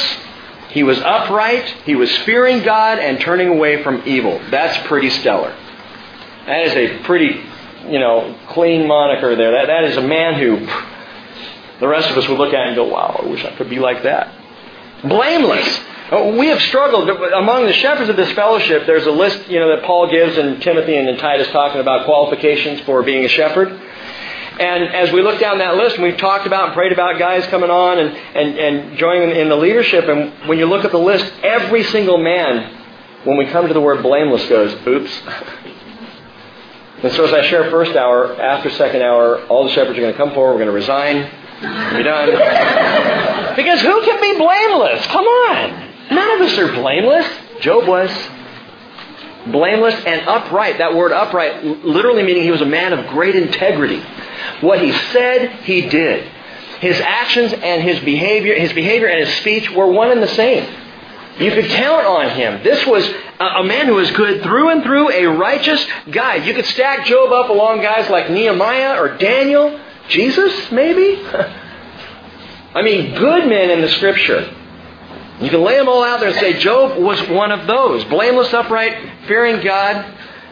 he 0.69 0.83
was 0.83 0.99
upright, 0.99 1.67
he 1.85 1.95
was 1.95 2.15
fearing 2.19 2.63
God 2.63 2.99
and 2.99 3.19
turning 3.19 3.49
away 3.49 3.83
from 3.83 4.03
evil. 4.05 4.39
That's 4.49 4.87
pretty 4.87 5.09
stellar. 5.09 5.55
That 6.45 6.67
is 6.67 6.73
a 6.73 7.03
pretty, 7.03 7.41
you 7.89 7.99
know, 7.99 8.37
clean 8.49 8.87
moniker 8.87 9.35
there. 9.35 9.51
That, 9.51 9.67
that 9.67 9.83
is 9.85 9.97
a 9.97 10.01
man 10.01 10.39
who 10.39 10.65
the 11.79 11.87
rest 11.87 12.09
of 12.09 12.17
us 12.17 12.27
would 12.27 12.37
look 12.37 12.53
at 12.53 12.67
and 12.67 12.75
go, 12.75 12.87
wow, 12.87 13.19
I 13.23 13.27
wish 13.27 13.43
I 13.43 13.55
could 13.55 13.69
be 13.69 13.79
like 13.79 14.03
that. 14.03 14.33
Blameless. 15.03 15.79
Oh, 16.11 16.37
we 16.37 16.47
have 16.47 16.61
struggled. 16.61 17.09
Among 17.09 17.65
the 17.65 17.73
shepherds 17.73 18.09
of 18.09 18.17
this 18.17 18.31
fellowship, 18.33 18.85
there's 18.85 19.05
a 19.07 19.11
list 19.11 19.49
you 19.49 19.59
know, 19.59 19.75
that 19.75 19.83
Paul 19.83 20.11
gives 20.11 20.37
in 20.37 20.59
Timothy 20.59 20.95
and 20.95 21.17
Titus 21.17 21.47
talking 21.47 21.81
about 21.81 22.05
qualifications 22.05 22.81
for 22.81 23.01
being 23.01 23.25
a 23.25 23.29
shepherd. 23.29 23.79
And 24.61 24.83
as 24.93 25.11
we 25.11 25.23
look 25.23 25.39
down 25.39 25.57
that 25.57 25.75
list, 25.75 25.95
and 25.95 26.03
we've 26.03 26.17
talked 26.17 26.45
about 26.45 26.65
and 26.65 26.73
prayed 26.73 26.91
about 26.91 27.17
guys 27.17 27.47
coming 27.47 27.71
on 27.71 27.97
and, 27.97 28.15
and, 28.15 28.59
and 28.59 28.97
joining 28.99 29.35
in 29.35 29.49
the 29.49 29.55
leadership, 29.55 30.07
and 30.07 30.47
when 30.47 30.59
you 30.59 30.67
look 30.67 30.85
at 30.85 30.91
the 30.91 30.99
list, 30.99 31.25
every 31.41 31.83
single 31.85 32.19
man, 32.19 32.71
when 33.23 33.37
we 33.37 33.47
come 33.47 33.67
to 33.67 33.73
the 33.73 33.81
word 33.81 34.03
blameless, 34.03 34.47
goes, 34.47 34.73
oops. 34.87 35.11
And 37.03 37.11
so 37.13 37.25
as 37.25 37.33
I 37.33 37.41
share 37.47 37.67
first 37.71 37.95
hour, 37.95 38.39
after 38.39 38.69
second 38.69 39.01
hour, 39.01 39.43
all 39.47 39.63
the 39.63 39.71
shepherds 39.71 39.97
are 39.97 40.01
going 40.01 40.13
to 40.13 40.17
come 40.17 40.35
forward, 40.35 40.51
we're 40.51 40.65
going 40.65 40.67
to 40.67 40.71
resign, 40.71 41.23
be 41.97 42.03
done. 42.03 42.29
because 43.55 43.81
who 43.81 44.05
can 44.05 44.21
be 44.21 44.37
blameless? 44.37 45.07
Come 45.07 45.25
on. 45.25 45.89
None 46.11 46.31
of 46.39 46.47
us 46.47 46.55
are 46.59 46.71
blameless. 46.73 47.25
Job 47.61 47.87
was. 47.87 48.11
Blameless 49.47 49.95
and 50.05 50.27
upright. 50.27 50.77
That 50.77 50.93
word 50.93 51.11
upright 51.11 51.63
literally 51.63 52.21
meaning 52.21 52.43
he 52.43 52.51
was 52.51 52.61
a 52.61 52.67
man 52.67 52.93
of 52.93 53.07
great 53.07 53.35
integrity. 53.35 54.03
What 54.61 54.81
he 54.81 54.91
said, 54.91 55.63
he 55.63 55.87
did. 55.89 56.29
His 56.79 56.99
actions 56.99 57.53
and 57.53 57.83
his 57.83 57.99
behavior, 57.99 58.55
his 58.55 58.73
behavior 58.73 59.07
and 59.07 59.27
his 59.27 59.37
speech 59.37 59.69
were 59.71 59.87
one 59.87 60.11
and 60.11 60.21
the 60.21 60.27
same. 60.29 60.67
You 61.39 61.51
could 61.51 61.69
count 61.69 62.05
on 62.05 62.29
him. 62.31 62.63
This 62.63 62.85
was 62.85 63.07
a 63.39 63.63
man 63.63 63.87
who 63.87 63.95
was 63.95 64.11
good 64.11 64.43
through 64.43 64.69
and 64.69 64.83
through, 64.83 65.11
a 65.11 65.25
righteous 65.25 65.85
guy. 66.11 66.35
You 66.35 66.53
could 66.53 66.65
stack 66.65 67.05
Job 67.05 67.31
up 67.31 67.49
along 67.49 67.81
guys 67.81 68.09
like 68.09 68.29
Nehemiah 68.29 68.99
or 69.01 69.17
Daniel 69.17 69.79
Jesus, 70.09 70.71
maybe? 70.71 71.21
I 72.73 72.81
mean, 72.83 73.15
good 73.15 73.47
men 73.47 73.69
in 73.69 73.81
the 73.81 73.89
Scripture. 73.89 74.55
You 75.41 75.49
can 75.49 75.63
lay 75.63 75.77
them 75.77 75.89
all 75.89 76.03
out 76.03 76.19
there 76.19 76.29
and 76.29 76.37
say 76.37 76.53
Job 76.59 77.01
was 77.01 77.19
one 77.27 77.51
of 77.51 77.65
those. 77.65 78.03
Blameless, 78.05 78.53
upright, 78.53 79.27
fearing 79.27 79.63
God, 79.63 80.05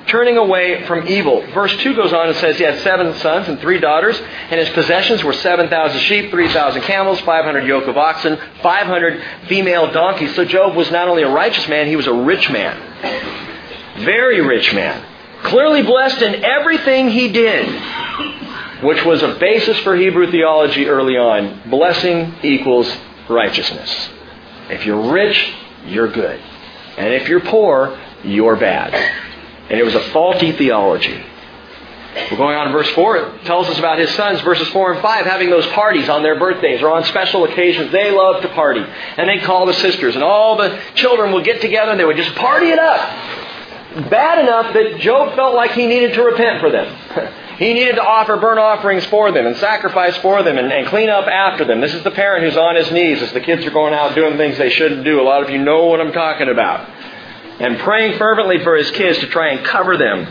turning 0.09 0.37
away 0.37 0.85
from 0.85 1.07
evil. 1.07 1.41
Verse 1.53 1.75
2 1.77 1.95
goes 1.95 2.11
on 2.11 2.27
and 2.27 2.37
says 2.37 2.57
he 2.57 2.63
had 2.63 2.79
seven 2.81 3.13
sons 3.19 3.47
and 3.47 3.59
three 3.59 3.79
daughters, 3.79 4.19
and 4.19 4.59
his 4.59 4.69
possessions 4.69 5.23
were 5.23 5.33
7,000 5.33 5.99
sheep, 6.01 6.31
3,000 6.31 6.81
camels, 6.81 7.19
500 7.21 7.65
yoke 7.65 7.87
of 7.87 7.97
oxen, 7.97 8.37
500 8.61 9.23
female 9.47 9.91
donkeys. 9.91 10.35
So 10.35 10.45
Job 10.45 10.75
was 10.75 10.91
not 10.91 11.07
only 11.07 11.23
a 11.23 11.29
righteous 11.29 11.67
man, 11.67 11.87
he 11.87 11.95
was 11.95 12.07
a 12.07 12.13
rich 12.13 12.49
man. 12.49 14.03
Very 14.03 14.41
rich 14.41 14.73
man. 14.73 15.05
Clearly 15.43 15.83
blessed 15.83 16.21
in 16.21 16.43
everything 16.43 17.09
he 17.09 17.29
did, 17.31 17.67
which 18.83 19.03
was 19.05 19.21
a 19.21 19.35
basis 19.39 19.79
for 19.79 19.95
Hebrew 19.95 20.29
theology 20.31 20.87
early 20.87 21.17
on. 21.17 21.69
Blessing 21.69 22.33
equals 22.43 22.93
righteousness. 23.29 24.09
If 24.69 24.85
you're 24.85 25.11
rich, 25.11 25.53
you're 25.85 26.11
good. 26.11 26.39
And 26.97 27.13
if 27.13 27.29
you're 27.29 27.39
poor, 27.39 27.97
you're 28.23 28.57
bad. 28.57 29.28
And 29.69 29.79
it 29.79 29.83
was 29.83 29.95
a 29.95 30.01
faulty 30.11 30.51
theology. 30.51 31.23
We're 32.31 32.37
going 32.37 32.55
on 32.55 32.67
to 32.67 32.71
verse 32.71 32.89
4. 32.89 33.17
It 33.17 33.45
tells 33.45 33.67
us 33.69 33.77
about 33.77 33.99
his 33.99 34.09
sons, 34.15 34.41
verses 34.41 34.67
4 34.69 34.93
and 34.93 35.01
5, 35.01 35.25
having 35.25 35.51
those 35.51 35.65
parties 35.67 36.09
on 36.09 36.23
their 36.23 36.39
birthdays 36.39 36.81
or 36.81 36.91
on 36.91 37.03
special 37.05 37.43
occasions. 37.43 37.91
They 37.91 38.09
loved 38.09 38.41
to 38.41 38.49
party. 38.49 38.83
And 39.17 39.29
they'd 39.29 39.43
call 39.43 39.67
the 39.67 39.75
sisters, 39.75 40.15
and 40.15 40.23
all 40.23 40.57
the 40.57 40.79
children 40.95 41.31
would 41.33 41.45
get 41.45 41.61
together 41.61 41.91
and 41.91 41.99
they 41.99 42.05
would 42.05 42.17
just 42.17 42.33
party 42.35 42.71
it 42.71 42.79
up. 42.79 44.09
Bad 44.09 44.39
enough 44.39 44.73
that 44.73 44.99
Job 44.99 45.35
felt 45.35 45.55
like 45.55 45.71
he 45.71 45.85
needed 45.85 46.13
to 46.13 46.23
repent 46.23 46.61
for 46.61 46.71
them. 46.71 47.33
he 47.57 47.73
needed 47.73 47.95
to 47.95 48.03
offer 48.03 48.37
burnt 48.37 48.59
offerings 48.59 49.05
for 49.05 49.31
them 49.31 49.45
and 49.45 49.57
sacrifice 49.57 50.15
for 50.17 50.41
them 50.41 50.57
and, 50.57 50.71
and 50.71 50.87
clean 50.87 51.09
up 51.09 51.27
after 51.27 51.65
them. 51.65 51.79
This 51.79 51.93
is 51.93 52.03
the 52.03 52.11
parent 52.11 52.43
who's 52.43 52.57
on 52.57 52.75
his 52.75 52.91
knees 52.91 53.21
as 53.21 53.33
the 53.33 53.41
kids 53.41 53.65
are 53.65 53.71
going 53.71 53.93
out 53.93 54.15
doing 54.15 54.37
things 54.37 54.57
they 54.57 54.69
shouldn't 54.69 55.03
do. 55.03 55.21
A 55.21 55.23
lot 55.23 55.43
of 55.43 55.49
you 55.49 55.59
know 55.59 55.85
what 55.85 56.01
I'm 56.01 56.11
talking 56.11 56.49
about 56.49 56.87
and 57.59 57.77
praying 57.79 58.17
fervently 58.17 58.63
for 58.63 58.75
his 58.75 58.89
kids 58.91 59.19
to 59.19 59.27
try 59.27 59.51
and 59.51 59.65
cover 59.65 59.97
them. 59.97 60.27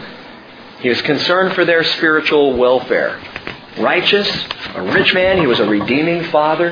He 0.80 0.88
was 0.88 1.02
concerned 1.02 1.54
for 1.54 1.64
their 1.64 1.84
spiritual 1.84 2.56
welfare. 2.56 3.20
Righteous, 3.78 4.28
a 4.74 4.82
rich 4.82 5.12
man, 5.12 5.38
he 5.38 5.46
was 5.46 5.60
a 5.60 5.68
redeeming 5.68 6.24
father. 6.30 6.70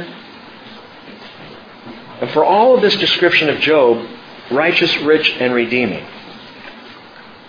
And 2.21 2.31
for 2.31 2.45
all 2.45 2.75
of 2.75 2.83
this 2.83 2.97
description 2.97 3.51
of 3.51 3.61
Job, 3.61 4.09
righteous, 4.51 4.97
rich, 4.99 5.29
and 5.39 5.53
redeeming, 5.53 6.07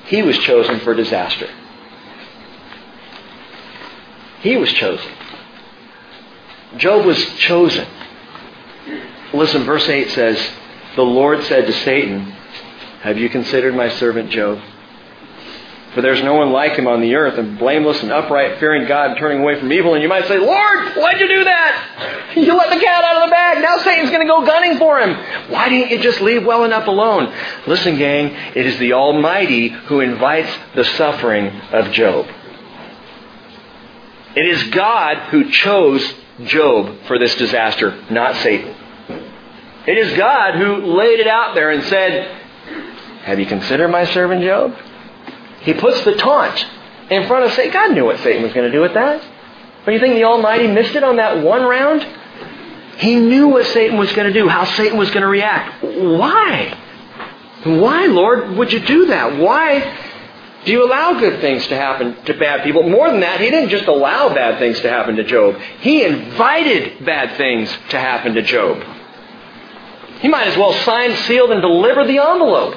he 0.06 0.22
was 0.22 0.38
chosen 0.40 0.80
for 0.82 0.94
disaster. 0.94 1.50
He 4.42 4.58
was 4.58 4.72
chosen. 4.74 5.12
Job 6.78 7.06
was 7.06 7.24
chosen. 7.38 7.88
Listen, 9.34 9.64
verse 9.64 9.88
8 9.88 10.10
says, 10.12 10.52
The 10.96 11.04
Lord 11.04 11.44
said 11.44 11.66
to 11.66 11.74
Satan, 11.74 12.34
have 13.02 13.18
you 13.18 13.30
considered 13.30 13.76
my 13.76 13.90
servant 13.90 14.30
Job? 14.32 14.60
For 15.94 16.02
there's 16.02 16.22
no 16.22 16.36
one 16.36 16.52
like 16.52 16.74
him 16.74 16.86
on 16.86 17.02
the 17.02 17.16
earth, 17.16 17.40
and 17.40 17.58
blameless 17.58 18.04
and 18.04 18.12
upright, 18.12 18.60
fearing 18.60 18.88
God 18.88 19.12
and 19.12 19.20
turning 19.20 19.42
away 19.42 19.60
from 19.60 19.72
evil. 19.72 19.96
And 19.96 20.04
you 20.04 20.10
might 20.10 20.28
say, 20.28 20.38
Lord, 20.38 20.94
why'd 20.96 21.20
you 21.20 21.28
do 21.28 21.44
that? 21.44 22.24
You 22.38 22.56
let 22.56 22.70
the 22.70 22.80
cat 22.80 23.04
out 23.04 23.24
of 23.24 23.30
the 23.30 23.32
bag. 23.32 23.64
Now 23.64 23.80
Satan's 23.80 24.12
going 24.12 24.22
to 24.22 24.32
go 24.32 24.46
gunning 24.46 24.78
for 24.78 25.00
him. 25.00 25.16
Why 25.50 25.70
didn't 25.70 25.90
you 25.90 26.00
just 26.04 26.22
leave 26.22 26.46
well 26.46 26.66
enough 26.66 26.86
alone? 26.86 27.34
Listen, 27.66 27.98
gang, 27.98 28.28
it 28.56 28.64
is 28.68 28.78
the 28.78 28.94
Almighty 28.94 29.70
who 29.70 30.02
invites 30.02 30.56
the 30.76 30.84
suffering 30.84 31.48
of 31.48 31.92
Job. 31.94 32.28
It 34.36 34.46
is 34.46 34.64
God 34.66 35.18
who 35.32 35.50
chose 35.50 36.14
Job 36.44 36.96
for 37.08 37.18
this 37.18 37.34
disaster, 37.38 38.00
not 38.12 38.36
Satan. 38.36 38.76
It 39.88 39.98
is 39.98 40.16
God 40.16 40.56
who 40.60 40.96
laid 40.96 41.20
it 41.20 41.28
out 41.28 41.56
there 41.56 41.72
and 41.72 41.84
said, 41.86 42.47
have 43.28 43.42
you 43.42 43.46
considered 43.46 43.90
my 43.90 44.06
servant 44.06 44.42
Job? 44.42 44.74
He 45.60 45.74
puts 45.74 46.02
the 46.06 46.16
taunt 46.16 46.66
in 47.10 47.28
front 47.28 47.44
of 47.44 47.52
Satan. 47.52 47.74
God 47.74 47.92
knew 47.94 48.06
what 48.06 48.20
Satan 48.20 48.42
was 48.42 48.54
going 48.54 48.72
to 48.72 48.72
do 48.72 48.82
with 48.82 48.94
that. 48.94 49.22
But 49.84 49.92
you 49.92 50.00
think 50.00 50.14
the 50.14 50.24
Almighty 50.24 50.68
missed 50.68 50.96
it 50.96 51.04
on 51.04 51.18
that 51.18 51.44
one 51.44 51.64
round? 51.64 52.08
He 53.00 53.16
knew 53.16 53.50
what 53.50 53.66
Satan 53.66 53.98
was 53.98 54.14
going 54.14 54.32
to 54.32 54.34
do, 54.34 54.48
how 54.48 54.64
Satan 54.64 54.98
was 54.98 55.10
going 55.10 55.24
to 55.24 55.28
react. 55.28 55.84
Why? 55.84 56.78
Why, 57.66 58.06
Lord, 58.06 58.52
would 58.52 58.72
you 58.72 58.80
do 58.80 59.08
that? 59.08 59.38
Why 59.38 59.98
do 60.64 60.72
you 60.72 60.86
allow 60.86 61.20
good 61.20 61.42
things 61.42 61.68
to 61.68 61.76
happen 61.76 62.16
to 62.28 62.34
bad 62.34 62.64
people? 62.64 62.90
More 62.90 63.12
than 63.12 63.20
that, 63.20 63.42
he 63.42 63.50
didn't 63.50 63.72
just 63.72 63.88
allow 63.88 64.34
bad 64.34 64.58
things 64.58 64.80
to 64.80 64.90
happen 64.90 65.18
to 65.18 65.26
Job. 65.26 65.58
He 65.82 66.06
invited 66.06 67.04
bad 67.06 67.36
things 67.36 67.70
to 67.90 68.00
happen 68.00 68.36
to 68.36 68.42
Job. 68.42 68.82
He 70.22 70.30
might 70.30 70.48
as 70.48 70.58
well 70.58 70.72
sign, 70.72 71.14
sealed, 71.28 71.52
and 71.52 71.62
deliver 71.62 72.06
the 72.06 72.20
envelope. 72.20 72.76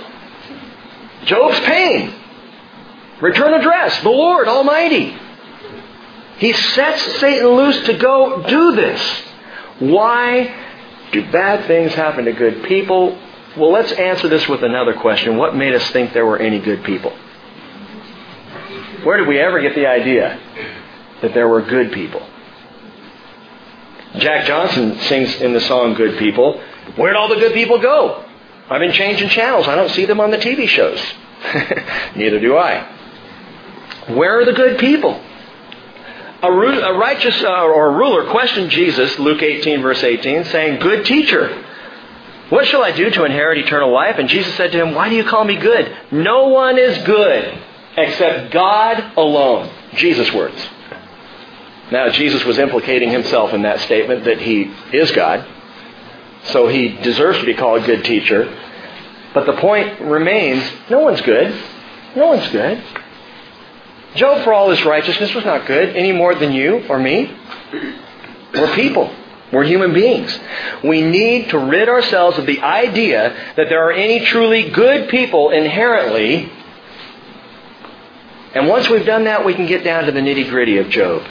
Job's 1.25 1.61
pain. 1.61 2.15
Return 3.21 3.55
address, 3.55 4.03
the 4.03 4.11
Lord 4.11 4.49
Almighty. 4.49 5.17
He 6.39 6.53
sets 6.53 7.21
Satan 7.21 7.49
loose 7.49 7.85
to 7.87 7.99
go 7.99 8.43
do 8.47 8.75
this. 8.75 9.23
Why 9.79 10.55
do 11.13 11.31
bad 11.31 11.67
things 11.67 11.93
happen 11.93 12.25
to 12.25 12.33
good 12.33 12.65
people? 12.65 13.19
Well, 13.57 13.73
let's 13.73 13.93
answer 13.93 14.29
this 14.29 14.49
with 14.49 14.63
another 14.63 14.95
question. 14.95 15.37
What 15.37 15.55
made 15.55 15.75
us 15.75 15.91
think 15.91 16.13
there 16.13 16.25
were 16.25 16.39
any 16.39 16.61
good 16.61 16.83
people? 16.85 17.13
Where 19.05 19.19
did 19.19 19.29
we 19.29 19.39
ever 19.39 19.61
get 19.61 19.75
the 19.75 19.87
idea 19.87 20.39
that 21.21 21.35
there 21.35 21.49
were 21.49 21.63
good 21.63 21.93
people? 21.93 22.27
Jack 24.17 24.47
Johnson 24.47 24.99
sings 25.01 25.35
in 25.37 25.53
the 25.53 25.61
song 25.61 25.95
Good 25.95 26.19
People, 26.19 26.61
Where'd 26.97 27.17
all 27.17 27.29
the 27.29 27.37
good 27.37 27.53
people 27.53 27.79
go? 27.79 28.25
I've 28.71 28.81
been 28.81 28.93
changing 28.93 29.29
channels. 29.31 29.67
I 29.67 29.75
don't 29.75 29.91
see 29.91 30.07
them 30.07 30.21
on 30.21 30.31
the 30.31 30.39
TV 30.39 30.69
shows. 30.69 31.03
Neither 32.17 32.39
do 32.39 32.57
I. 32.57 32.89
Where 34.09 34.41
are 34.41 34.45
the 34.45 34.53
good 34.53 34.79
people? 34.79 35.21
A, 36.43 36.49
a 36.49 36.99
righteous 36.99 37.43
uh, 37.43 37.65
or 37.65 37.89
a 37.89 37.97
ruler 37.97 38.31
questioned 38.31 38.71
Jesus, 38.71 39.19
Luke 39.19 39.43
18, 39.43 39.83
verse 39.83 40.03
18, 40.03 40.45
saying, 40.45 40.81
Good 40.81 41.05
teacher, 41.05 41.65
what 42.49 42.67
shall 42.67 42.83
I 42.83 42.93
do 42.93 43.11
to 43.11 43.25
inherit 43.25 43.59
eternal 43.59 43.93
life? 43.93 44.17
And 44.19 44.29
Jesus 44.29 44.55
said 44.55 44.73
to 44.73 44.81
him, 44.81 44.95
Why 44.95 45.09
do 45.09 45.17
you 45.17 45.25
call 45.25 45.45
me 45.45 45.57
good? 45.57 45.95
No 46.13 46.49
one 46.49 46.79
is 46.79 47.03
good 47.05 47.59
except 47.97 48.53
God 48.53 49.13
alone. 49.17 49.71
Jesus' 49.95 50.33
words. 50.33 50.57
Now, 51.91 52.09
Jesus 52.11 52.45
was 52.45 52.59
implicating 52.59 53.11
himself 53.11 53.53
in 53.53 53.63
that 53.63 53.81
statement 53.81 54.25
that 54.25 54.41
he 54.41 54.73
is 54.93 55.11
God. 55.11 55.45
So 56.45 56.69
he 56.69 56.89
deserves 56.89 57.39
to 57.39 57.45
be 57.45 57.55
called 57.55 57.83
a 57.83 57.87
good 57.87 58.05
teacher. 58.05 58.57
But 59.35 59.47
the 59.47 59.55
point 59.55 60.01
remains, 60.01 60.65
no 60.89 61.01
one's 61.01 61.21
good. 61.21 61.55
No 62.17 62.29
one's 62.29 62.49
good. 62.49 62.83
Job, 64.17 64.43
for 64.43 64.53
all 64.53 64.71
his 64.71 64.85
righteousness, 64.85 65.33
was 65.35 65.45
not 65.45 65.67
good 65.67 65.95
any 65.95 66.13
more 66.13 66.35
than 66.35 66.53
you 66.53 66.85
or 66.89 66.99
me. 66.99 67.33
We're 68.53 68.75
people. 68.75 69.15
We're 69.53 69.65
human 69.65 69.93
beings. 69.93 70.37
We 70.83 71.03
need 71.03 71.51
to 71.51 71.59
rid 71.59 71.89
ourselves 71.89 72.39
of 72.39 72.47
the 72.47 72.61
idea 72.61 73.55
that 73.57 73.69
there 73.69 73.87
are 73.87 73.93
any 73.93 74.25
truly 74.25 74.71
good 74.71 75.09
people 75.09 75.51
inherently. 75.51 76.51
And 78.55 78.69
once 78.69 78.89
we've 78.89 79.07
done 79.07 79.25
that, 79.25 79.45
we 79.45 79.55
can 79.55 79.67
get 79.67 79.85
down 79.85 80.05
to 80.07 80.13
the 80.13 80.21
nitty 80.21 80.49
gritty 80.51 80.79
of 80.79 80.89
Job. 80.89 81.25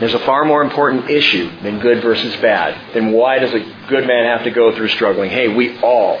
There's 0.00 0.14
a 0.14 0.18
far 0.20 0.46
more 0.46 0.62
important 0.62 1.10
issue 1.10 1.50
than 1.60 1.78
good 1.78 2.02
versus 2.02 2.34
bad. 2.36 2.94
Then 2.94 3.12
why 3.12 3.38
does 3.38 3.52
a 3.52 3.60
good 3.86 4.06
man 4.06 4.24
have 4.24 4.44
to 4.44 4.50
go 4.50 4.74
through 4.74 4.88
struggling? 4.88 5.30
Hey, 5.30 5.48
we 5.48 5.78
all, 5.80 6.18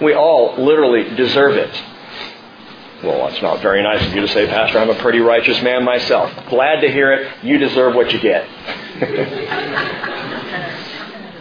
we 0.00 0.14
all 0.14 0.54
literally 0.56 1.14
deserve 1.16 1.56
it. 1.56 1.70
Well, 3.02 3.28
that's 3.28 3.42
not 3.42 3.60
very 3.60 3.82
nice 3.82 4.06
of 4.06 4.14
you 4.14 4.20
to 4.20 4.28
say, 4.28 4.46
Pastor. 4.46 4.78
I'm 4.78 4.90
a 4.90 4.94
pretty 4.94 5.18
righteous 5.18 5.60
man 5.60 5.84
myself. 5.84 6.32
Glad 6.48 6.80
to 6.80 6.88
hear 6.90 7.12
it. 7.12 7.44
You 7.44 7.58
deserve 7.58 7.94
what 7.94 8.12
you 8.12 8.20
get. 8.20 8.48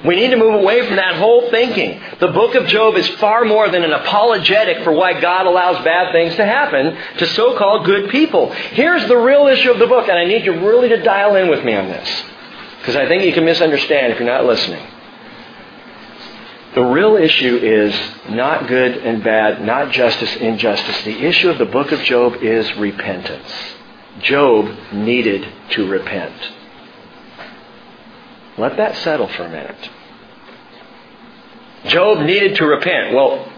We 0.05 0.15
need 0.15 0.29
to 0.29 0.37
move 0.37 0.55
away 0.55 0.85
from 0.85 0.97
that 0.97 1.15
whole 1.15 1.49
thinking. 1.49 1.99
The 2.19 2.27
book 2.27 2.55
of 2.55 2.67
Job 2.67 2.95
is 2.95 3.07
far 3.19 3.43
more 3.45 3.69
than 3.69 3.83
an 3.83 3.91
apologetic 3.91 4.83
for 4.83 4.91
why 4.91 5.19
God 5.19 5.45
allows 5.47 5.83
bad 5.83 6.11
things 6.11 6.35
to 6.35 6.45
happen 6.45 6.95
to 7.17 7.27
so-called 7.27 7.85
good 7.85 8.09
people. 8.09 8.51
Here's 8.51 9.07
the 9.07 9.17
real 9.17 9.47
issue 9.47 9.71
of 9.71 9.79
the 9.79 9.87
book, 9.87 10.07
and 10.07 10.17
I 10.17 10.25
need 10.25 10.45
you 10.45 10.53
really 10.65 10.89
to 10.89 11.01
dial 11.01 11.35
in 11.35 11.49
with 11.49 11.63
me 11.63 11.75
on 11.75 11.87
this. 11.87 12.23
Because 12.79 12.95
I 12.95 13.07
think 13.07 13.23
you 13.23 13.33
can 13.33 13.45
misunderstand 13.45 14.13
if 14.13 14.19
you're 14.19 14.27
not 14.27 14.45
listening. 14.45 14.85
The 16.75 16.83
real 16.83 17.15
issue 17.15 17.55
is 17.55 17.95
not 18.29 18.67
good 18.67 18.97
and 18.97 19.23
bad, 19.23 19.65
not 19.65 19.91
justice, 19.91 20.35
injustice. 20.35 21.03
The 21.03 21.25
issue 21.25 21.49
of 21.49 21.57
the 21.57 21.65
book 21.65 21.91
of 21.91 22.01
Job 22.01 22.35
is 22.43 22.75
repentance. 22.75 23.49
Job 24.19 24.69
needed 24.91 25.47
to 25.71 25.87
repent. 25.87 26.35
Let 28.57 28.77
that 28.77 28.97
settle 28.97 29.27
for 29.29 29.45
a 29.45 29.49
minute. 29.49 29.89
Job 31.87 32.19
needed 32.25 32.55
to 32.57 32.65
repent. 32.65 33.13
Well, 33.13 33.51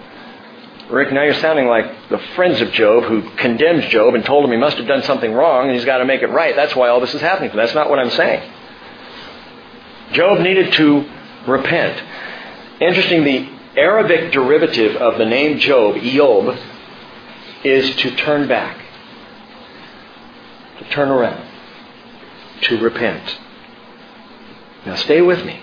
Rick, 0.89 1.11
now 1.11 1.23
you're 1.23 1.33
sounding 1.35 1.67
like 1.67 2.09
the 2.09 2.17
friends 2.35 2.61
of 2.61 2.71
Job 2.71 3.03
who 3.03 3.29
condemns 3.37 3.85
Job 3.85 4.15
and 4.15 4.23
told 4.23 4.45
him 4.45 4.51
he 4.51 4.57
must 4.57 4.77
have 4.77 4.87
done 4.87 5.03
something 5.03 5.33
wrong 5.33 5.67
and 5.67 5.75
he's 5.75 5.85
got 5.85 5.97
to 5.97 6.05
make 6.05 6.21
it 6.21 6.27
right. 6.27 6.55
That's 6.55 6.75
why 6.75 6.89
all 6.89 7.01
this 7.01 7.13
is 7.13 7.21
happening. 7.21 7.51
That's 7.55 7.73
not 7.73 7.89
what 7.89 7.99
I'm 7.99 8.09
saying. 8.11 8.51
Job 10.13 10.39
needed 10.39 10.71
to 10.73 11.05
repent. 11.45 12.01
Interesting, 12.79 13.23
the 13.23 13.49
Arabic 13.75 14.31
derivative 14.31 14.95
of 14.95 15.17
the 15.17 15.25
name 15.25 15.59
Job, 15.59 15.95
Eob, 15.95 16.57
is 17.63 17.95
to 17.97 18.15
turn 18.15 18.47
back, 18.47 18.77
to 20.79 20.89
turn 20.89 21.09
around, 21.09 21.45
to 22.61 22.79
repent. 22.79 23.39
Now 24.85 24.95
stay 24.95 25.21
with 25.21 25.43
me. 25.43 25.61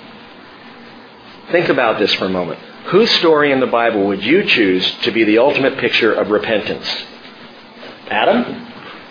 Think 1.51 1.69
about 1.69 1.99
this 1.99 2.13
for 2.15 2.27
a 2.27 2.31
moment. 2.31 2.59
Whose 2.87 3.11
story 3.13 3.53
in 3.53 3.61
the 3.61 3.67
Bible 3.67 4.07
would 4.07 4.23
you 4.23 4.45
choose 4.45 4.91
to 5.03 5.11
be 5.11 5.25
the 5.25 5.39
ultimate 5.39 5.79
picture 5.79 6.13
of 6.13 6.31
repentance? 6.31 6.87
Adam? 8.09 8.71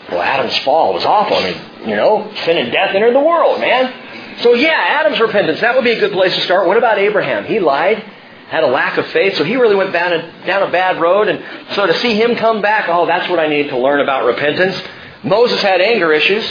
Well, 0.10 0.22
Adam's 0.22 0.58
fall 0.60 0.94
was 0.94 1.06
awful. 1.06 1.38
I 1.38 1.52
mean, 1.52 1.90
you 1.90 1.96
know, 1.96 2.32
sin 2.46 2.58
and 2.58 2.72
death 2.72 2.94
entered 2.94 3.16
the 3.16 3.20
world, 3.20 3.60
man. 3.60 4.40
So 4.42 4.54
yeah, 4.54 4.74
Adam's 4.74 5.20
repentance, 5.20 5.62
that 5.62 5.76
would 5.76 5.84
be 5.84 5.92
a 5.92 6.00
good 6.00 6.12
place 6.12 6.36
to 6.36 6.42
start. 6.42 6.68
What 6.68 6.78
about 6.78 6.98
Abraham? 7.00 7.46
He 7.46 7.60
lied, 7.60 8.00
had 8.48 8.64
a 8.64 8.68
lack 8.68 8.98
of 8.98 9.08
faith, 9.08 9.38
so 9.38 9.44
he 9.44 9.56
really 9.56 9.76
went 9.76 9.94
down 9.94 10.14
a, 10.14 10.46
down 10.46 10.64
a 10.64 10.72
bad 10.72 11.02
road. 11.02 11.28
And 11.28 11.44
so 11.74 11.86
to 11.86 11.94
see 11.96 12.16
him 12.16 12.36
come 12.36 12.62
back, 12.62 12.88
oh, 12.90 13.06
that's 13.06 13.30
what 13.30 13.40
I 13.40 13.48
need 13.48 13.70
to 13.70 13.78
learn 13.78 14.02
about 14.02 14.26
repentance. 14.26 14.80
Moses 15.24 15.62
had 15.62 15.82
anger 15.82 16.12
issues. 16.12 16.46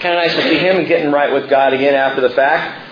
Kind 0.00 0.14
of 0.14 0.24
nice 0.24 0.34
to 0.34 0.42
see 0.42 0.58
him 0.58 0.86
getting 0.86 1.10
right 1.10 1.32
with 1.32 1.48
God 1.48 1.72
again 1.72 1.94
after 1.94 2.20
the 2.20 2.30
fact. 2.30 2.85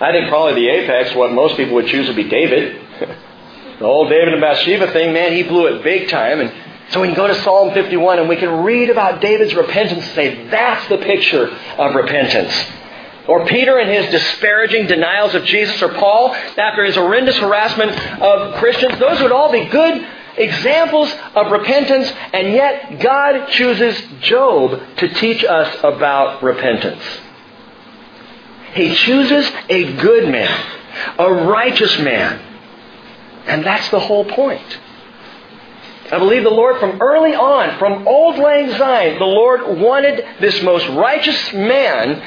I 0.00 0.12
think 0.12 0.28
probably 0.28 0.54
the 0.54 0.68
apex, 0.68 1.14
what 1.14 1.32
most 1.32 1.56
people 1.56 1.74
would 1.74 1.86
choose 1.86 2.06
would 2.06 2.16
be 2.16 2.28
David. 2.28 2.82
the 3.00 3.86
whole 3.86 4.08
David 4.08 4.34
and 4.34 4.40
Bathsheba 4.42 4.92
thing, 4.92 5.14
man, 5.14 5.32
he 5.32 5.42
blew 5.42 5.66
it 5.68 5.82
big 5.82 6.10
time. 6.10 6.40
And 6.40 6.52
so 6.90 7.00
we 7.00 7.08
can 7.08 7.16
go 7.16 7.26
to 7.26 7.34
Psalm 7.42 7.72
51 7.72 8.18
and 8.18 8.28
we 8.28 8.36
can 8.36 8.62
read 8.62 8.90
about 8.90 9.22
David's 9.22 9.54
repentance 9.54 10.04
and 10.04 10.14
say, 10.14 10.48
that's 10.48 10.86
the 10.88 10.98
picture 10.98 11.48
of 11.78 11.94
repentance. 11.94 12.52
Or 13.26 13.46
Peter 13.46 13.78
and 13.78 13.90
his 13.90 14.10
disparaging 14.10 14.86
denials 14.86 15.34
of 15.34 15.44
Jesus, 15.44 15.82
or 15.82 15.88
Paul 15.88 16.32
after 16.32 16.84
his 16.84 16.94
horrendous 16.94 17.36
harassment 17.38 17.90
of 18.20 18.54
Christians. 18.56 18.98
Those 19.00 19.20
would 19.20 19.32
all 19.32 19.50
be 19.50 19.64
good 19.64 20.06
examples 20.36 21.12
of 21.34 21.50
repentance, 21.50 22.12
and 22.32 22.52
yet 22.52 23.00
God 23.00 23.48
chooses 23.48 24.00
Job 24.20 24.80
to 24.98 25.08
teach 25.08 25.42
us 25.42 25.76
about 25.82 26.42
repentance. 26.42 27.02
He 28.76 28.94
chooses 28.94 29.50
a 29.68 29.96
good 29.96 30.28
man, 30.28 30.64
a 31.18 31.32
righteous 31.32 31.98
man. 31.98 32.40
And 33.46 33.64
that's 33.64 33.88
the 33.90 34.00
whole 34.00 34.24
point. 34.24 34.78
I 36.10 36.18
believe 36.18 36.44
the 36.44 36.50
Lord 36.50 36.78
from 36.78 37.00
early 37.00 37.34
on, 37.34 37.78
from 37.78 38.06
old 38.06 38.38
lang 38.38 38.70
syne, 38.72 39.18
the 39.18 39.24
Lord 39.24 39.78
wanted 39.78 40.24
this 40.40 40.62
most 40.62 40.86
righteous 40.88 41.52
man 41.52 42.22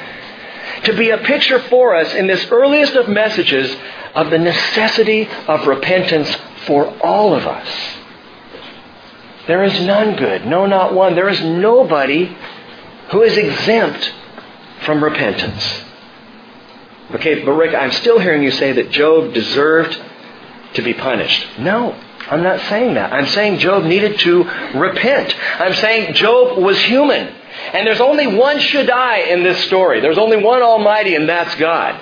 to 0.84 0.96
be 0.96 1.10
a 1.10 1.18
picture 1.18 1.58
for 1.58 1.94
us 1.94 2.12
in 2.14 2.26
this 2.26 2.46
earliest 2.50 2.94
of 2.94 3.08
messages 3.08 3.74
of 4.14 4.30
the 4.30 4.38
necessity 4.38 5.28
of 5.46 5.66
repentance 5.66 6.36
for 6.66 6.86
all 7.02 7.34
of 7.34 7.46
us. 7.46 7.68
There 9.46 9.62
is 9.64 9.80
none 9.80 10.16
good, 10.16 10.46
no, 10.46 10.66
not 10.66 10.94
one. 10.94 11.14
There 11.14 11.28
is 11.28 11.40
nobody 11.40 12.36
who 13.10 13.22
is 13.22 13.36
exempt 13.36 14.12
from 14.84 15.02
repentance. 15.02 15.84
Okay, 17.14 17.44
but 17.44 17.52
Rick, 17.52 17.74
I'm 17.74 17.90
still 17.92 18.18
hearing 18.18 18.42
you 18.42 18.50
say 18.52 18.72
that 18.72 18.90
Job 18.90 19.34
deserved 19.34 20.00
to 20.74 20.82
be 20.82 20.94
punished. 20.94 21.58
No, 21.58 21.92
I'm 22.30 22.42
not 22.42 22.60
saying 22.68 22.94
that. 22.94 23.12
I'm 23.12 23.26
saying 23.26 23.58
Job 23.58 23.84
needed 23.84 24.18
to 24.20 24.44
repent. 24.78 25.34
I'm 25.60 25.74
saying 25.74 26.14
Job 26.14 26.58
was 26.58 26.78
human. 26.82 27.34
And 27.72 27.86
there's 27.86 28.00
only 28.00 28.26
one 28.28 28.60
Shaddai 28.60 29.18
in 29.30 29.42
this 29.42 29.64
story. 29.64 30.00
There's 30.00 30.18
only 30.18 30.42
one 30.42 30.62
Almighty, 30.62 31.14
and 31.16 31.28
that's 31.28 31.54
God. 31.56 32.00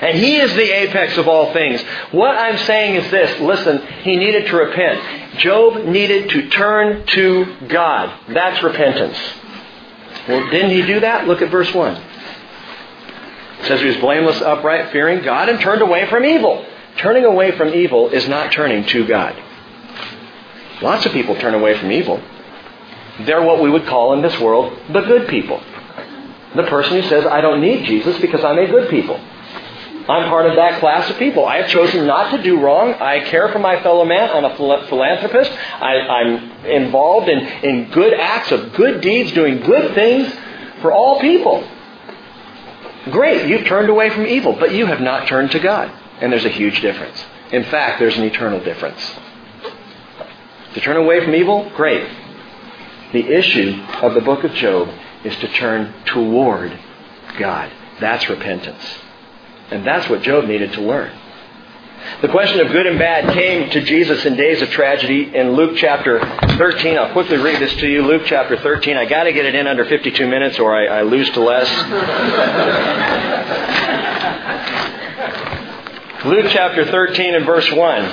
And 0.00 0.18
He 0.18 0.36
is 0.36 0.52
the 0.54 0.70
apex 0.70 1.16
of 1.16 1.26
all 1.26 1.52
things. 1.52 1.80
What 2.10 2.36
I'm 2.36 2.58
saying 2.58 2.96
is 2.96 3.10
this 3.10 3.40
listen, 3.40 3.86
He 4.02 4.16
needed 4.16 4.46
to 4.46 4.56
repent. 4.56 5.38
Job 5.38 5.84
needed 5.86 6.30
to 6.30 6.50
turn 6.50 7.06
to 7.06 7.56
God. 7.68 8.12
That's 8.28 8.62
repentance. 8.62 9.18
Well, 10.28 10.50
didn't 10.50 10.70
he 10.70 10.82
do 10.82 11.00
that? 11.00 11.26
Look 11.26 11.42
at 11.42 11.50
verse 11.50 11.72
1. 11.72 12.02
Says 13.66 13.80
he 13.80 13.86
was 13.86 13.96
blameless, 13.96 14.40
upright, 14.40 14.92
fearing 14.92 15.22
God, 15.22 15.48
and 15.48 15.60
turned 15.60 15.82
away 15.82 16.08
from 16.08 16.24
evil. 16.24 16.64
Turning 16.96 17.24
away 17.24 17.56
from 17.56 17.74
evil 17.74 18.08
is 18.08 18.28
not 18.28 18.52
turning 18.52 18.84
to 18.86 19.06
God. 19.06 19.34
Lots 20.82 21.06
of 21.06 21.12
people 21.12 21.34
turn 21.36 21.54
away 21.54 21.78
from 21.78 21.90
evil. 21.90 22.22
They're 23.20 23.42
what 23.42 23.62
we 23.62 23.70
would 23.70 23.86
call 23.86 24.12
in 24.14 24.22
this 24.22 24.38
world 24.40 24.78
the 24.92 25.00
good 25.00 25.28
people. 25.28 25.62
The 26.54 26.64
person 26.64 27.00
who 27.00 27.08
says, 27.08 27.26
I 27.26 27.40
don't 27.40 27.60
need 27.60 27.86
Jesus 27.86 28.18
because 28.20 28.44
I'm 28.44 28.58
a 28.58 28.66
good 28.66 28.90
people. 28.90 29.16
I'm 29.16 30.28
part 30.28 30.46
of 30.46 30.56
that 30.56 30.80
class 30.80 31.08
of 31.08 31.18
people. 31.18 31.46
I 31.46 31.62
have 31.62 31.70
chosen 31.70 32.06
not 32.06 32.30
to 32.36 32.42
do 32.42 32.60
wrong. 32.60 32.92
I 32.94 33.20
care 33.20 33.48
for 33.48 33.58
my 33.58 33.82
fellow 33.82 34.04
man. 34.04 34.30
I'm 34.30 34.44
a 34.44 34.54
philanthropist. 34.86 35.50
I, 35.50 36.20
am 36.20 36.66
involved 36.66 37.28
in, 37.28 37.38
in 37.38 37.90
good 37.90 38.12
acts 38.12 38.52
of 38.52 38.74
good 38.74 39.00
deeds, 39.00 39.32
doing 39.32 39.60
good 39.60 39.94
things 39.94 40.30
for 40.82 40.92
all 40.92 41.20
people. 41.20 41.66
Great, 43.10 43.48
you've 43.48 43.66
turned 43.66 43.90
away 43.90 44.10
from 44.10 44.26
evil, 44.26 44.54
but 44.54 44.72
you 44.72 44.86
have 44.86 45.00
not 45.00 45.28
turned 45.28 45.50
to 45.52 45.58
God. 45.58 45.90
And 46.20 46.32
there's 46.32 46.44
a 46.44 46.50
huge 46.50 46.80
difference. 46.80 47.22
In 47.52 47.64
fact, 47.64 47.98
there's 47.98 48.16
an 48.16 48.24
eternal 48.24 48.60
difference. 48.60 49.18
To 50.74 50.80
turn 50.80 50.96
away 50.96 51.22
from 51.24 51.34
evil, 51.34 51.70
great. 51.76 52.08
The 53.12 53.26
issue 53.28 53.80
of 54.02 54.14
the 54.14 54.20
book 54.20 54.42
of 54.44 54.52
Job 54.54 54.88
is 55.22 55.36
to 55.36 55.48
turn 55.48 55.94
toward 56.06 56.78
God. 57.38 57.70
That's 58.00 58.28
repentance. 58.28 58.82
And 59.70 59.86
that's 59.86 60.08
what 60.08 60.22
Job 60.22 60.46
needed 60.46 60.72
to 60.72 60.80
learn. 60.80 61.12
The 62.20 62.28
question 62.28 62.60
of 62.60 62.72
good 62.72 62.86
and 62.86 62.98
bad 62.98 63.34
came 63.34 63.70
to 63.70 63.82
Jesus 63.82 64.24
in 64.24 64.36
days 64.36 64.62
of 64.62 64.70
tragedy 64.70 65.34
in 65.34 65.52
Luke 65.52 65.76
chapter 65.76 66.20
13. 66.56 66.96
I'll 66.96 67.12
quickly 67.12 67.38
read 67.38 67.60
this 67.60 67.74
to 67.76 67.88
you. 67.88 68.02
Luke 68.02 68.22
chapter 68.26 68.56
13. 68.56 68.96
I 68.96 69.04
got 69.04 69.24
to 69.24 69.32
get 69.32 69.46
it 69.46 69.54
in 69.54 69.66
under 69.66 69.84
52 69.84 70.26
minutes 70.26 70.58
or 70.58 70.74
I, 70.74 70.98
I 70.98 71.02
lose 71.02 71.28
to 71.30 71.40
less. 71.40 71.68
Luke 76.24 76.46
chapter 76.48 76.86
13 76.86 77.34
and 77.34 77.44
verse 77.44 77.70
1 77.70 78.10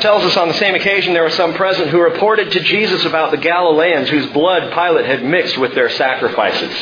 tells 0.00 0.24
us 0.24 0.36
on 0.36 0.48
the 0.48 0.54
same 0.54 0.74
occasion 0.74 1.14
there 1.14 1.22
were 1.22 1.30
some 1.30 1.54
present 1.54 1.88
who 1.88 2.00
reported 2.00 2.50
to 2.52 2.60
Jesus 2.60 3.04
about 3.04 3.30
the 3.30 3.36
Galileans 3.36 4.08
whose 4.08 4.26
blood 4.32 4.72
Pilate 4.72 5.06
had 5.06 5.24
mixed 5.24 5.56
with 5.56 5.74
their 5.74 5.88
sacrifices. 5.88 6.72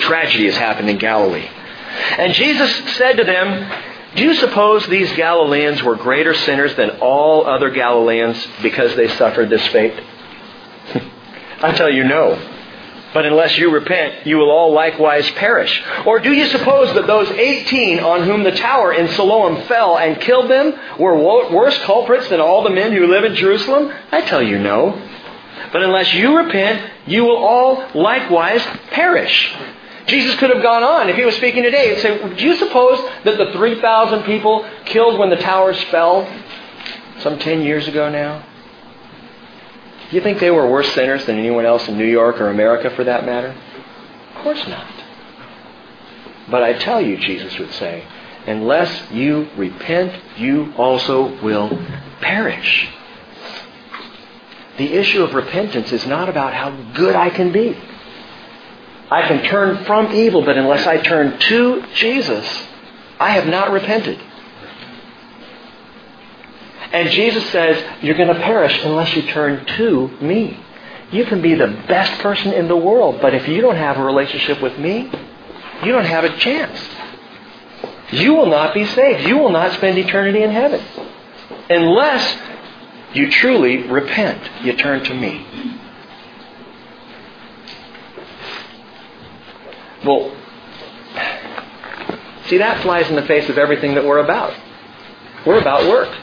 Tragedy 0.00 0.46
has 0.46 0.56
happened 0.56 0.88
in 0.88 0.98
Galilee. 0.98 1.48
And 2.16 2.32
Jesus 2.32 2.96
said 2.96 3.18
to 3.18 3.24
them, 3.24 3.70
do 4.16 4.22
you 4.22 4.34
suppose 4.34 4.86
these 4.86 5.12
Galileans 5.12 5.82
were 5.82 5.96
greater 5.96 6.34
sinners 6.34 6.74
than 6.76 6.90
all 7.00 7.46
other 7.46 7.70
Galileans 7.70 8.46
because 8.62 8.94
they 8.96 9.08
suffered 9.16 9.50
this 9.50 9.66
fate? 9.68 9.94
I 11.62 11.72
tell 11.72 11.90
you, 11.90 12.04
no. 12.04 12.50
But 13.12 13.26
unless 13.26 13.56
you 13.56 13.70
repent, 13.70 14.26
you 14.26 14.38
will 14.38 14.50
all 14.50 14.72
likewise 14.72 15.28
perish. 15.32 15.82
Or 16.04 16.18
do 16.18 16.32
you 16.32 16.46
suppose 16.46 16.92
that 16.94 17.06
those 17.06 17.30
18 17.30 18.00
on 18.00 18.24
whom 18.24 18.42
the 18.42 18.50
tower 18.50 18.92
in 18.92 19.08
Siloam 19.08 19.62
fell 19.68 19.96
and 19.96 20.20
killed 20.20 20.50
them 20.50 20.74
were 20.98 21.16
worse 21.16 21.78
culprits 21.84 22.28
than 22.28 22.40
all 22.40 22.64
the 22.64 22.70
men 22.70 22.92
who 22.92 23.06
live 23.06 23.24
in 23.24 23.36
Jerusalem? 23.36 23.92
I 24.10 24.22
tell 24.22 24.42
you, 24.42 24.58
no. 24.58 25.00
But 25.72 25.82
unless 25.82 26.12
you 26.12 26.36
repent, 26.36 26.90
you 27.06 27.24
will 27.24 27.36
all 27.36 27.88
likewise 27.94 28.62
perish. 28.90 29.54
Jesus 30.06 30.34
could 30.36 30.50
have 30.50 30.62
gone 30.62 30.82
on 30.82 31.08
if 31.08 31.16
he 31.16 31.24
was 31.24 31.34
speaking 31.36 31.62
today 31.62 31.92
and 31.92 32.02
say, 32.02 32.34
Do 32.36 32.44
you 32.44 32.56
suppose 32.56 32.98
that 33.24 33.38
the 33.38 33.52
3,000 33.52 34.22
people 34.24 34.68
killed 34.84 35.18
when 35.18 35.30
the 35.30 35.36
towers 35.36 35.82
fell 35.84 36.28
some 37.20 37.38
10 37.38 37.62
years 37.62 37.88
ago 37.88 38.10
now? 38.10 38.44
Do 40.10 40.16
you 40.16 40.22
think 40.22 40.38
they 40.38 40.50
were 40.50 40.70
worse 40.70 40.92
sinners 40.92 41.24
than 41.24 41.38
anyone 41.38 41.64
else 41.64 41.88
in 41.88 41.96
New 41.96 42.04
York 42.04 42.40
or 42.40 42.48
America 42.48 42.90
for 42.90 43.04
that 43.04 43.24
matter? 43.24 43.56
Of 44.34 44.42
course 44.42 44.66
not. 44.68 44.86
But 46.50 46.62
I 46.62 46.74
tell 46.74 47.00
you, 47.00 47.16
Jesus 47.16 47.58
would 47.58 47.72
say, 47.72 48.06
unless 48.46 49.10
you 49.10 49.48
repent, 49.56 50.20
you 50.36 50.74
also 50.76 51.40
will 51.42 51.70
perish. 52.20 52.88
The 54.76 54.92
issue 54.92 55.22
of 55.22 55.32
repentance 55.34 55.92
is 55.92 56.06
not 56.06 56.28
about 56.28 56.52
how 56.52 56.70
good 56.92 57.16
I 57.16 57.30
can 57.30 57.52
be. 57.52 57.78
I 59.10 59.26
can 59.28 59.44
turn 59.44 59.84
from 59.84 60.12
evil, 60.12 60.42
but 60.44 60.56
unless 60.56 60.86
I 60.86 60.98
turn 60.98 61.38
to 61.38 61.84
Jesus, 61.94 62.66
I 63.20 63.30
have 63.30 63.46
not 63.46 63.70
repented. 63.70 64.20
And 66.92 67.10
Jesus 67.10 67.48
says, 67.50 67.84
You're 68.02 68.16
going 68.16 68.32
to 68.32 68.40
perish 68.40 68.78
unless 68.84 69.14
you 69.14 69.22
turn 69.22 69.64
to 69.76 70.08
me. 70.20 70.58
You 71.10 71.24
can 71.26 71.42
be 71.42 71.54
the 71.54 71.66
best 71.88 72.20
person 72.20 72.52
in 72.52 72.68
the 72.68 72.76
world, 72.76 73.20
but 73.20 73.34
if 73.34 73.46
you 73.48 73.60
don't 73.60 73.76
have 73.76 73.98
a 73.98 74.02
relationship 74.04 74.62
with 74.62 74.78
me, 74.78 75.10
you 75.84 75.92
don't 75.92 76.06
have 76.06 76.24
a 76.24 76.36
chance. 76.38 76.80
You 78.10 78.34
will 78.34 78.46
not 78.46 78.74
be 78.74 78.84
saved. 78.84 79.26
You 79.26 79.38
will 79.38 79.50
not 79.50 79.72
spend 79.74 79.98
eternity 79.98 80.42
in 80.42 80.50
heaven. 80.50 80.82
Unless 81.68 82.36
you 83.14 83.30
truly 83.30 83.88
repent, 83.88 84.40
you 84.62 84.74
turn 84.74 85.04
to 85.04 85.14
me. 85.14 85.46
Well, 90.04 90.36
see, 92.46 92.58
that 92.58 92.82
flies 92.82 93.08
in 93.08 93.16
the 93.16 93.22
face 93.22 93.48
of 93.48 93.58
everything 93.58 93.94
that 93.94 94.04
we're 94.04 94.18
about. 94.18 94.54
We're 95.46 95.60
about 95.60 95.88
work. 95.88 96.16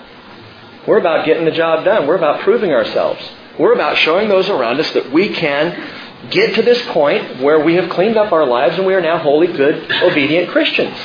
We're 0.87 0.99
about 0.99 1.25
getting 1.25 1.45
the 1.45 1.51
job 1.51 1.85
done. 1.85 2.07
We're 2.07 2.17
about 2.17 2.41
proving 2.41 2.71
ourselves. 2.71 3.21
We're 3.59 3.73
about 3.73 3.97
showing 3.97 4.29
those 4.29 4.49
around 4.49 4.79
us 4.79 4.91
that 4.93 5.11
we 5.11 5.29
can 5.29 6.29
get 6.29 6.55
to 6.55 6.61
this 6.61 6.81
point 6.87 7.39
where 7.39 7.59
we 7.59 7.75
have 7.75 7.89
cleaned 7.89 8.17
up 8.17 8.31
our 8.31 8.45
lives 8.45 8.77
and 8.77 8.85
we 8.85 8.93
are 8.93 9.01
now 9.01 9.17
holy, 9.17 9.47
good, 9.47 9.91
obedient 10.03 10.49
Christians. 10.49 10.97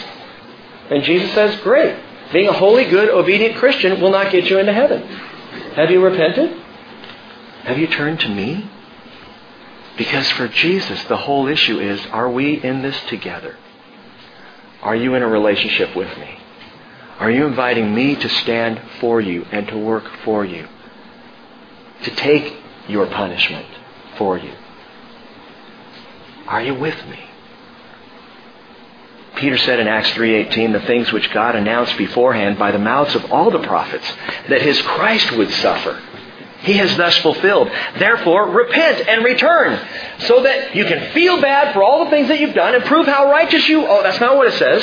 And 0.90 1.02
Jesus 1.02 1.32
says, 1.34 1.58
great. 1.60 1.98
Being 2.32 2.48
a 2.48 2.52
holy, 2.52 2.84
good, 2.84 3.08
obedient 3.08 3.56
Christian 3.56 4.00
will 4.00 4.10
not 4.10 4.32
get 4.32 4.48
you 4.50 4.58
into 4.58 4.72
heaven. 4.72 5.02
Have 5.74 5.90
you 5.90 6.02
repented? 6.02 6.56
Have 7.64 7.78
you 7.78 7.86
turned 7.86 8.20
to 8.20 8.28
me? 8.28 8.70
Because 9.96 10.30
for 10.32 10.48
Jesus, 10.48 11.02
the 11.04 11.16
whole 11.16 11.46
issue 11.46 11.80
is, 11.80 12.04
are 12.06 12.30
we 12.30 12.62
in 12.62 12.82
this 12.82 12.98
together? 13.08 13.56
Are 14.82 14.96
you 14.96 15.14
in 15.14 15.22
a 15.22 15.28
relationship 15.28 15.96
with 15.96 16.16
me? 16.18 16.38
Are 17.18 17.30
you 17.30 17.46
inviting 17.46 17.94
me 17.94 18.14
to 18.14 18.28
stand 18.28 18.80
for 19.00 19.20
you 19.20 19.46
and 19.50 19.66
to 19.68 19.78
work 19.78 20.04
for 20.24 20.44
you? 20.44 20.68
To 22.04 22.10
take 22.10 22.54
your 22.88 23.06
punishment 23.06 23.66
for 24.18 24.36
you? 24.38 24.52
Are 26.46 26.62
you 26.62 26.74
with 26.74 27.06
me? 27.06 27.18
Peter 29.36 29.58
said 29.58 29.80
in 29.80 29.86
Acts 29.88 30.10
3:18 30.10 30.72
the 30.72 30.80
things 30.80 31.12
which 31.12 31.30
God 31.32 31.56
announced 31.56 31.96
beforehand 31.96 32.58
by 32.58 32.70
the 32.70 32.78
mouths 32.78 33.14
of 33.14 33.30
all 33.32 33.50
the 33.50 33.66
prophets 33.66 34.10
that 34.48 34.62
his 34.62 34.80
Christ 34.82 35.32
would 35.32 35.50
suffer 35.50 36.00
he 36.60 36.74
has 36.74 36.96
thus 36.96 37.16
fulfilled. 37.18 37.70
Therefore, 37.98 38.48
repent 38.50 39.06
and 39.06 39.24
return 39.24 39.78
so 40.20 40.42
that 40.42 40.74
you 40.74 40.84
can 40.84 41.12
feel 41.12 41.40
bad 41.40 41.72
for 41.72 41.82
all 41.82 42.04
the 42.04 42.10
things 42.10 42.28
that 42.28 42.40
you've 42.40 42.54
done 42.54 42.74
and 42.74 42.84
prove 42.84 43.06
how 43.06 43.30
righteous 43.30 43.68
you 43.68 43.86
Oh, 43.86 44.02
that's 44.02 44.20
not 44.20 44.36
what 44.36 44.48
it 44.48 44.54
says. 44.54 44.82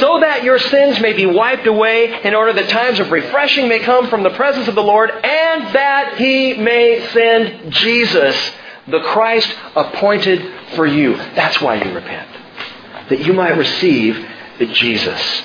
So 0.00 0.20
that 0.20 0.44
your 0.44 0.58
sins 0.58 1.00
may 1.00 1.12
be 1.12 1.26
wiped 1.26 1.66
away 1.66 2.22
in 2.22 2.34
order 2.34 2.52
that 2.52 2.68
times 2.68 3.00
of 3.00 3.10
refreshing 3.10 3.68
may 3.68 3.80
come 3.80 4.08
from 4.08 4.22
the 4.22 4.30
presence 4.30 4.68
of 4.68 4.74
the 4.74 4.82
Lord 4.82 5.10
and 5.10 5.74
that 5.74 6.16
he 6.18 6.54
may 6.54 7.06
send 7.12 7.72
Jesus, 7.72 8.36
the 8.88 9.00
Christ 9.00 9.52
appointed 9.74 10.74
for 10.74 10.86
you. 10.86 11.16
That's 11.16 11.60
why 11.60 11.82
you 11.82 11.94
repent. 11.94 12.28
That 13.08 13.20
you 13.20 13.32
might 13.32 13.56
receive 13.56 14.26
Jesus 14.58 15.42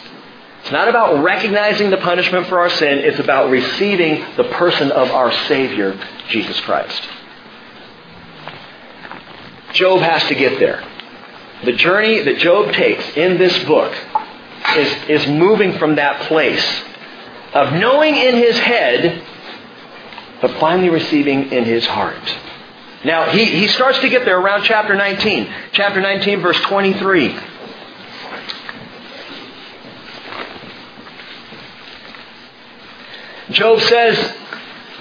it's 0.69 0.73
not 0.75 0.87
about 0.87 1.23
recognizing 1.23 1.89
the 1.89 1.97
punishment 1.97 2.45
for 2.45 2.59
our 2.59 2.69
sin, 2.69 2.99
it's 2.99 3.17
about 3.17 3.49
receiving 3.49 4.23
the 4.37 4.43
person 4.43 4.91
of 4.91 5.09
our 5.09 5.31
Savior, 5.47 5.99
Jesus 6.27 6.59
Christ. 6.59 7.09
Job 9.73 10.01
has 10.01 10.23
to 10.25 10.35
get 10.35 10.59
there. 10.59 10.87
The 11.65 11.71
journey 11.71 12.21
that 12.21 12.37
Job 12.37 12.71
takes 12.73 13.03
in 13.17 13.39
this 13.39 13.63
book 13.63 13.91
is, 14.77 15.09
is 15.09 15.27
moving 15.27 15.75
from 15.79 15.95
that 15.95 16.27
place 16.27 16.83
of 17.55 17.73
knowing 17.73 18.15
in 18.15 18.35
his 18.35 18.59
head, 18.59 19.23
but 20.39 20.51
finally 20.59 20.89
receiving 20.89 21.51
in 21.51 21.65
his 21.65 21.87
heart. 21.87 22.37
Now, 23.03 23.31
he, 23.31 23.43
he 23.45 23.67
starts 23.69 23.97
to 24.01 24.09
get 24.09 24.23
there 24.23 24.39
around 24.39 24.65
chapter 24.65 24.93
19. 24.93 25.51
Chapter 25.71 25.99
19, 25.99 26.41
verse 26.41 26.61
23. 26.61 27.35
Job 33.51 33.79
says, 33.81 34.37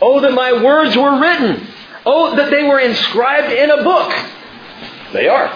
Oh, 0.01 0.21
that 0.21 0.33
my 0.33 0.53
words 0.63 0.97
were 0.97 1.21
written. 1.21 1.67
Oh, 2.07 2.37
that 2.37 2.51
they 2.51 2.63
were 2.63 2.79
inscribed 2.79 3.53
in 3.53 3.71
a 3.71 3.83
book. 3.83 4.13
They 5.13 5.29
are. 5.29 5.49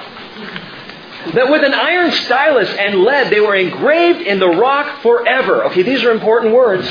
That 1.34 1.50
with 1.50 1.62
an 1.62 1.72
iron 1.72 2.10
stylus 2.10 2.68
and 2.70 3.00
lead 3.00 3.30
they 3.30 3.40
were 3.40 3.54
engraved 3.54 4.22
in 4.22 4.40
the 4.40 4.48
rock 4.48 5.02
forever. 5.02 5.64
Okay, 5.66 5.82
these 5.82 6.02
are 6.02 6.10
important 6.10 6.52
words. 6.52 6.88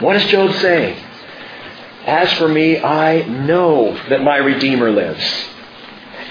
What 0.00 0.14
does 0.14 0.26
Job 0.26 0.52
say? 0.54 1.00
As 2.04 2.32
for 2.32 2.48
me, 2.48 2.80
I 2.80 3.22
know 3.22 3.94
that 4.08 4.22
my 4.22 4.36
Redeemer 4.38 4.90
lives. 4.90 5.22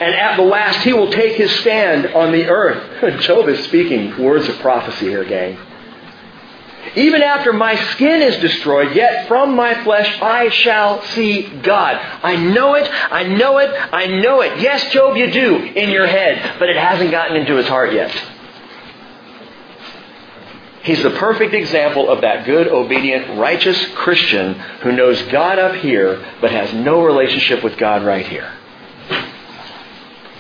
And 0.02 0.14
at 0.14 0.36
the 0.36 0.44
last, 0.44 0.84
he 0.84 0.92
will 0.92 1.12
take 1.12 1.38
his 1.38 1.52
stand 1.62 2.08
on 2.08 2.34
the 2.34 2.48
earth. 2.48 3.22
Job 3.22 3.48
is 3.48 3.64
speaking 3.64 4.22
words 4.22 4.50
of 4.50 4.60
prophecy 4.60 5.08
here, 5.08 5.24
gang. 5.24 5.58
Even 6.96 7.22
after 7.24 7.54
my 7.54 7.76
skin 7.92 8.22
is 8.22 8.38
destroyed, 8.38 8.96
yet 8.96 9.28
from 9.28 9.56
my 9.56 9.82
flesh 9.84 10.22
I 10.22 10.50
shall 10.50 11.02
see 11.04 11.44
God. 11.44 11.96
I 11.96 12.36
know 12.36 12.76
it, 12.76 12.90
I 12.92 13.24
know 13.24 13.60
it, 13.60 13.72
I 13.94 14.08
know 14.08 14.42
it. 14.42 14.60
Yes, 14.60 14.92
Job, 14.92 15.16
you 15.16 15.32
do 15.32 15.56
in 15.58 15.90
your 15.90 16.08
head, 16.08 16.60
but 16.60 16.70
it 16.70 16.76
hasn't 16.76 17.12
gotten 17.12 17.38
into 17.38 17.56
his 17.56 17.68
heart 17.68 17.94
yet. 17.94 18.12
He's 20.84 21.02
the 21.04 21.12
perfect 21.12 21.54
example 21.54 22.10
of 22.10 22.22
that 22.22 22.46
good, 22.46 22.68
obedient, 22.68 23.38
righteous 23.38 23.80
Christian 23.94 24.56
who 24.82 24.92
knows 24.92 25.22
God 25.24 25.60
up 25.60 25.76
here, 25.76 26.26
but 26.42 26.52
has 26.52 26.74
no 26.74 27.04
relationship 27.04 27.64
with 27.64 27.78
God 27.78 28.04
right 28.04 28.28
here. 28.28 28.52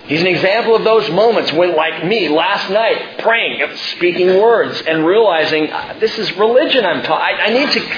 He's 0.06 0.22
an 0.22 0.28
example 0.28 0.76
of 0.76 0.84
those 0.84 1.10
moments 1.12 1.54
when, 1.54 1.76
like 1.76 2.06
me, 2.06 2.28
last 2.28 2.70
night, 2.70 3.20
praying, 3.20 3.76
speaking 3.96 4.40
words, 4.42 4.82
and 4.82 5.06
realizing 5.06 5.72
uh, 5.72 5.98
this 6.00 6.18
is 6.18 6.36
religion 6.38 6.86
I'm 6.86 7.04
taught. 7.04 7.22
I, 7.22 7.46
I 7.46 7.50
need 7.54 7.72
to, 7.72 7.92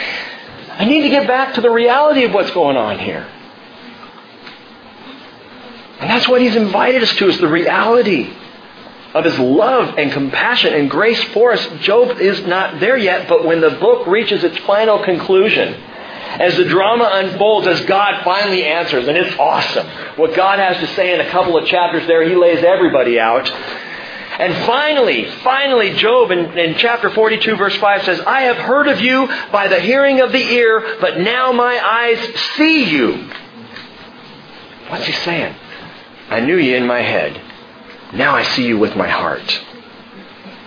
I 0.73 0.85
need 0.85 1.01
to 1.03 1.09
get 1.09 1.27
back 1.27 1.55
to 1.55 1.61
the 1.61 1.71
reality 1.71 2.25
of 2.25 2.33
what's 2.33 2.51
going 2.51 2.77
on 2.77 2.99
here. 2.99 3.27
And 5.99 6.09
that's 6.09 6.27
what 6.27 6.41
he's 6.41 6.55
invited 6.55 7.01
us 7.01 7.15
to 7.15 7.29
is 7.29 7.39
the 7.39 7.47
reality 7.47 8.35
of 9.13 9.23
his 9.23 9.39
love 9.39 9.97
and 9.97 10.11
compassion 10.11 10.73
and 10.73 10.89
grace 10.89 11.23
for 11.25 11.53
us. 11.53 11.65
Job 11.79 12.19
is 12.19 12.45
not 12.45 12.79
there 12.79 12.97
yet, 12.97 13.29
but 13.29 13.45
when 13.45 13.61
the 13.61 13.69
book 13.69 14.07
reaches 14.07 14.43
its 14.43 14.57
final 14.59 15.03
conclusion, 15.03 15.81
as 16.39 16.57
the 16.57 16.65
drama 16.65 17.09
unfolds, 17.13 17.67
as 17.67 17.81
God 17.85 18.23
finally 18.23 18.63
answers, 18.63 19.07
and 19.07 19.17
it's 19.17 19.37
awesome. 19.37 19.87
What 20.17 20.35
God 20.35 20.59
has 20.59 20.77
to 20.77 20.95
say 20.95 21.13
in 21.13 21.21
a 21.21 21.29
couple 21.29 21.57
of 21.57 21.67
chapters 21.67 22.07
there, 22.07 22.27
He 22.27 22.35
lays 22.35 22.63
everybody 22.63 23.19
out. 23.19 23.49
And 24.39 24.65
finally, 24.65 25.29
finally, 25.43 25.91
Job 25.93 26.31
in, 26.31 26.57
in, 26.57 26.75
chapter 26.77 27.11
42, 27.11 27.55
verse 27.55 27.75
5 27.75 28.03
says, 28.03 28.19
I 28.21 28.41
have 28.41 28.57
heard 28.57 28.87
of 28.87 28.99
you 28.99 29.27
by 29.51 29.67
the 29.67 29.79
hearing 29.79 30.21
of 30.21 30.31
the 30.31 30.41
ear, 30.41 30.97
but 30.99 31.19
now 31.19 31.51
my 31.51 31.79
eyes 31.79 32.39
see 32.55 32.89
you. 32.89 33.29
What's 34.89 35.05
he 35.05 35.11
saying? 35.11 35.55
I 36.29 36.39
knew 36.39 36.57
you 36.57 36.75
in 36.75 36.87
my 36.87 37.01
head. 37.01 37.39
Now 38.13 38.33
I 38.35 38.41
see 38.43 38.65
you 38.65 38.79
with 38.79 38.95
my 38.95 39.07
heart. 39.07 39.61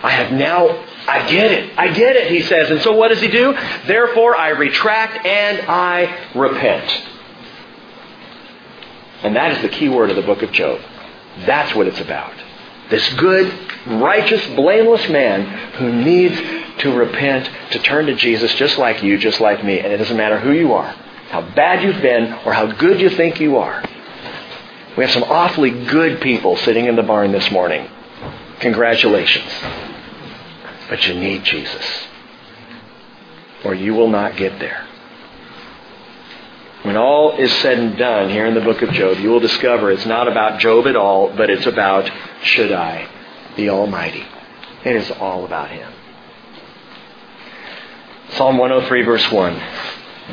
I 0.01 0.11
have 0.11 0.31
now 0.31 0.86
I 1.07 1.29
get 1.31 1.51
it. 1.51 1.73
I 1.77 1.93
get 1.93 2.17
it, 2.17 2.29
he 2.29 2.41
says. 2.41 2.69
And 2.69 2.81
so 2.81 2.93
what 2.93 3.07
does 3.07 3.21
he 3.21 3.29
do? 3.29 3.53
Therefore, 3.85 4.35
I 4.35 4.49
retract 4.49 5.25
and 5.25 5.61
I 5.67 6.31
repent. 6.35 6.91
And 9.23 9.35
that 9.35 9.53
is 9.53 9.61
the 9.61 9.69
key 9.69 9.89
word 9.89 10.09
of 10.09 10.17
the 10.17 10.21
book 10.21 10.41
of 10.41 10.51
Job. 10.51 10.81
That's 11.45 11.73
what 11.73 11.87
it's 11.87 11.99
about. 11.99 12.33
This 12.89 13.13
good, 13.13 13.51
righteous, 13.87 14.45
blameless 14.55 15.07
man 15.09 15.45
who 15.75 15.91
needs 15.91 16.35
to 16.79 16.93
repent, 16.93 17.49
to 17.71 17.79
turn 17.79 18.05
to 18.07 18.15
Jesus 18.15 18.53
just 18.55 18.77
like 18.77 19.01
you, 19.01 19.17
just 19.17 19.39
like 19.39 19.63
me. 19.63 19.79
And 19.79 19.91
it 19.91 19.97
doesn't 19.97 20.17
matter 20.17 20.39
who 20.39 20.51
you 20.51 20.73
are, 20.73 20.91
how 21.29 21.41
bad 21.41 21.83
you've 21.83 22.01
been, 22.01 22.33
or 22.45 22.53
how 22.53 22.67
good 22.67 22.99
you 22.99 23.09
think 23.09 23.39
you 23.39 23.57
are. 23.57 23.83
We 24.97 25.03
have 25.03 25.13
some 25.13 25.23
awfully 25.23 25.71
good 25.85 26.21
people 26.21 26.57
sitting 26.57 26.85
in 26.85 26.95
the 26.95 27.03
barn 27.03 27.31
this 27.31 27.49
morning. 27.49 27.89
Congratulations. 28.59 29.51
But 30.89 31.05
you 31.07 31.13
need 31.13 31.43
Jesus. 31.43 31.85
Or 33.63 33.73
you 33.73 33.93
will 33.93 34.09
not 34.09 34.37
get 34.37 34.59
there. 34.59 34.87
When 36.83 36.95
all 36.95 37.35
is 37.37 37.51
said 37.55 37.79
and 37.79 37.97
done 37.97 38.29
here 38.29 38.45
in 38.45 38.53
the 38.53 38.61
book 38.61 38.81
of 38.81 38.91
Job, 38.91 39.17
you 39.17 39.29
will 39.29 39.39
discover 39.39 39.91
it's 39.91 40.05
not 40.05 40.27
about 40.27 40.59
Job 40.59 40.87
at 40.87 40.95
all, 40.95 41.35
but 41.35 41.49
it's 41.49 41.65
about 41.65 42.09
Shaddai, 42.43 43.09
the 43.57 43.69
Almighty. 43.69 44.25
It 44.85 44.95
is 44.95 45.11
all 45.11 45.43
about 45.43 45.69
Him. 45.69 45.91
Psalm 48.29 48.57
103, 48.57 49.01
verse 49.03 49.31
1. 49.31 49.61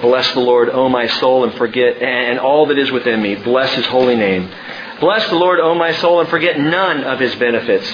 Bless 0.01 0.33
the 0.33 0.41
Lord, 0.41 0.69
O 0.71 0.89
my 0.89 1.07
soul, 1.07 1.45
and 1.45 1.55
forget, 1.55 2.01
and 2.03 2.39
all 2.39 2.67
that 2.67 2.79
is 2.79 2.91
within 2.91 3.23
me. 3.23 3.37
Bless 3.37 3.75
His 3.75 3.87
holy 3.87 4.17
name. 4.17 4.51
Bless 5.05 5.29
the 5.29 5.37
Lord, 5.37 5.61
O 5.61 5.75
my 5.75 5.93
soul, 5.93 6.21
and 6.21 6.31
forget 6.31 6.59
none 6.59 7.05
of 7.05 7.21
His 7.21 7.35
benefits 7.35 7.87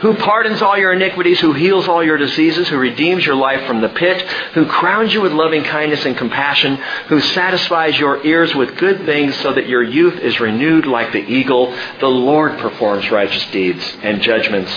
who 0.00 0.14
pardons 0.14 0.62
all 0.62 0.78
your 0.78 0.94
iniquities, 0.94 1.38
who 1.38 1.52
heals 1.52 1.86
all 1.86 2.02
your 2.02 2.16
diseases, 2.16 2.66
who 2.68 2.78
redeems 2.78 3.26
your 3.26 3.34
life 3.34 3.66
from 3.66 3.82
the 3.82 3.90
pit, 3.90 4.26
who 4.54 4.64
crowns 4.64 5.12
you 5.12 5.20
with 5.20 5.32
loving 5.32 5.62
kindness 5.62 6.06
and 6.06 6.16
compassion, 6.16 6.76
who 7.08 7.20
satisfies 7.20 7.98
your 7.98 8.24
ears 8.24 8.54
with 8.54 8.78
good 8.78 9.04
things 9.04 9.36
so 9.42 9.52
that 9.52 9.68
your 9.68 9.82
youth 9.82 10.18
is 10.20 10.40
renewed 10.40 10.86
like 10.86 11.12
the 11.12 11.18
eagle. 11.18 11.76
The 12.00 12.08
Lord 12.08 12.58
performs 12.58 13.10
righteous 13.10 13.44
deeds 13.50 13.84
and 14.02 14.22
judgments 14.22 14.72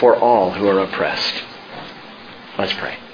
for 0.00 0.16
all 0.16 0.50
who 0.50 0.68
are 0.68 0.80
oppressed. 0.80 1.42
Let's 2.58 2.74
pray. 2.74 3.05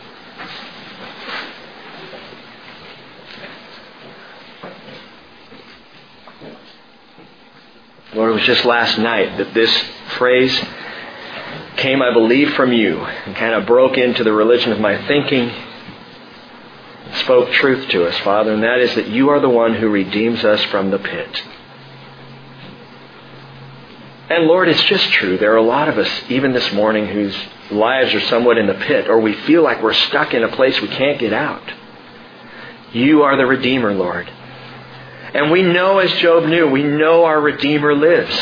Lord, 8.14 8.30
it 8.30 8.34
was 8.34 8.44
just 8.44 8.64
last 8.66 8.98
night 8.98 9.38
that 9.38 9.54
this 9.54 9.74
phrase 10.18 10.54
came, 11.76 12.02
I 12.02 12.12
believe, 12.12 12.52
from 12.54 12.72
you 12.72 12.98
and 12.98 13.34
kind 13.34 13.54
of 13.54 13.66
broke 13.66 13.96
into 13.96 14.22
the 14.22 14.32
religion 14.32 14.70
of 14.70 14.80
my 14.80 15.06
thinking. 15.06 15.50
spoke 17.20 17.50
truth 17.52 17.88
to 17.88 18.06
us, 18.06 18.16
Father, 18.18 18.52
and 18.52 18.62
that 18.62 18.80
is 18.80 18.94
that 18.96 19.08
you 19.08 19.30
are 19.30 19.40
the 19.40 19.48
one 19.48 19.74
who 19.74 19.88
redeems 19.88 20.44
us 20.44 20.62
from 20.64 20.90
the 20.90 20.98
pit. 20.98 21.42
And 24.28 24.44
Lord, 24.46 24.68
it's 24.68 24.82
just 24.84 25.08
true. 25.10 25.38
There 25.38 25.52
are 25.52 25.56
a 25.56 25.62
lot 25.62 25.88
of 25.88 25.98
us, 25.98 26.10
even 26.28 26.52
this 26.52 26.70
morning, 26.72 27.06
whose 27.06 27.36
lives 27.70 28.14
are 28.14 28.20
somewhat 28.20 28.58
in 28.58 28.66
the 28.66 28.74
pit, 28.74 29.08
or 29.08 29.20
we 29.20 29.32
feel 29.32 29.62
like 29.62 29.82
we're 29.82 29.92
stuck 29.94 30.34
in 30.34 30.42
a 30.42 30.54
place 30.54 30.80
we 30.80 30.88
can't 30.88 31.18
get 31.18 31.32
out. 31.32 31.62
You 32.92 33.22
are 33.22 33.36
the 33.36 33.46
Redeemer, 33.46 33.94
Lord. 33.94 34.30
And 35.34 35.50
we 35.50 35.62
know, 35.62 35.98
as 35.98 36.12
Job 36.20 36.44
knew, 36.44 36.68
we 36.68 36.82
know 36.82 37.24
our 37.24 37.40
Redeemer 37.40 37.94
lives. 37.94 38.36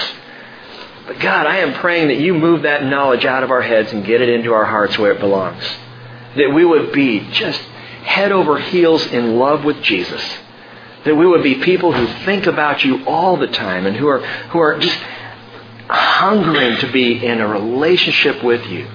But 1.06 1.20
God, 1.20 1.46
I 1.46 1.58
am 1.58 1.74
praying 1.74 2.08
that 2.08 2.18
you 2.18 2.34
move 2.34 2.62
that 2.62 2.84
knowledge 2.84 3.24
out 3.24 3.42
of 3.42 3.50
our 3.50 3.62
heads 3.62 3.92
and 3.92 4.04
get 4.04 4.20
it 4.20 4.28
into 4.28 4.52
our 4.52 4.64
hearts 4.64 4.98
where 4.98 5.12
it 5.12 5.20
belongs. 5.20 5.64
That 6.36 6.52
we 6.54 6.64
would 6.64 6.92
be 6.92 7.20
just 7.30 7.60
head 7.60 8.32
over 8.32 8.58
heels 8.58 9.06
in 9.06 9.38
love 9.38 9.64
with 9.64 9.82
Jesus. 9.82 10.22
That 11.04 11.14
we 11.14 11.26
would 11.26 11.42
be 11.42 11.56
people 11.56 11.92
who 11.92 12.06
think 12.24 12.46
about 12.46 12.84
you 12.84 13.04
all 13.06 13.36
the 13.36 13.48
time 13.48 13.86
and 13.86 13.96
who 13.96 14.08
are, 14.08 14.20
who 14.20 14.58
are 14.58 14.78
just 14.78 14.98
hungering 15.88 16.78
to 16.78 16.92
be 16.92 17.24
in 17.24 17.40
a 17.40 17.46
relationship 17.46 18.42
with 18.42 18.66
you. 18.66 18.88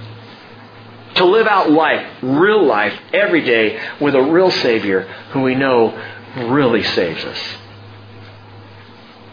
To 1.15 1.25
live 1.25 1.47
out 1.47 1.71
life, 1.71 2.05
real 2.21 2.65
life, 2.65 2.93
every 3.13 3.43
day 3.43 3.81
with 4.01 4.15
a 4.15 4.21
real 4.21 4.51
Savior 4.51 5.01
who 5.31 5.41
we 5.41 5.55
know 5.55 5.97
really 6.35 6.83
saves 6.83 7.23
us. 7.23 7.39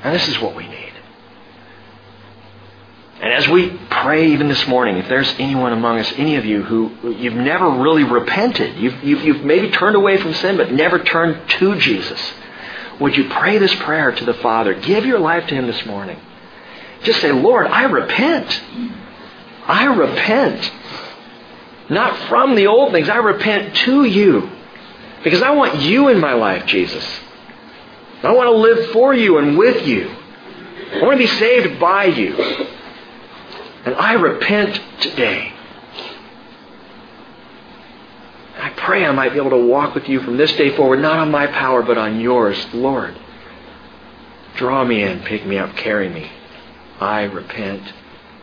And 0.02 0.14
this 0.14 0.28
is 0.28 0.40
what 0.40 0.54
we 0.54 0.66
need. 0.66 0.92
And 3.20 3.32
as 3.32 3.48
we 3.48 3.70
pray 3.88 4.32
even 4.32 4.48
this 4.48 4.66
morning, 4.66 4.96
if 4.96 5.08
there's 5.08 5.32
anyone 5.38 5.72
among 5.72 6.00
us, 6.00 6.12
any 6.16 6.34
of 6.34 6.44
you 6.44 6.64
who 6.64 7.12
you've 7.12 7.34
never 7.34 7.70
really 7.70 8.02
repented, 8.02 8.76
you've, 8.76 9.02
you've, 9.04 9.22
you've 9.22 9.44
maybe 9.44 9.70
turned 9.70 9.94
away 9.94 10.16
from 10.16 10.34
sin 10.34 10.56
but 10.56 10.72
never 10.72 10.98
turned 10.98 11.48
to 11.50 11.76
Jesus, 11.78 12.20
would 12.98 13.16
you 13.16 13.28
pray 13.28 13.58
this 13.58 13.74
prayer 13.76 14.10
to 14.10 14.24
the 14.24 14.34
Father? 14.34 14.74
Give 14.74 15.06
your 15.06 15.20
life 15.20 15.46
to 15.46 15.54
Him 15.54 15.68
this 15.68 15.86
morning. 15.86 16.18
Just 17.04 17.20
say, 17.20 17.30
Lord, 17.30 17.68
I 17.68 17.84
repent. 17.84 18.60
I 19.66 19.84
repent. 19.84 20.72
Not 21.88 22.28
from 22.28 22.56
the 22.56 22.66
old 22.66 22.92
things. 22.92 23.08
I 23.08 23.18
repent 23.18 23.76
to 23.76 24.04
you. 24.04 24.50
Because 25.22 25.42
I 25.42 25.50
want 25.52 25.80
you 25.80 26.08
in 26.08 26.18
my 26.18 26.34
life, 26.34 26.66
Jesus. 26.66 27.04
I 28.22 28.32
want 28.32 28.46
to 28.46 28.56
live 28.56 28.90
for 28.92 29.12
you 29.12 29.38
and 29.38 29.58
with 29.58 29.86
you. 29.86 30.08
I 30.94 31.02
want 31.02 31.12
to 31.12 31.18
be 31.18 31.26
saved 31.26 31.80
by 31.80 32.04
you. 32.04 32.34
And 33.84 33.94
I 33.96 34.12
repent 34.12 34.80
today. 35.00 35.52
I 38.56 38.70
pray 38.70 39.04
I 39.04 39.10
might 39.10 39.32
be 39.32 39.38
able 39.38 39.50
to 39.50 39.66
walk 39.66 39.94
with 39.94 40.08
you 40.08 40.20
from 40.20 40.36
this 40.36 40.52
day 40.52 40.76
forward, 40.76 41.00
not 41.00 41.18
on 41.18 41.30
my 41.32 41.48
power, 41.48 41.82
but 41.82 41.98
on 41.98 42.20
yours, 42.20 42.64
Lord. 42.72 43.18
Draw 44.56 44.84
me 44.84 45.02
in, 45.02 45.20
pick 45.20 45.44
me 45.44 45.58
up, 45.58 45.74
carry 45.76 46.08
me. 46.08 46.30
I 47.00 47.22
repent 47.22 47.92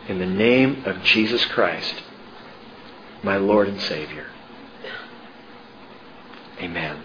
in 0.08 0.18
the 0.18 0.26
name 0.26 0.82
of 0.84 1.02
Jesus 1.02 1.44
Christ, 1.46 2.02
my 3.22 3.38
Lord 3.38 3.68
and 3.68 3.80
Savior. 3.80 4.26
Amen. 6.60 7.04